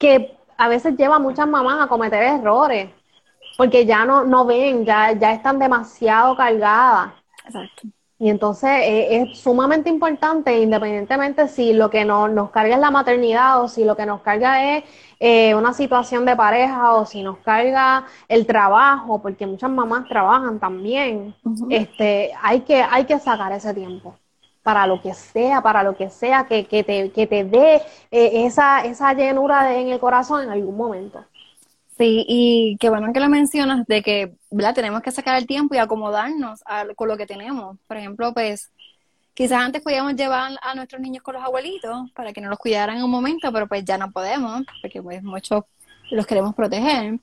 que 0.00 0.36
a 0.58 0.66
veces 0.66 0.96
lleva 0.96 1.16
a 1.16 1.20
muchas 1.20 1.46
mamás 1.46 1.84
a 1.84 1.86
cometer 1.86 2.24
errores, 2.24 2.90
porque 3.56 3.86
ya 3.86 4.04
no, 4.04 4.24
no 4.24 4.44
ven, 4.44 4.84
ya, 4.84 5.12
ya 5.12 5.32
están 5.32 5.60
demasiado 5.60 6.34
cargadas. 6.34 7.12
Exacto. 7.44 7.86
Y 8.18 8.30
entonces 8.30 8.70
eh, 8.70 9.22
es 9.22 9.38
sumamente 9.38 9.90
importante, 9.90 10.58
independientemente 10.58 11.48
si 11.48 11.74
lo 11.74 11.90
que 11.90 12.04
nos 12.06 12.50
carga 12.50 12.74
es 12.74 12.80
la 12.80 12.90
maternidad 12.90 13.62
o 13.62 13.68
si 13.68 13.84
lo 13.84 13.94
que 13.94 14.06
nos 14.06 14.22
carga 14.22 14.76
es 14.78 14.84
eh, 15.20 15.54
una 15.54 15.74
situación 15.74 16.24
de 16.24 16.34
pareja 16.34 16.94
o 16.94 17.04
si 17.04 17.22
nos 17.22 17.38
carga 17.38 18.06
el 18.28 18.46
trabajo, 18.46 19.20
porque 19.20 19.46
muchas 19.46 19.70
mamás 19.70 20.08
trabajan 20.08 20.58
también, 20.58 21.34
este, 21.68 22.32
hay, 22.40 22.60
que, 22.62 22.82
hay 22.82 23.04
que 23.04 23.18
sacar 23.18 23.52
ese 23.52 23.74
tiempo 23.74 24.18
para 24.62 24.86
lo 24.86 25.00
que 25.02 25.12
sea, 25.14 25.60
para 25.62 25.82
lo 25.82 25.94
que 25.96 26.08
sea, 26.10 26.46
que, 26.46 26.66
que 26.66 26.82
te, 26.84 27.12
que 27.12 27.26
te 27.26 27.44
dé 27.44 27.76
eh, 28.10 28.46
esa, 28.46 28.80
esa 28.80 29.12
llenura 29.12 29.74
en 29.78 29.88
el 29.88 30.00
corazón 30.00 30.42
en 30.42 30.50
algún 30.50 30.76
momento. 30.76 31.22
Sí, 31.98 32.26
y 32.28 32.76
qué 32.78 32.90
bueno 32.90 33.10
que 33.12 33.20
lo 33.20 33.28
mencionas 33.30 33.86
de 33.86 34.02
que 34.02 34.34
¿verdad? 34.50 34.74
tenemos 34.74 35.00
que 35.00 35.10
sacar 35.10 35.38
el 35.38 35.46
tiempo 35.46 35.74
y 35.74 35.78
acomodarnos 35.78 36.60
con 36.94 37.08
lo 37.08 37.16
que 37.16 37.26
tenemos. 37.26 37.78
Por 37.88 37.96
ejemplo, 37.96 38.34
pues 38.34 38.70
quizás 39.32 39.62
antes 39.62 39.82
podíamos 39.82 40.14
llevar 40.14 40.52
a 40.60 40.74
nuestros 40.74 41.00
niños 41.00 41.22
con 41.22 41.34
los 41.34 41.44
abuelitos 41.44 42.10
para 42.12 42.32
que 42.34 42.40
nos 42.42 42.50
los 42.50 42.58
cuidaran 42.58 42.98
en 42.98 43.04
un 43.04 43.10
momento, 43.10 43.50
pero 43.52 43.66
pues 43.66 43.82
ya 43.84 43.96
no 43.96 44.10
podemos, 44.12 44.62
porque 44.82 45.02
pues 45.02 45.22
muchos 45.22 45.64
los 46.10 46.26
queremos 46.26 46.54
proteger. 46.54 47.18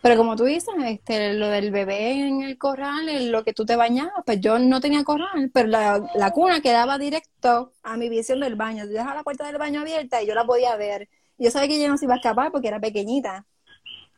Pero 0.00 0.16
como 0.16 0.36
tú 0.36 0.44
dices, 0.44 0.74
este, 0.84 1.34
lo 1.34 1.48
del 1.48 1.70
bebé 1.70 2.12
en 2.26 2.42
el 2.42 2.58
corral, 2.58 3.08
en 3.08 3.32
lo 3.32 3.44
que 3.44 3.54
tú 3.54 3.64
te 3.66 3.76
bañabas, 3.76 4.22
pues 4.24 4.40
yo 4.40 4.58
no 4.58 4.80
tenía 4.80 5.04
corral, 5.04 5.50
pero 5.52 5.68
la, 5.68 6.02
la 6.14 6.30
cuna 6.30 6.60
quedaba 6.60 6.98
directo 6.98 7.72
a 7.82 7.96
mi 7.96 8.08
visión 8.10 8.40
del 8.40 8.54
baño. 8.54 8.84
Yo 8.84 8.92
dejaba 8.92 9.14
la 9.14 9.22
puerta 9.22 9.46
del 9.46 9.58
baño 9.58 9.80
abierta 9.80 10.22
y 10.22 10.26
yo 10.26 10.34
la 10.34 10.44
podía 10.44 10.76
ver. 10.76 11.08
Yo 11.38 11.50
sabía 11.50 11.68
que 11.68 11.76
ella 11.76 11.88
no 11.88 11.96
se 11.98 12.04
iba 12.06 12.14
a 12.14 12.18
escapar 12.18 12.52
porque 12.52 12.68
era 12.68 12.80
pequeñita. 12.80 13.46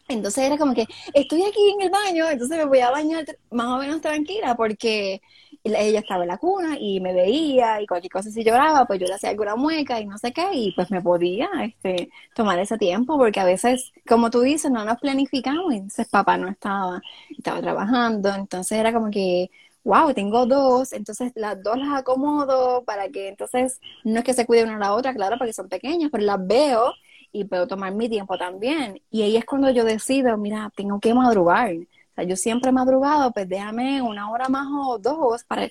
Entonces 0.08 0.44
era 0.44 0.56
como 0.58 0.74
que 0.74 0.86
estoy 1.14 1.42
aquí 1.42 1.58
en 1.74 1.82
el 1.82 1.90
baño, 1.90 2.28
entonces 2.30 2.56
me 2.56 2.64
voy 2.64 2.80
a 2.80 2.90
bañar 2.90 3.24
más 3.50 3.66
o 3.68 3.78
menos 3.78 4.00
tranquila 4.00 4.54
porque 4.56 5.20
ella 5.64 5.98
estaba 6.00 6.22
en 6.22 6.28
la 6.28 6.38
cuna 6.38 6.76
y 6.78 7.00
me 7.00 7.12
veía 7.12 7.80
y 7.80 7.86
cualquier 7.86 8.12
cosa 8.12 8.30
si 8.30 8.44
lloraba, 8.44 8.86
pues 8.86 9.00
yo 9.00 9.06
le 9.06 9.14
hacía 9.14 9.30
alguna 9.30 9.56
mueca 9.56 10.00
y 10.00 10.06
no 10.06 10.16
sé 10.18 10.32
qué 10.32 10.48
y 10.52 10.72
pues 10.74 10.90
me 10.90 11.02
podía 11.02 11.48
este, 11.64 12.08
tomar 12.34 12.58
ese 12.58 12.78
tiempo 12.78 13.18
porque 13.18 13.40
a 13.40 13.44
veces, 13.44 13.92
como 14.08 14.30
tú 14.30 14.40
dices, 14.42 14.70
no 14.70 14.84
nos 14.84 14.98
planificamos 15.00 15.72
entonces 15.74 16.08
papá 16.08 16.36
no 16.36 16.48
estaba, 16.48 17.00
estaba 17.36 17.60
trabajando, 17.60 18.32
entonces 18.34 18.78
era 18.78 18.92
como 18.92 19.10
que, 19.10 19.50
wow, 19.84 20.12
tengo 20.14 20.46
dos, 20.46 20.92
entonces 20.92 21.32
las 21.34 21.60
dos 21.62 21.78
las 21.78 21.98
acomodo 22.00 22.84
para 22.84 23.08
que 23.10 23.28
entonces 23.28 23.80
no 24.04 24.18
es 24.18 24.24
que 24.24 24.34
se 24.34 24.46
cuide 24.46 24.64
una 24.64 24.76
a 24.76 24.78
la 24.78 24.94
otra, 24.94 25.14
claro, 25.14 25.36
porque 25.38 25.52
son 25.52 25.68
pequeñas, 25.68 26.10
pero 26.12 26.24
las 26.24 26.44
veo 26.46 26.92
y 27.36 27.44
puedo 27.44 27.66
tomar 27.66 27.92
mi 27.92 28.08
tiempo 28.08 28.38
también. 28.38 29.00
Y 29.10 29.22
ahí 29.22 29.36
es 29.36 29.44
cuando 29.44 29.70
yo 29.70 29.84
decido, 29.84 30.36
mira, 30.38 30.70
tengo 30.74 30.98
que 31.00 31.12
madrugar. 31.12 31.72
O 31.74 32.14
sea, 32.14 32.24
yo 32.24 32.36
siempre 32.36 32.70
he 32.70 32.72
madrugado, 32.72 33.30
pues 33.32 33.48
déjame 33.48 34.00
una 34.00 34.30
hora 34.30 34.48
más 34.48 34.66
o 34.70 34.98
dos 34.98 35.44
para 35.44 35.68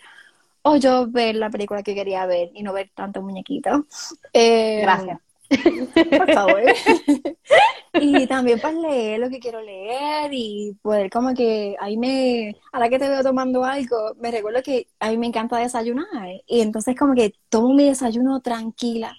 o 0.61 0.77
yo 0.77 1.07
ver 1.07 1.35
la 1.35 1.49
película 1.49 1.83
que 1.83 1.93
quería 1.93 2.25
ver 2.25 2.49
y 2.53 2.63
no 2.63 2.73
ver 2.73 2.89
tanto 2.93 3.21
muñequito. 3.21 3.85
Eh, 4.33 4.79
Gracias. 4.81 5.19
Por 6.17 6.33
favor. 6.33 6.61
y 7.93 8.27
también 8.27 8.59
para 8.59 8.77
leer 8.77 9.19
lo 9.19 9.29
que 9.29 9.39
quiero 9.39 9.61
leer 9.61 10.31
y 10.33 10.75
poder 10.81 11.09
como 11.09 11.33
que 11.33 11.75
ahí 11.79 11.97
me, 11.97 12.55
ahora 12.71 12.89
que 12.89 12.99
te 12.99 13.07
veo 13.07 13.23
tomando 13.23 13.63
algo, 13.63 14.15
me 14.19 14.31
recuerdo 14.31 14.61
que 14.63 14.87
a 14.99 15.09
mí 15.09 15.17
me 15.17 15.27
encanta 15.27 15.57
desayunar 15.57 16.29
y 16.47 16.61
entonces 16.61 16.95
como 16.97 17.13
que 17.13 17.33
tomo 17.49 17.73
mi 17.73 17.87
desayuno 17.87 18.41
tranquila 18.41 19.15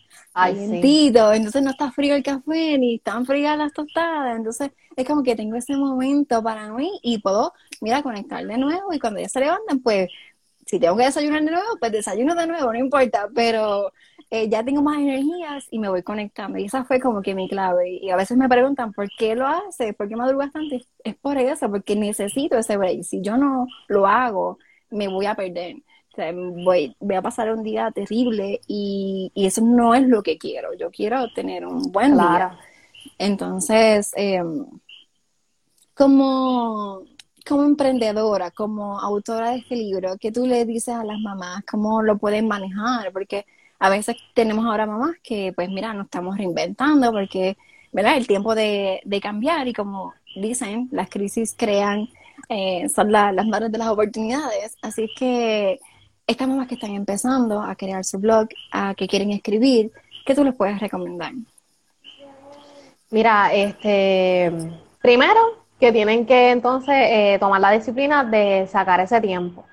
entonces 1.32 1.62
no 1.62 1.70
está 1.70 1.90
frío 1.90 2.14
el 2.14 2.22
café 2.22 2.76
ni 2.78 2.96
están 2.96 3.24
frías 3.24 3.56
las 3.56 3.72
tostadas, 3.72 4.36
entonces 4.36 4.70
es 4.94 5.06
como 5.06 5.22
que 5.22 5.34
tengo 5.34 5.56
ese 5.56 5.76
momento 5.76 6.42
para 6.42 6.72
mí 6.72 6.98
y 7.02 7.18
puedo, 7.18 7.52
mira, 7.80 8.02
conectar 8.02 8.46
de 8.46 8.58
nuevo 8.58 8.92
y 8.92 8.98
cuando 8.98 9.20
ya 9.20 9.28
se 9.28 9.40
levantan, 9.40 9.80
pues 9.80 10.08
si 10.66 10.78
tengo 10.78 10.96
que 10.96 11.04
desayunar 11.04 11.42
de 11.42 11.52
nuevo, 11.52 11.76
pues 11.78 11.92
desayuno 11.92 12.34
de 12.34 12.46
nuevo, 12.46 12.72
no 12.72 12.78
importa, 12.78 13.28
pero 13.34 13.92
eh, 14.30 14.48
ya 14.48 14.64
tengo 14.64 14.82
más 14.82 14.98
energías 14.98 15.66
y 15.70 15.78
me 15.78 15.88
voy 15.88 16.02
conectando. 16.02 16.58
Y 16.58 16.64
esa 16.64 16.84
fue 16.84 17.00
como 17.00 17.22
que 17.22 17.34
mi 17.34 17.48
clave. 17.48 17.90
Y 17.90 18.10
a 18.10 18.16
veces 18.16 18.36
me 18.36 18.48
preguntan, 18.48 18.92
¿por 18.92 19.08
qué 19.18 19.34
lo 19.34 19.46
haces? 19.46 19.94
¿Por 19.94 20.08
qué 20.08 20.16
madrugas 20.16 20.52
tanto? 20.52 20.76
Es 21.04 21.14
por 21.16 21.38
eso, 21.38 21.70
porque 21.70 21.96
necesito 21.96 22.58
ese 22.58 22.76
break. 22.76 23.02
Si 23.02 23.22
yo 23.22 23.36
no 23.36 23.66
lo 23.88 24.06
hago, 24.06 24.58
me 24.90 25.08
voy 25.08 25.26
a 25.26 25.34
perder 25.34 25.76
voy, 26.64 26.96
voy 27.00 27.16
a 27.16 27.22
pasar 27.22 27.52
un 27.52 27.62
día 27.62 27.90
terrible 27.90 28.60
y, 28.66 29.32
eso 29.34 29.60
no 29.62 29.94
es 29.94 30.06
lo 30.06 30.22
que 30.22 30.38
quiero. 30.38 30.74
Yo 30.74 30.90
quiero 30.90 31.32
tener 31.34 31.66
un 31.66 31.92
buen 31.92 32.14
día. 32.14 32.58
Entonces, 33.18 34.12
em, 34.16 34.66
como, 35.94 37.02
como 37.46 37.64
emprendedora, 37.64 38.50
como 38.50 38.98
autora 39.00 39.50
de 39.50 39.58
este 39.58 39.76
libro, 39.76 40.16
¿qué 40.18 40.32
tú 40.32 40.46
le 40.46 40.64
dices 40.64 40.94
a 40.94 41.04
las 41.04 41.18
mamás? 41.20 41.62
¿Cómo 41.70 42.02
lo 42.02 42.18
pueden 42.18 42.48
manejar? 42.48 43.12
Porque 43.12 43.46
a 43.78 43.90
veces 43.90 44.16
tenemos 44.34 44.64
ahora 44.64 44.86
mamás 44.86 45.16
que, 45.22 45.52
pues 45.54 45.68
mira, 45.68 45.92
nos 45.92 46.06
estamos 46.06 46.36
reinventando 46.36 47.12
porque, 47.12 47.56
¿verdad? 47.92 48.16
El 48.16 48.26
tiempo 48.26 48.54
de, 48.54 49.00
cambiar 49.22 49.68
y 49.68 49.72
como 49.72 50.14
dicen, 50.34 50.88
las 50.92 51.08
crisis 51.08 51.54
crean, 51.56 52.08
eh, 52.48 52.88
son 52.88 53.12
las 53.12 53.46
madres 53.46 53.72
de 53.72 53.78
las 53.78 53.88
oportunidades. 53.88 54.76
Así 54.82 55.08
que 55.16 55.78
estas 56.26 56.48
mamás 56.48 56.68
que 56.68 56.74
están 56.74 56.94
empezando 56.94 57.60
a 57.60 57.74
crear 57.76 58.04
su 58.04 58.18
blog, 58.18 58.48
a 58.72 58.94
que 58.94 59.06
quieren 59.06 59.30
escribir, 59.30 59.92
¿qué 60.24 60.34
tú 60.34 60.44
les 60.44 60.54
puedes 60.54 60.80
recomendar? 60.80 61.32
Mira, 63.10 63.52
este, 63.52 64.52
primero 65.00 65.64
que 65.78 65.92
tienen 65.92 66.26
que 66.26 66.50
entonces 66.50 66.94
eh, 66.94 67.36
tomar 67.38 67.60
la 67.60 67.70
disciplina 67.70 68.24
de 68.24 68.66
sacar 68.66 69.00
ese 69.00 69.20
tiempo, 69.20 69.64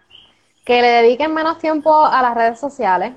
que 0.65 0.81
le 0.81 0.87
dediquen 0.87 1.33
menos 1.33 1.57
tiempo 1.57 2.05
a 2.05 2.21
las 2.21 2.35
redes 2.35 2.59
sociales, 2.59 3.13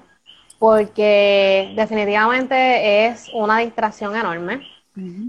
porque 0.67 1.73
definitivamente 1.77 3.07
es 3.07 3.31
una 3.33 3.59
distracción 3.59 4.17
enorme. 4.17 4.67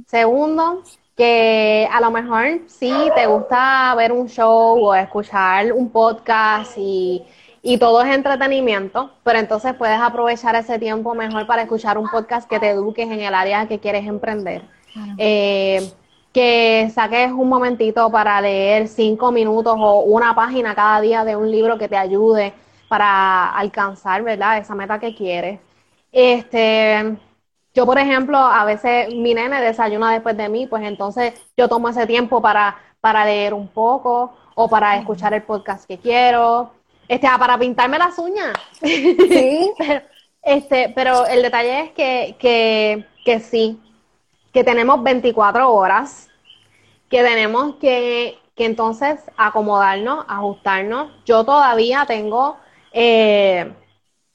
Segundo, 0.07 0.81
que 1.15 1.87
a 1.93 2.01
lo 2.01 2.09
mejor 2.09 2.61
sí 2.65 2.91
te 3.13 3.27
gusta 3.27 3.93
ver 3.95 4.11
un 4.11 4.27
show 4.27 4.83
o 4.83 4.95
escuchar 4.95 5.73
un 5.73 5.91
podcast 5.91 6.75
y 6.75 7.23
y 7.61 7.77
todo 7.77 8.01
es 8.01 8.15
entretenimiento, 8.15 9.11
pero 9.23 9.37
entonces 9.37 9.75
puedes 9.75 9.99
aprovechar 9.99 10.55
ese 10.55 10.79
tiempo 10.79 11.13
mejor 11.13 11.45
para 11.45 11.63
escuchar 11.63 11.99
un 11.99 12.09
podcast 12.09 12.49
que 12.49 12.59
te 12.59 12.69
eduques 12.69 13.07
en 13.07 13.19
el 13.19 13.35
área 13.35 13.67
que 13.67 13.77
quieres 13.77 14.07
emprender. 14.07 14.63
Eh, 15.19 15.87
que 16.33 16.89
saques 16.95 17.31
un 17.31 17.47
momentito 17.47 18.09
para 18.09 18.41
leer 18.41 18.87
cinco 18.87 19.31
minutos 19.31 19.75
o 19.77 19.99
una 19.99 20.33
página 20.33 20.73
cada 20.73 20.99
día 21.01 21.23
de 21.23 21.35
un 21.35 21.51
libro 21.51 21.77
que 21.77 21.87
te 21.87 21.97
ayude 21.97 22.53
para 22.87 23.49
alcanzar, 23.51 24.23
¿verdad? 24.23 24.57
Esa 24.57 24.75
meta 24.75 24.99
que 24.99 25.15
quieres. 25.15 25.59
Este, 26.11 27.17
yo, 27.73 27.85
por 27.85 27.99
ejemplo, 27.99 28.37
a 28.37 28.65
veces 28.65 29.13
mi 29.13 29.33
nene 29.33 29.61
desayuna 29.61 30.11
después 30.11 30.35
de 30.37 30.49
mí, 30.49 30.67
pues 30.67 30.83
entonces 30.83 31.33
yo 31.55 31.67
tomo 31.67 31.89
ese 31.89 32.07
tiempo 32.07 32.41
para, 32.41 32.77
para 33.01 33.25
leer 33.25 33.53
un 33.53 33.67
poco 33.67 34.33
o 34.55 34.67
para 34.69 34.97
escuchar 34.97 35.33
el 35.33 35.43
podcast 35.43 35.87
que 35.87 35.97
quiero 35.97 36.71
este, 37.07 37.27
ah, 37.27 37.37
para 37.37 37.57
pintarme 37.57 37.97
las 37.97 38.17
uñas. 38.19 38.53
Sí. 38.81 39.71
Este, 40.43 40.93
pero 40.95 41.25
el 41.25 41.41
detalle 41.41 41.81
es 41.81 41.91
que, 41.91 42.37
que, 42.39 43.05
que 43.25 43.41
sí, 43.41 43.81
que 44.53 44.63
tenemos 44.63 45.03
24 45.03 45.73
horas, 45.73 46.29
que 47.09 47.21
tenemos 47.21 47.75
que, 47.81 48.39
que 48.55 48.63
entonces 48.63 49.19
acomodarnos, 49.35 50.23
ajustarnos. 50.29 51.11
Yo 51.25 51.43
todavía 51.43 52.05
tengo, 52.07 52.55
eh, 52.99 53.71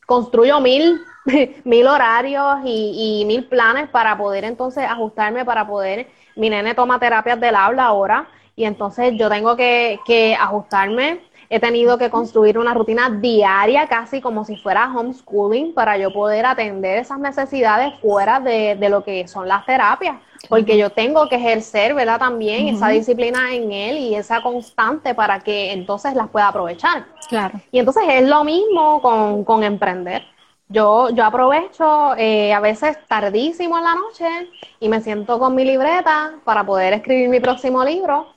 construyo 0.06 0.60
mil, 0.60 1.00
mil 1.64 1.86
horarios 1.88 2.60
y, 2.64 3.24
mil 3.26 3.48
planes 3.48 3.88
para 3.88 4.16
poder 4.16 4.44
entonces 4.44 4.84
ajustarme, 4.88 5.44
para 5.44 5.66
poder, 5.66 6.08
mi 6.36 6.48
nene 6.48 6.72
toma 6.72 7.00
terapias 7.00 7.40
del 7.40 7.56
habla 7.56 7.86
ahora 7.86 8.28
y 8.54 8.64
entonces 8.64 9.14
yo 9.16 9.28
tengo 9.28 9.56
que, 9.56 9.98
que 10.06 10.36
ajustarme 10.36 11.20
he 11.53 11.61
tenido 11.61 11.98
que 11.98 12.09
construir 12.09 12.57
una 12.57 12.72
rutina 12.72 13.11
diaria, 13.11 13.86
casi 13.86 14.22
como 14.22 14.42
si 14.42 14.57
fuera 14.57 14.90
homeschooling, 14.90 15.74
para 15.74 15.98
yo 15.98 16.11
poder 16.11 16.46
atender 16.46 16.96
esas 16.96 17.18
necesidades 17.18 17.92
fuera 18.00 18.40
de, 18.40 18.74
lo 18.88 19.05
que 19.05 19.28
son 19.28 19.46
las 19.46 19.66
terapias, 19.66 20.16
porque 20.48 20.78
yo 20.78 20.88
tengo 20.88 21.28
que 21.28 21.36
ejercer, 21.36 21.92
¿verdad? 21.92 22.18
También 22.18 22.68
esa 22.68 22.88
disciplina 22.88 23.55
en 23.55 23.70
él 23.70 23.98
y 23.98 24.14
esa 24.14 24.40
constante 24.40 25.14
para 25.14 25.40
que 25.40 25.72
entonces 25.72 26.14
las 26.14 26.30
pueda 26.30 26.48
aprovechar. 26.48 27.05
Claro. 27.28 27.61
Y 27.70 27.80
entonces 27.80 28.05
es 28.09 28.26
lo 28.26 28.44
mismo 28.44 29.03
con, 29.03 29.44
con 29.44 29.62
emprender. 29.62 30.22
Yo, 30.68 31.11
yo 31.11 31.22
aprovecho 31.22 32.14
eh, 32.16 32.55
a 32.55 32.61
veces 32.61 32.96
tardísimo 33.09 33.76
en 33.76 33.84
la 33.84 33.94
noche 33.94 34.48
y 34.80 34.88
me 34.88 35.03
siento 35.03 35.38
con 35.38 35.55
mi 35.55 35.66
libreta 35.66 36.32
para 36.44 36.64
poder 36.64 36.94
escribir 36.94 37.28
mi 37.28 37.40
próximo 37.40 37.84
libro 37.84 38.28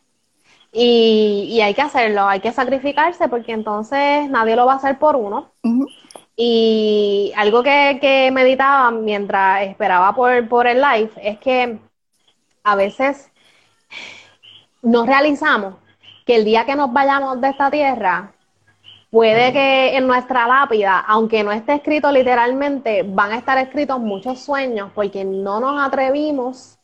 y, 0.78 1.62
hay 1.62 1.74
que 1.74 1.82
hacerlo, 1.82 2.28
hay 2.28 2.42
que 2.42 2.52
sacrificarse 2.52 3.30
porque 3.30 3.54
entonces 3.54 4.30
nadie 4.30 4.58
lo 4.58 4.66
va 4.66 4.74
a 4.74 4.76
hacer 4.76 5.00
por 5.00 5.16
uno. 5.16 5.52
Y 6.36 7.32
algo 7.38 7.64
que, 7.64 7.98
que, 8.02 8.30
meditaba 8.32 8.92
mientras 8.92 9.64
esperaba 9.64 10.14
por, 10.14 10.48
por 10.50 10.68
el 10.68 10.82
live 10.82 11.12
es 11.22 11.40
que 11.40 11.80
a 12.64 12.76
veces 12.76 13.32
nos 14.82 15.08
realizamos 15.08 15.76
que 16.26 16.36
el 16.36 16.44
día 16.44 16.66
que 16.66 16.76
nos 16.76 16.92
vayamos 16.92 17.40
de 17.40 17.50
esta 17.50 17.72
tierra, 17.72 18.34
puede 19.12 19.54
que 19.54 19.96
en 19.96 20.08
nuestra 20.08 20.46
lápida, 20.46 21.00
aunque 21.00 21.42
no 21.44 21.54
esté 21.54 21.76
escrito 21.76 22.12
literalmente, 22.12 23.04
van 23.04 23.32
a 23.32 23.38
estar 23.38 23.58
escritos 23.60 24.00
muchos 24.02 24.42
sueños 24.42 24.92
porque 24.94 25.24
no 25.24 25.62
nos 25.62 25.82
atrevimos 25.82 26.78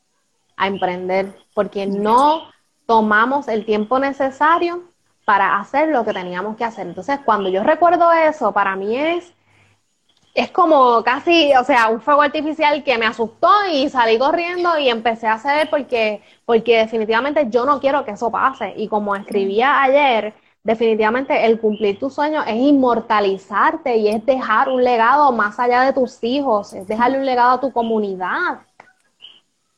a 0.56 0.68
emprender, 0.68 1.36
porque 1.54 1.88
no 1.88 2.52
tomamos 2.92 3.48
el 3.48 3.64
tiempo 3.64 4.00
necesario 4.00 4.84
para 5.24 5.58
hacer 5.58 5.88
lo 5.88 6.04
que 6.04 6.12
teníamos 6.12 6.58
que 6.58 6.66
hacer. 6.66 6.86
Entonces, 6.86 7.22
cuando 7.24 7.48
yo 7.48 7.64
recuerdo 7.64 8.12
eso, 8.12 8.52
para 8.52 8.76
mí 8.76 8.98
es, 8.98 9.34
es 10.34 10.52
como 10.52 11.02
casi, 11.02 11.54
o 11.56 11.64
sea, 11.64 11.88
un 11.88 12.02
fuego 12.02 12.22
artificial 12.22 12.84
que 12.84 12.98
me 12.98 13.06
asustó 13.06 13.50
y 13.72 13.88
salí 13.88 14.20
corriendo 14.20 14.78
y 14.78 14.90
empecé 14.90 15.28
a 15.28 15.36
hacer 15.36 15.70
porque, 15.70 16.22
porque 16.46 16.80
definitivamente 16.80 17.48
yo 17.50 17.66
no 17.66 17.80
quiero 17.80 18.04
que 18.04 18.12
eso 18.12 18.30
pase. 18.30 18.74
Y 18.76 18.90
como 18.90 19.16
escribía 19.16 19.82
ayer, 19.82 20.34
definitivamente 20.62 21.46
el 21.46 21.62
cumplir 21.62 21.98
tus 21.98 22.14
sueños 22.14 22.44
es 22.46 22.58
inmortalizarte 22.58 23.96
y 23.96 24.10
es 24.10 24.26
dejar 24.26 24.68
un 24.68 24.84
legado 24.84 25.32
más 25.32 25.58
allá 25.62 25.84
de 25.84 25.94
tus 25.94 26.22
hijos, 26.26 26.74
es 26.74 26.86
dejarle 26.88 27.20
un 27.20 27.26
legado 27.26 27.52
a 27.52 27.62
tu 27.62 27.72
comunidad. 27.72 28.60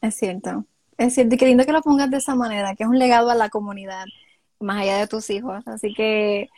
Es 0.01 0.15
cierto. 0.15 0.65
Es 0.97 1.15
cierto, 1.15 1.35
y 1.35 1.37
qué 1.37 1.45
lindo 1.45 1.65
que 1.65 1.71
lo 1.71 1.81
pongas 1.81 2.09
de 2.09 2.17
esa 2.17 2.35
manera, 2.35 2.75
que 2.75 2.83
es 2.83 2.89
un 2.89 2.99
legado 2.99 3.29
a 3.29 3.35
la 3.35 3.49
comunidad, 3.49 4.05
más 4.59 4.81
allá 4.81 4.97
de 4.97 5.07
tus 5.07 5.29
hijos. 5.29 5.65
Así 5.67 5.93
que, 5.93 6.49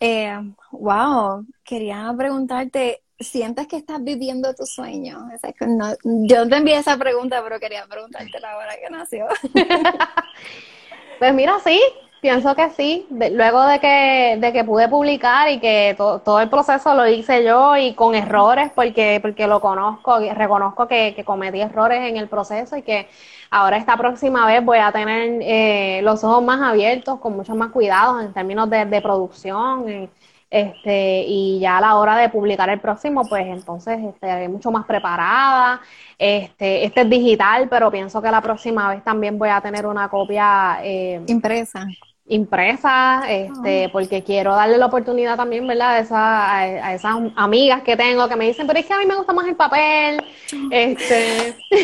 eh, 0.00 0.38
wow, 0.70 1.46
quería 1.64 2.12
preguntarte, 2.16 3.02
¿sientes 3.18 3.66
que 3.66 3.76
estás 3.76 4.02
viviendo 4.02 4.54
tu 4.54 4.66
sueño? 4.66 5.28
no, 5.66 5.94
yo 6.02 6.48
te 6.48 6.56
envié 6.56 6.76
esa 6.76 6.96
pregunta, 6.96 7.42
pero 7.42 7.58
quería 7.60 7.86
preguntarte 7.86 8.40
la 8.40 8.56
hora 8.56 8.76
que 8.76 8.90
nació. 8.90 9.26
pues 11.18 11.34
mira, 11.34 11.58
sí, 11.64 11.80
Pienso 12.22 12.54
que 12.54 12.70
sí, 12.70 13.04
luego 13.10 13.64
de 13.66 13.80
que, 13.80 14.36
de 14.40 14.52
que 14.52 14.62
pude 14.62 14.88
publicar 14.88 15.50
y 15.50 15.58
que 15.58 15.96
todo 15.98 16.40
el 16.40 16.48
proceso 16.48 16.94
lo 16.94 17.08
hice 17.08 17.42
yo 17.44 17.76
y 17.76 17.94
con 17.94 18.14
errores 18.14 18.70
porque, 18.76 19.18
porque 19.20 19.48
lo 19.48 19.60
conozco, 19.60 20.20
reconozco 20.32 20.86
que, 20.86 21.20
cometí 21.26 21.60
errores 21.60 22.08
en 22.08 22.16
el 22.16 22.28
proceso 22.28 22.76
y 22.76 22.82
que 22.82 23.08
ahora 23.50 23.76
esta 23.76 23.96
próxima 23.96 24.46
vez 24.46 24.64
voy 24.64 24.78
a 24.78 24.92
tener 24.92 25.40
eh, 25.42 26.00
los 26.04 26.22
ojos 26.22 26.44
más 26.44 26.60
abiertos, 26.60 27.18
con 27.18 27.34
mucho 27.34 27.56
más 27.56 27.72
cuidados 27.72 28.22
en 28.22 28.32
términos 28.32 28.70
de, 28.70 28.84
de 28.84 29.02
producción. 29.02 30.08
este, 30.48 31.24
y 31.26 31.58
ya 31.60 31.78
a 31.78 31.80
la 31.80 31.96
hora 31.96 32.16
de 32.16 32.28
publicar 32.28 32.68
el 32.70 32.78
próximo, 32.80 33.26
pues 33.28 33.46
entonces 33.48 33.98
estaré 34.00 34.48
mucho 34.48 34.70
más 34.70 34.86
preparada. 34.86 35.80
Este, 36.18 36.84
este 36.84 37.00
es 37.00 37.10
digital, 37.10 37.68
pero 37.68 37.90
pienso 37.90 38.22
que 38.22 38.30
la 38.30 38.40
próxima 38.40 38.90
vez 38.90 39.02
también 39.02 39.38
voy 39.38 39.48
a 39.48 39.60
tener 39.60 39.86
una 39.86 40.08
copia 40.08 40.78
eh, 40.84 41.20
impresa 41.26 41.84
impresa, 42.26 43.24
este, 43.28 43.88
porque 43.88 44.22
quiero 44.22 44.54
darle 44.54 44.78
la 44.78 44.86
oportunidad 44.86 45.36
también, 45.36 45.66
¿verdad? 45.66 45.96
A, 45.96 45.98
esa, 45.98 46.56
a, 46.56 46.94
esas 46.94 47.16
amigas 47.34 47.82
que 47.82 47.96
tengo 47.96 48.28
que 48.28 48.36
me 48.36 48.46
dicen, 48.46 48.66
pero 48.66 48.78
es 48.78 48.86
que 48.86 48.92
a 48.92 48.98
mí 48.98 49.06
me 49.06 49.16
gusta 49.16 49.32
más 49.32 49.46
el 49.48 49.56
papel, 49.56 50.22
este, 50.70 51.56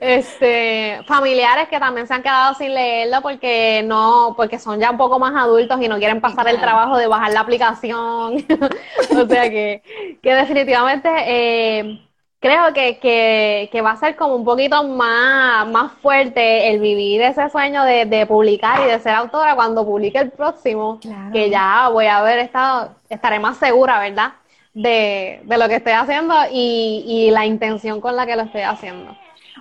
este, 0.00 1.00
familiares 1.06 1.68
que 1.68 1.80
también 1.80 2.06
se 2.06 2.14
han 2.14 2.22
quedado 2.22 2.54
sin 2.54 2.72
leerlo 2.72 3.20
porque 3.20 3.82
no, 3.84 4.34
porque 4.36 4.60
son 4.60 4.78
ya 4.78 4.92
un 4.92 4.98
poco 4.98 5.18
más 5.18 5.34
adultos 5.34 5.82
y 5.82 5.88
no 5.88 5.98
quieren 5.98 6.20
pasar 6.20 6.46
el 6.48 6.60
trabajo 6.60 6.96
de 6.96 7.08
bajar 7.08 7.32
la 7.32 7.40
aplicación, 7.40 8.46
o 9.10 9.26
sea 9.26 9.50
que, 9.50 9.82
que 10.22 10.34
definitivamente, 10.34 11.08
eh, 11.26 12.09
creo 12.40 12.72
que, 12.72 12.98
que, 12.98 13.68
que, 13.70 13.82
va 13.82 13.92
a 13.92 13.96
ser 13.96 14.16
como 14.16 14.34
un 14.34 14.44
poquito 14.44 14.82
más, 14.84 15.68
más 15.68 15.92
fuerte 16.00 16.70
el 16.70 16.80
vivir 16.80 17.20
ese 17.22 17.48
sueño 17.50 17.84
de, 17.84 18.06
de 18.06 18.26
publicar 18.26 18.80
y 18.80 18.90
de 18.90 18.98
ser 18.98 19.14
autora 19.14 19.54
cuando 19.54 19.84
publique 19.84 20.18
el 20.18 20.30
próximo, 20.30 20.98
que 21.32 21.50
ya 21.50 21.88
voy 21.90 22.06
a 22.06 22.18
haber 22.18 22.38
estado, 22.38 22.96
estaré 23.10 23.38
más 23.38 23.58
segura, 23.58 24.00
¿verdad? 24.00 24.32
De, 24.72 25.40
de 25.44 25.58
lo 25.58 25.68
que 25.68 25.76
estoy 25.76 25.92
haciendo 25.92 26.34
y, 26.50 27.04
y 27.06 27.30
la 27.30 27.44
intención 27.44 28.00
con 28.00 28.16
la 28.16 28.26
que 28.26 28.36
lo 28.36 28.42
estoy 28.42 28.62
haciendo. 28.62 29.16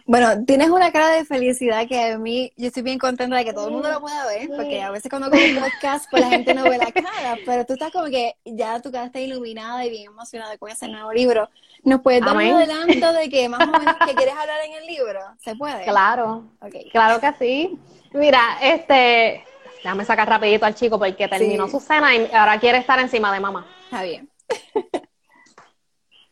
Bueno, 0.05 0.43
tienes 0.45 0.69
una 0.69 0.91
cara 0.91 1.09
de 1.09 1.25
felicidad 1.25 1.87
que 1.87 2.13
a 2.13 2.17
mí, 2.17 2.51
yo 2.57 2.67
estoy 2.67 2.81
bien 2.81 2.97
contenta 2.97 3.35
de 3.35 3.45
que 3.45 3.53
todo 3.53 3.67
el 3.67 3.73
mundo 3.73 3.91
lo 3.91 3.99
pueda 3.99 4.25
ver, 4.25 4.49
porque 4.55 4.81
a 4.81 4.89
veces 4.89 5.09
cuando 5.09 5.27
hago 5.27 5.35
un 5.35 5.59
podcast, 5.59 6.09
pues 6.09 6.23
la 6.23 6.29
gente 6.29 6.53
no 6.53 6.63
ve 6.63 6.77
la 6.77 6.91
cara, 6.91 7.37
pero 7.45 7.65
tú 7.65 7.73
estás 7.73 7.91
como 7.91 8.05
que 8.05 8.35
ya 8.45 8.79
tu 8.79 8.91
cara 8.91 9.05
está 9.05 9.19
iluminada 9.19 9.85
y 9.85 9.89
bien 9.89 10.05
emocionada 10.07 10.57
con 10.57 10.71
ese 10.71 10.87
nuevo 10.87 11.11
libro. 11.11 11.49
¿Nos 11.83 12.01
puedes 12.01 12.21
dar 12.21 12.35
un 12.35 12.41
adelanto 12.41 13.13
de 13.13 13.29
que 13.29 13.47
más 13.47 13.67
o 13.67 13.71
menos 13.71 13.95
que 14.05 14.13
quieres 14.13 14.35
hablar 14.35 14.59
en 14.65 14.73
el 14.73 14.85
libro? 14.85 15.19
¿Se 15.39 15.55
puede? 15.55 15.83
Claro, 15.85 16.45
claro 16.91 17.19
que 17.19 17.33
sí. 17.39 17.79
Mira, 18.13 18.57
este, 18.61 19.45
déjame 19.83 20.03
sacar 20.05 20.27
rapidito 20.27 20.65
al 20.65 20.75
chico 20.75 20.99
porque 20.99 21.27
terminó 21.27 21.67
su 21.67 21.79
cena 21.79 22.15
y 22.15 22.29
ahora 22.33 22.59
quiere 22.59 22.79
estar 22.79 22.99
encima 22.99 23.33
de 23.33 23.39
mamá. 23.39 23.65
Está 23.85 24.03
bien. 24.03 24.29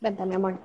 Vente, 0.00 0.24
mi 0.26 0.34
amor. 0.34 0.58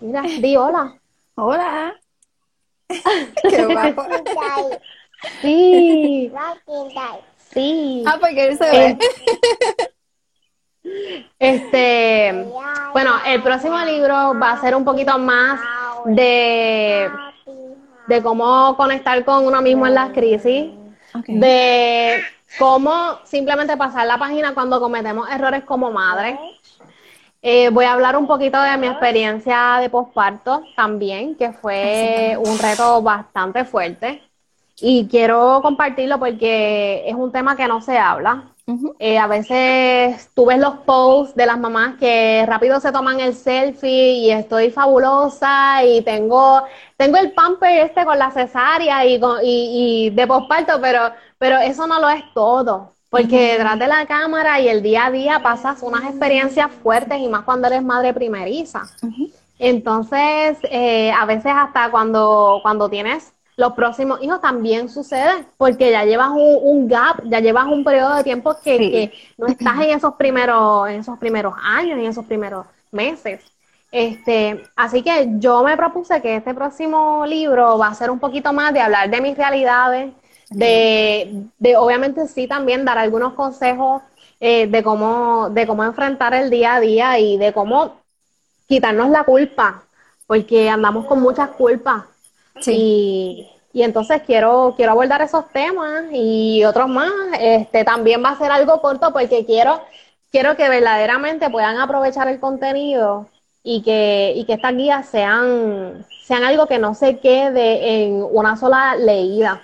Mira, 0.00 0.22
di 0.22 0.56
hola. 0.56 0.98
Hola. 1.34 1.94
Qué 2.88 3.66
guapo. 3.66 4.06
Sí. 5.42 6.30
Sí. 7.52 8.04
Ah, 8.06 8.18
porque 8.20 8.46
él 8.48 8.58
se 8.58 8.70
ve. 8.70 8.98
Este, 11.38 12.46
bueno, 12.92 13.12
el 13.26 13.42
próximo 13.42 13.78
libro 13.80 14.38
va 14.38 14.52
a 14.52 14.60
ser 14.60 14.74
un 14.74 14.84
poquito 14.84 15.18
más 15.18 15.60
de, 16.04 17.10
de 18.06 18.22
cómo 18.22 18.76
conectar 18.76 19.24
con 19.24 19.46
uno 19.46 19.60
mismo 19.60 19.86
en 19.86 19.94
las 19.94 20.10
crisis, 20.10 20.70
de 21.26 22.22
cómo 22.58 23.18
simplemente 23.24 23.76
pasar 23.76 24.06
la 24.06 24.16
página 24.16 24.54
cuando 24.54 24.80
cometemos 24.80 25.28
errores 25.28 25.64
como 25.64 25.90
madre, 25.90 26.38
eh, 27.42 27.68
voy 27.70 27.84
a 27.84 27.92
hablar 27.92 28.16
un 28.16 28.26
poquito 28.26 28.60
de 28.60 28.76
mi 28.76 28.88
experiencia 28.88 29.78
de 29.80 29.88
posparto 29.88 30.64
también, 30.74 31.36
que 31.36 31.52
fue 31.52 32.36
un 32.38 32.58
reto 32.58 33.02
bastante 33.02 33.64
fuerte. 33.64 34.22
Y 34.78 35.08
quiero 35.08 35.60
compartirlo 35.62 36.18
porque 36.18 37.08
es 37.08 37.14
un 37.14 37.32
tema 37.32 37.56
que 37.56 37.66
no 37.68 37.80
se 37.80 37.98
habla. 37.98 38.52
Eh, 38.98 39.18
a 39.18 39.26
veces 39.26 40.30
tú 40.34 40.46
ves 40.46 40.58
los 40.58 40.78
posts 40.80 41.34
de 41.36 41.46
las 41.46 41.58
mamás 41.58 41.96
que 41.98 42.44
rápido 42.46 42.80
se 42.80 42.92
toman 42.92 43.20
el 43.20 43.34
selfie 43.34 44.14
y 44.14 44.30
estoy 44.30 44.70
fabulosa 44.70 45.84
y 45.84 46.00
tengo, 46.02 46.62
tengo 46.96 47.18
el 47.18 47.32
pamper 47.32 47.84
este 47.86 48.04
con 48.06 48.18
la 48.18 48.30
cesárea 48.30 49.04
y, 49.04 49.16
y, 49.42 50.06
y 50.08 50.10
de 50.10 50.26
posparto, 50.26 50.80
pero, 50.80 51.10
pero 51.38 51.58
eso 51.58 51.86
no 51.86 52.00
lo 52.00 52.08
es 52.08 52.24
todo. 52.34 52.94
Porque 53.10 53.52
detrás 53.52 53.78
de 53.78 53.86
la 53.86 54.06
cámara 54.06 54.60
y 54.60 54.68
el 54.68 54.82
día 54.82 55.06
a 55.06 55.10
día 55.10 55.42
pasas 55.42 55.82
unas 55.82 56.04
experiencias 56.04 56.70
fuertes 56.72 57.18
y 57.20 57.28
más 57.28 57.44
cuando 57.44 57.68
eres 57.68 57.82
madre 57.82 58.12
primeriza. 58.14 58.90
Entonces, 59.58 60.58
eh, 60.64 61.12
a 61.12 61.26
veces 61.26 61.52
hasta 61.56 61.90
cuando, 61.90 62.60
cuando 62.62 62.90
tienes 62.90 63.34
los 63.56 63.72
próximos 63.72 64.22
hijos 64.22 64.40
también 64.40 64.88
sucede, 64.88 65.46
porque 65.56 65.90
ya 65.90 66.04
llevas 66.04 66.30
un, 66.34 66.88
gap, 66.88 67.22
ya 67.24 67.40
llevas 67.40 67.66
un 67.66 67.84
periodo 67.84 68.14
de 68.16 68.24
tiempo 68.24 68.54
que, 68.62 69.12
no 69.38 69.46
estás 69.46 69.80
en 69.80 69.90
esos 69.96 70.14
primeros, 70.14 70.88
en 70.88 71.00
esos 71.00 71.18
primeros 71.18 71.54
años, 71.62 71.98
en 71.98 72.06
esos 72.06 72.24
primeros 72.26 72.66
meses. 72.92 73.40
Este, 73.90 74.62
así 74.74 75.02
que 75.02 75.28
yo 75.38 75.62
me 75.62 75.76
propuse 75.76 76.20
que 76.20 76.36
este 76.36 76.52
próximo 76.52 77.24
libro 77.24 77.78
va 77.78 77.88
a 77.88 77.94
ser 77.94 78.10
un 78.10 78.18
poquito 78.18 78.52
más 78.52 78.74
de 78.74 78.80
hablar 78.80 79.08
de 79.08 79.20
mis 79.20 79.36
realidades, 79.36 80.12
de, 80.50 81.44
de 81.58 81.76
obviamente 81.76 82.28
sí 82.28 82.46
también 82.46 82.84
dar 82.84 82.98
algunos 82.98 83.32
consejos 83.32 84.02
eh, 84.38 84.66
de 84.66 84.82
cómo, 84.82 85.48
de 85.50 85.66
cómo 85.66 85.82
enfrentar 85.82 86.34
el 86.34 86.50
día 86.50 86.74
a 86.74 86.80
día 86.80 87.18
y 87.18 87.38
de 87.38 87.54
cómo 87.54 88.02
quitarnos 88.68 89.08
la 89.08 89.24
culpa, 89.24 89.84
porque 90.26 90.68
andamos 90.68 91.06
con 91.06 91.20
muchas 91.22 91.50
culpas. 91.50 92.04
Y, 92.66 93.48
y, 93.72 93.82
entonces 93.82 94.22
quiero, 94.24 94.74
quiero 94.76 94.92
abordar 94.92 95.22
esos 95.22 95.48
temas 95.50 96.04
y 96.12 96.64
otros 96.64 96.88
más. 96.88 97.12
Este 97.40 97.84
también 97.84 98.22
va 98.24 98.30
a 98.30 98.38
ser 98.38 98.50
algo 98.50 98.80
corto 98.80 99.12
porque 99.12 99.44
quiero, 99.44 99.80
quiero 100.30 100.56
que 100.56 100.68
verdaderamente 100.68 101.50
puedan 101.50 101.78
aprovechar 101.78 102.28
el 102.28 102.40
contenido 102.40 103.26
y 103.62 103.82
que, 103.82 104.32
y 104.36 104.44
que 104.44 104.54
estas 104.54 104.76
guías 104.76 105.08
sean, 105.08 106.06
sean 106.24 106.44
algo 106.44 106.66
que 106.66 106.78
no 106.78 106.94
se 106.94 107.18
quede 107.18 108.04
en 108.04 108.22
una 108.22 108.56
sola 108.56 108.94
leída. 108.96 109.60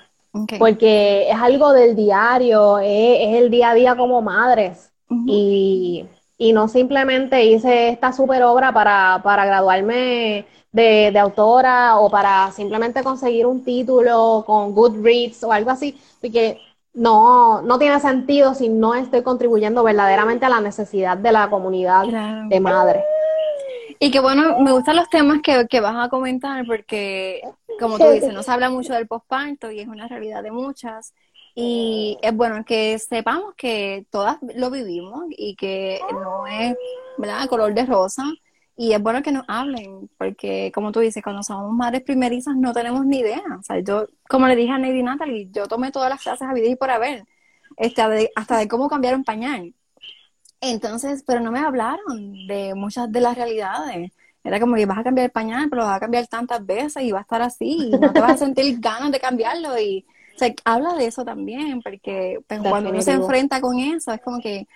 Porque 0.58 1.30
es 1.30 1.36
algo 1.36 1.72
del 1.72 1.94
diario, 1.94 2.78
es, 2.78 3.36
el 3.36 3.50
día 3.50 3.70
a 3.70 3.74
día 3.74 3.96
como 3.96 4.22
madres. 4.22 4.90
y, 5.26 6.06
y, 6.38 6.52
no 6.52 6.68
simplemente 6.68 7.44
hice 7.44 7.90
esta 7.90 8.12
super 8.12 8.42
obra 8.42 8.72
para, 8.72 9.20
para 9.22 9.44
graduarme 9.44 10.46
de, 10.72 11.10
de, 11.12 11.18
autora 11.18 11.98
o 11.98 12.10
para 12.10 12.50
simplemente 12.50 13.02
conseguir 13.02 13.46
un 13.46 13.62
título 13.62 14.42
con 14.46 14.74
Goodreads 14.74 15.44
o 15.44 15.52
algo 15.52 15.70
así, 15.70 15.98
porque 16.20 16.60
no, 16.94 17.62
no 17.62 17.78
tiene 17.78 18.00
sentido 18.00 18.54
si 18.54 18.68
no 18.68 18.94
estoy 18.94 19.22
contribuyendo 19.22 19.82
verdaderamente 19.82 20.46
a 20.46 20.50
la 20.50 20.60
necesidad 20.60 21.16
de 21.16 21.32
la 21.32 21.48
comunidad 21.48 22.04
de 22.48 22.60
madres. 22.60 23.02
Y 23.98 24.10
que 24.10 24.20
bueno, 24.20 24.58
me 24.58 24.72
gustan 24.72 24.96
los 24.96 25.08
temas 25.08 25.40
que, 25.42 25.66
que 25.68 25.80
vas 25.80 25.94
a 25.96 26.08
comentar 26.08 26.66
porque, 26.66 27.40
como 27.78 27.98
tú 27.98 28.10
dices, 28.10 28.34
no 28.34 28.42
se 28.42 28.50
habla 28.50 28.68
mucho 28.68 28.94
del 28.94 29.06
posparto 29.06 29.70
y 29.70 29.80
es 29.80 29.86
una 29.86 30.08
realidad 30.08 30.42
de 30.42 30.50
muchas. 30.50 31.14
Y 31.54 32.18
es 32.20 32.34
bueno 32.34 32.64
que 32.64 32.98
sepamos 32.98 33.54
que 33.56 34.06
todas 34.10 34.38
lo 34.54 34.70
vivimos 34.70 35.26
y 35.30 35.54
que 35.54 36.00
no 36.12 36.46
es, 36.46 36.74
¿verdad?, 37.16 37.48
color 37.48 37.74
de 37.74 37.86
rosa. 37.86 38.24
Y 38.76 38.92
es 38.92 39.02
bueno 39.02 39.22
que 39.22 39.32
nos 39.32 39.44
hablen, 39.48 40.08
porque 40.16 40.72
como 40.74 40.92
tú 40.92 41.00
dices, 41.00 41.22
cuando 41.22 41.42
somos 41.42 41.72
madres 41.72 42.02
primerizas 42.02 42.56
no 42.56 42.72
tenemos 42.72 43.04
ni 43.04 43.18
idea. 43.18 43.42
O 43.58 43.62
sea, 43.62 43.78
yo, 43.80 44.06
como 44.28 44.46
le 44.48 44.56
dije 44.56 44.72
a 44.72 44.78
Nady 44.78 45.02
Natalie, 45.02 45.48
yo 45.52 45.68
tomé 45.68 45.92
todas 45.92 46.08
las 46.08 46.22
clases 46.22 46.48
a 46.48 46.54
vida 46.54 46.68
y 46.68 46.76
por 46.76 46.90
haber, 46.90 47.24
este, 47.76 48.30
hasta 48.34 48.58
de 48.58 48.68
cómo 48.68 48.88
cambiar 48.88 49.14
un 49.14 49.24
pañal. 49.24 49.74
Entonces, 50.60 51.24
pero 51.26 51.40
no 51.40 51.52
me 51.52 51.58
hablaron 51.58 52.46
de 52.46 52.74
muchas 52.74 53.10
de 53.12 53.20
las 53.20 53.36
realidades. 53.36 54.12
Era 54.44 54.58
como 54.58 54.76
que 54.76 54.86
vas 54.86 54.98
a 54.98 55.04
cambiar 55.04 55.26
el 55.26 55.32
pañal, 55.32 55.68
pero 55.68 55.82
lo 55.82 55.88
vas 55.88 55.96
a 55.96 56.00
cambiar 56.00 56.26
tantas 56.26 56.64
veces 56.64 57.02
y 57.02 57.12
va 57.12 57.18
a 57.18 57.22
estar 57.22 57.42
así, 57.42 57.88
y 57.88 57.90
no 57.90 58.12
te 58.12 58.20
vas 58.20 58.32
a 58.32 58.38
sentir 58.38 58.76
ganas 58.80 59.12
de 59.12 59.20
cambiarlo. 59.20 59.78
Y 59.78 60.06
o 60.40 60.54
habla 60.64 60.94
de 60.94 61.06
eso 61.06 61.24
también, 61.24 61.82
porque 61.82 62.38
pues, 62.46 62.60
cuando 62.60 62.90
uno 62.90 63.02
se 63.02 63.12
enfrenta 63.12 63.60
con 63.60 63.78
eso, 63.78 64.12
es 64.12 64.20
como 64.20 64.40
que, 64.40 64.66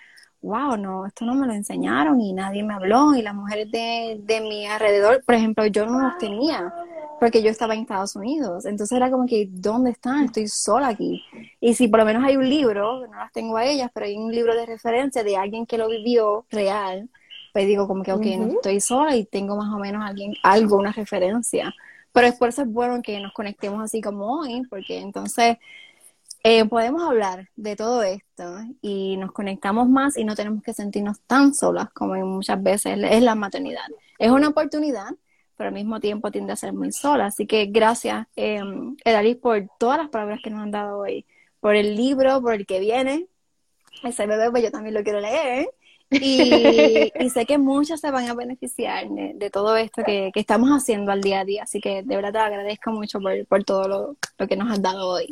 wow, 0.41 0.77
no, 0.77 1.05
esto 1.05 1.25
no 1.25 1.33
me 1.35 1.47
lo 1.47 1.53
enseñaron 1.53 2.19
y 2.21 2.33
nadie 2.33 2.63
me 2.63 2.73
habló. 2.73 3.15
Y 3.15 3.21
las 3.21 3.35
mujeres 3.35 3.71
de, 3.71 4.19
de 4.23 4.41
mi 4.41 4.65
alrededor, 4.65 5.23
por 5.25 5.35
ejemplo, 5.35 5.65
yo 5.65 5.85
no 5.85 5.99
los 5.99 6.17
tenía 6.17 6.73
porque 7.19 7.41
yo 7.41 7.49
estaba 7.49 7.73
en 7.73 7.81
Estados 7.81 8.15
Unidos. 8.15 8.65
Entonces 8.65 8.95
era 8.95 9.09
como 9.09 9.25
que, 9.25 9.47
¿dónde 9.49 9.91
están? 9.91 10.25
Estoy 10.25 10.47
sola 10.47 10.89
aquí. 10.89 11.23
Y 11.59 11.73
si 11.73 11.87
por 11.87 11.99
lo 11.99 12.05
menos 12.05 12.23
hay 12.23 12.37
un 12.37 12.47
libro, 12.47 13.07
no 13.07 13.17
las 13.17 13.31
tengo 13.31 13.57
a 13.57 13.65
ellas, 13.65 13.89
pero 13.93 14.05
hay 14.05 14.17
un 14.17 14.31
libro 14.31 14.55
de 14.55 14.65
referencia 14.65 15.23
de 15.23 15.37
alguien 15.37 15.65
que 15.65 15.77
lo 15.77 15.87
vivió 15.87 16.45
real, 16.49 17.09
pues 17.53 17.65
digo 17.67 17.87
como 17.87 18.03
que, 18.03 18.13
ok, 18.13 18.25
no 18.37 18.47
estoy 18.53 18.79
sola 18.79 19.15
y 19.15 19.25
tengo 19.25 19.55
más 19.57 19.73
o 19.73 19.79
menos 19.79 20.03
alguien, 20.05 20.35
algo, 20.43 20.77
una 20.77 20.91
referencia. 20.91 21.73
Pero 22.11 22.27
es 22.27 22.35
por 22.35 22.49
eso 22.49 22.63
es 22.63 22.71
bueno 22.71 23.01
que 23.01 23.19
nos 23.19 23.33
conectemos 23.33 23.83
así 23.83 24.01
como 24.01 24.39
hoy, 24.39 24.63
porque 24.69 24.99
entonces 24.99 25.57
eh, 26.49 26.65
podemos 26.65 27.03
hablar 27.03 27.49
de 27.55 27.75
todo 27.75 28.03
esto 28.03 28.57
y 28.81 29.17
nos 29.17 29.31
conectamos 29.31 29.89
más 29.89 30.17
y 30.17 30.23
no 30.23 30.35
tenemos 30.35 30.63
que 30.63 30.73
sentirnos 30.73 31.19
tan 31.21 31.53
solas 31.53 31.89
como 31.91 32.15
muchas 32.25 32.61
veces 32.61 32.97
es 33.09 33.21
la 33.21 33.35
maternidad. 33.35 33.85
Es 34.17 34.31
una 34.31 34.49
oportunidad 34.49 35.09
pero 35.57 35.69
al 35.69 35.73
mismo 35.73 35.99
tiempo 35.99 36.31
tiende 36.31 36.53
a 36.53 36.55
ser 36.55 36.71
muy 36.71 36.91
sola. 36.91 37.25
Así 37.25 37.47
que 37.47 37.65
gracias, 37.65 38.27
eh, 38.35 38.61
Edalis, 39.03 39.37
por 39.37 39.67
todas 39.79 39.97
las 39.97 40.09
palabras 40.09 40.39
que 40.43 40.51
nos 40.51 40.61
han 40.61 40.71
dado 40.71 40.99
hoy, 40.99 41.25
por 41.59 41.75
el 41.75 41.95
libro, 41.95 42.41
por 42.41 42.53
el 42.53 42.65
que 42.65 42.79
viene. 42.79 43.27
Ese 44.03 44.27
bebé, 44.27 44.51
pues 44.51 44.63
yo 44.63 44.71
también 44.71 44.93
lo 44.93 45.03
quiero 45.03 45.19
leer. 45.19 45.67
Y, 46.11 47.11
sé 47.33 47.45
que 47.47 47.57
muchas 47.57 47.99
se 47.99 48.11
van 48.11 48.29
a 48.29 48.35
beneficiar 48.35 49.09
de, 49.09 49.49
todo 49.49 49.75
esto 49.75 50.03
que, 50.05 50.31
estamos 50.35 50.69
haciendo 50.69 51.11
al 51.11 51.21
día 51.21 51.41
a 51.41 51.45
día. 51.45 51.63
Así 51.63 51.81
que 51.81 52.03
de 52.03 52.15
verdad 52.15 52.31
te 52.31 52.39
agradezco 52.39 52.91
mucho 52.91 53.19
por, 53.19 53.45
por 53.47 53.63
todo 53.63 53.87
lo, 53.87 54.15
lo 54.37 54.47
que 54.47 54.55
nos 54.55 54.71
has 54.71 54.81
dado 54.81 55.09
hoy. 55.09 55.27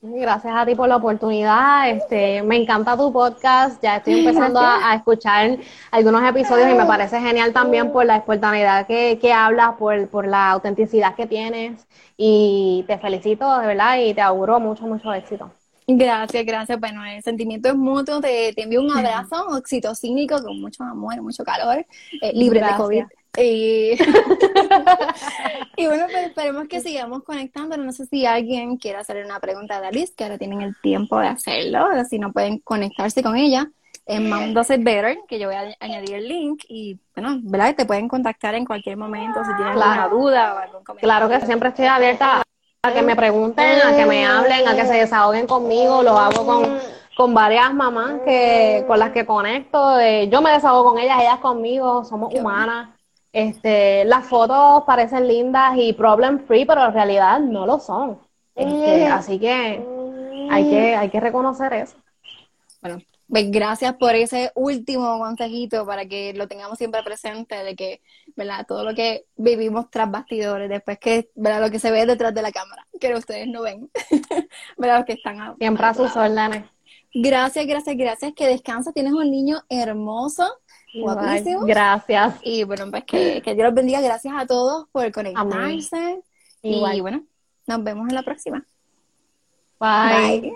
Gracias 0.00 0.54
a 0.54 0.64
ti 0.64 0.76
por 0.76 0.88
la 0.88 0.96
oportunidad. 0.96 1.90
Este, 1.90 2.42
me 2.44 2.56
encanta 2.56 2.96
tu 2.96 3.12
podcast. 3.12 3.82
Ya 3.82 3.96
estoy 3.96 4.20
empezando 4.20 4.60
a, 4.60 4.94
escuchar 4.94 5.58
algunos 5.90 6.22
episodios 6.22 6.70
y 6.70 6.74
me 6.74 6.84
parece 6.84 7.20
genial 7.20 7.52
también 7.52 7.90
por 7.90 8.06
la 8.06 8.16
espontaneidad 8.16 8.86
que, 8.86 9.18
que 9.20 9.32
hablas, 9.32 9.74
por, 9.76 10.08
por 10.08 10.26
la 10.28 10.52
autenticidad 10.52 11.16
que 11.16 11.26
tienes. 11.26 11.84
Y 12.16 12.84
te 12.86 12.96
felicito 12.98 13.58
de 13.58 13.66
verdad 13.66 13.98
y 13.98 14.14
te 14.14 14.20
auguro 14.20 14.60
mucho, 14.60 14.84
mucho 14.86 15.12
éxito. 15.12 15.50
Gracias, 15.88 16.46
gracias. 16.46 16.78
Bueno, 16.78 17.04
el 17.04 17.22
sentimiento 17.24 17.68
es 17.68 17.74
mutuo. 17.74 18.20
Te, 18.20 18.52
te 18.52 18.62
envío 18.62 18.80
un 18.80 18.96
abrazo 18.96 19.48
oxitocínico 19.48 20.40
con 20.40 20.60
mucho 20.60 20.84
amor, 20.84 21.20
mucho 21.22 21.42
calor, 21.42 21.84
eh, 22.22 22.32
libre 22.34 22.60
de 22.60 22.76
COVID. 22.76 23.04
Y, 23.40 23.92
y 25.76 25.86
bueno, 25.86 26.06
pues 26.10 26.26
esperemos 26.26 26.66
que 26.68 26.80
sigamos 26.80 27.22
conectando. 27.22 27.76
No 27.76 27.92
sé 27.92 28.06
si 28.06 28.26
alguien 28.26 28.76
quiere 28.76 28.98
hacerle 28.98 29.24
una 29.24 29.40
pregunta 29.40 29.76
a 29.76 29.88
Alice, 29.88 30.12
que 30.16 30.24
ahora 30.24 30.38
tienen 30.38 30.60
el 30.62 30.74
tiempo 30.80 31.20
de 31.20 31.28
hacerlo, 31.28 31.86
si 32.08 32.18
no 32.18 32.32
pueden 32.32 32.58
conectarse 32.58 33.22
con 33.22 33.36
ella 33.36 33.70
en 34.08 34.28
Mount 34.28 34.54
Does 34.54 34.68
Better, 34.68 35.18
que 35.28 35.38
yo 35.38 35.48
voy 35.48 35.56
a 35.56 35.76
añadir 35.80 36.14
el 36.14 36.28
link 36.28 36.64
y 36.68 36.98
bueno, 37.14 37.38
¿verdad? 37.42 37.76
Te 37.76 37.84
pueden 37.84 38.08
contactar 38.08 38.54
en 38.54 38.64
cualquier 38.64 38.96
momento 38.96 39.40
si 39.44 39.54
tienen 39.54 39.74
alguna 39.74 40.08
duda 40.08 40.54
o 40.54 40.58
algún 40.58 40.82
comentario. 40.82 41.00
Claro 41.00 41.28
que 41.28 41.46
siempre 41.46 41.68
estoy 41.68 41.84
abierta 41.86 42.42
a 42.82 42.92
que 42.92 43.02
me 43.02 43.14
pregunten, 43.14 43.80
a 43.82 43.94
que 43.94 44.06
me 44.06 44.26
hablen, 44.26 44.66
a 44.66 44.74
que 44.74 44.86
se 44.86 44.94
desahoguen 44.94 45.46
conmigo, 45.46 46.02
lo 46.02 46.18
hago 46.18 46.46
con, 46.46 46.78
con 47.16 47.34
varias 47.34 47.74
mamás 47.74 48.20
que 48.24 48.84
con 48.86 48.98
las 48.98 49.10
que 49.10 49.26
conecto, 49.26 49.98
eh, 50.00 50.28
yo 50.30 50.40
me 50.40 50.52
desahogo 50.52 50.90
con 50.90 50.98
ellas, 50.98 51.20
ellas 51.20 51.38
conmigo, 51.40 52.02
somos 52.04 52.32
humanas. 52.32 52.88
Este, 53.38 54.04
las 54.04 54.26
fotos 54.26 54.82
parecen 54.84 55.28
lindas 55.28 55.74
y 55.76 55.92
problem 55.92 56.44
free, 56.44 56.64
pero 56.64 56.84
en 56.86 56.92
realidad 56.92 57.38
no 57.38 57.66
lo 57.66 57.78
son. 57.78 58.18
Este, 58.56 59.06
así 59.06 59.38
que 59.38 59.80
hay 60.50 60.68
que 60.68 60.96
hay 60.96 61.08
que 61.08 61.20
reconocer 61.20 61.72
eso. 61.72 61.96
Bueno, 62.82 62.98
pues 63.28 63.48
gracias 63.52 63.94
por 63.94 64.16
ese 64.16 64.50
último 64.56 65.20
consejito 65.20 65.86
para 65.86 66.06
que 66.06 66.34
lo 66.34 66.48
tengamos 66.48 66.78
siempre 66.78 67.00
presente 67.04 67.62
de 67.62 67.76
que, 67.76 68.00
¿verdad? 68.34 68.66
Todo 68.66 68.82
lo 68.82 68.92
que 68.92 69.26
vivimos 69.36 69.88
tras 69.88 70.10
bastidores, 70.10 70.68
después 70.68 70.98
que, 70.98 71.30
¿verdad? 71.36 71.60
Lo 71.60 71.70
que 71.70 71.78
se 71.78 71.92
ve 71.92 72.06
detrás 72.06 72.34
de 72.34 72.42
la 72.42 72.50
cámara, 72.50 72.88
que 73.00 73.14
ustedes 73.14 73.46
no 73.46 73.62
ven, 73.62 73.88
¿verdad? 74.76 74.96
Los 74.96 75.06
que 75.06 75.12
están 75.12 75.56
Siempre 75.58 75.86
a 75.86 75.94
sus 75.94 76.16
órdenes. 76.16 76.64
Gracias, 77.14 77.64
gracias, 77.66 77.96
gracias. 77.96 78.32
Que 78.34 78.48
descansa. 78.48 78.92
Tienes 78.92 79.12
un 79.12 79.30
niño 79.30 79.62
hermoso 79.68 80.44
guapísimo. 80.94 81.64
Gracias. 81.64 82.36
Y 82.42 82.64
bueno, 82.64 82.90
pues 82.90 83.04
que, 83.04 83.42
que, 83.42 83.54
Dios 83.54 83.66
los 83.66 83.74
bendiga. 83.74 84.00
Gracias 84.00 84.34
a 84.36 84.46
todos 84.46 84.88
por 84.92 85.10
conectarse. 85.12 86.20
Y 86.62 87.00
bueno, 87.00 87.24
nos 87.66 87.84
vemos 87.84 88.08
en 88.08 88.14
la 88.14 88.22
próxima. 88.22 88.64
Bye. 89.78 90.52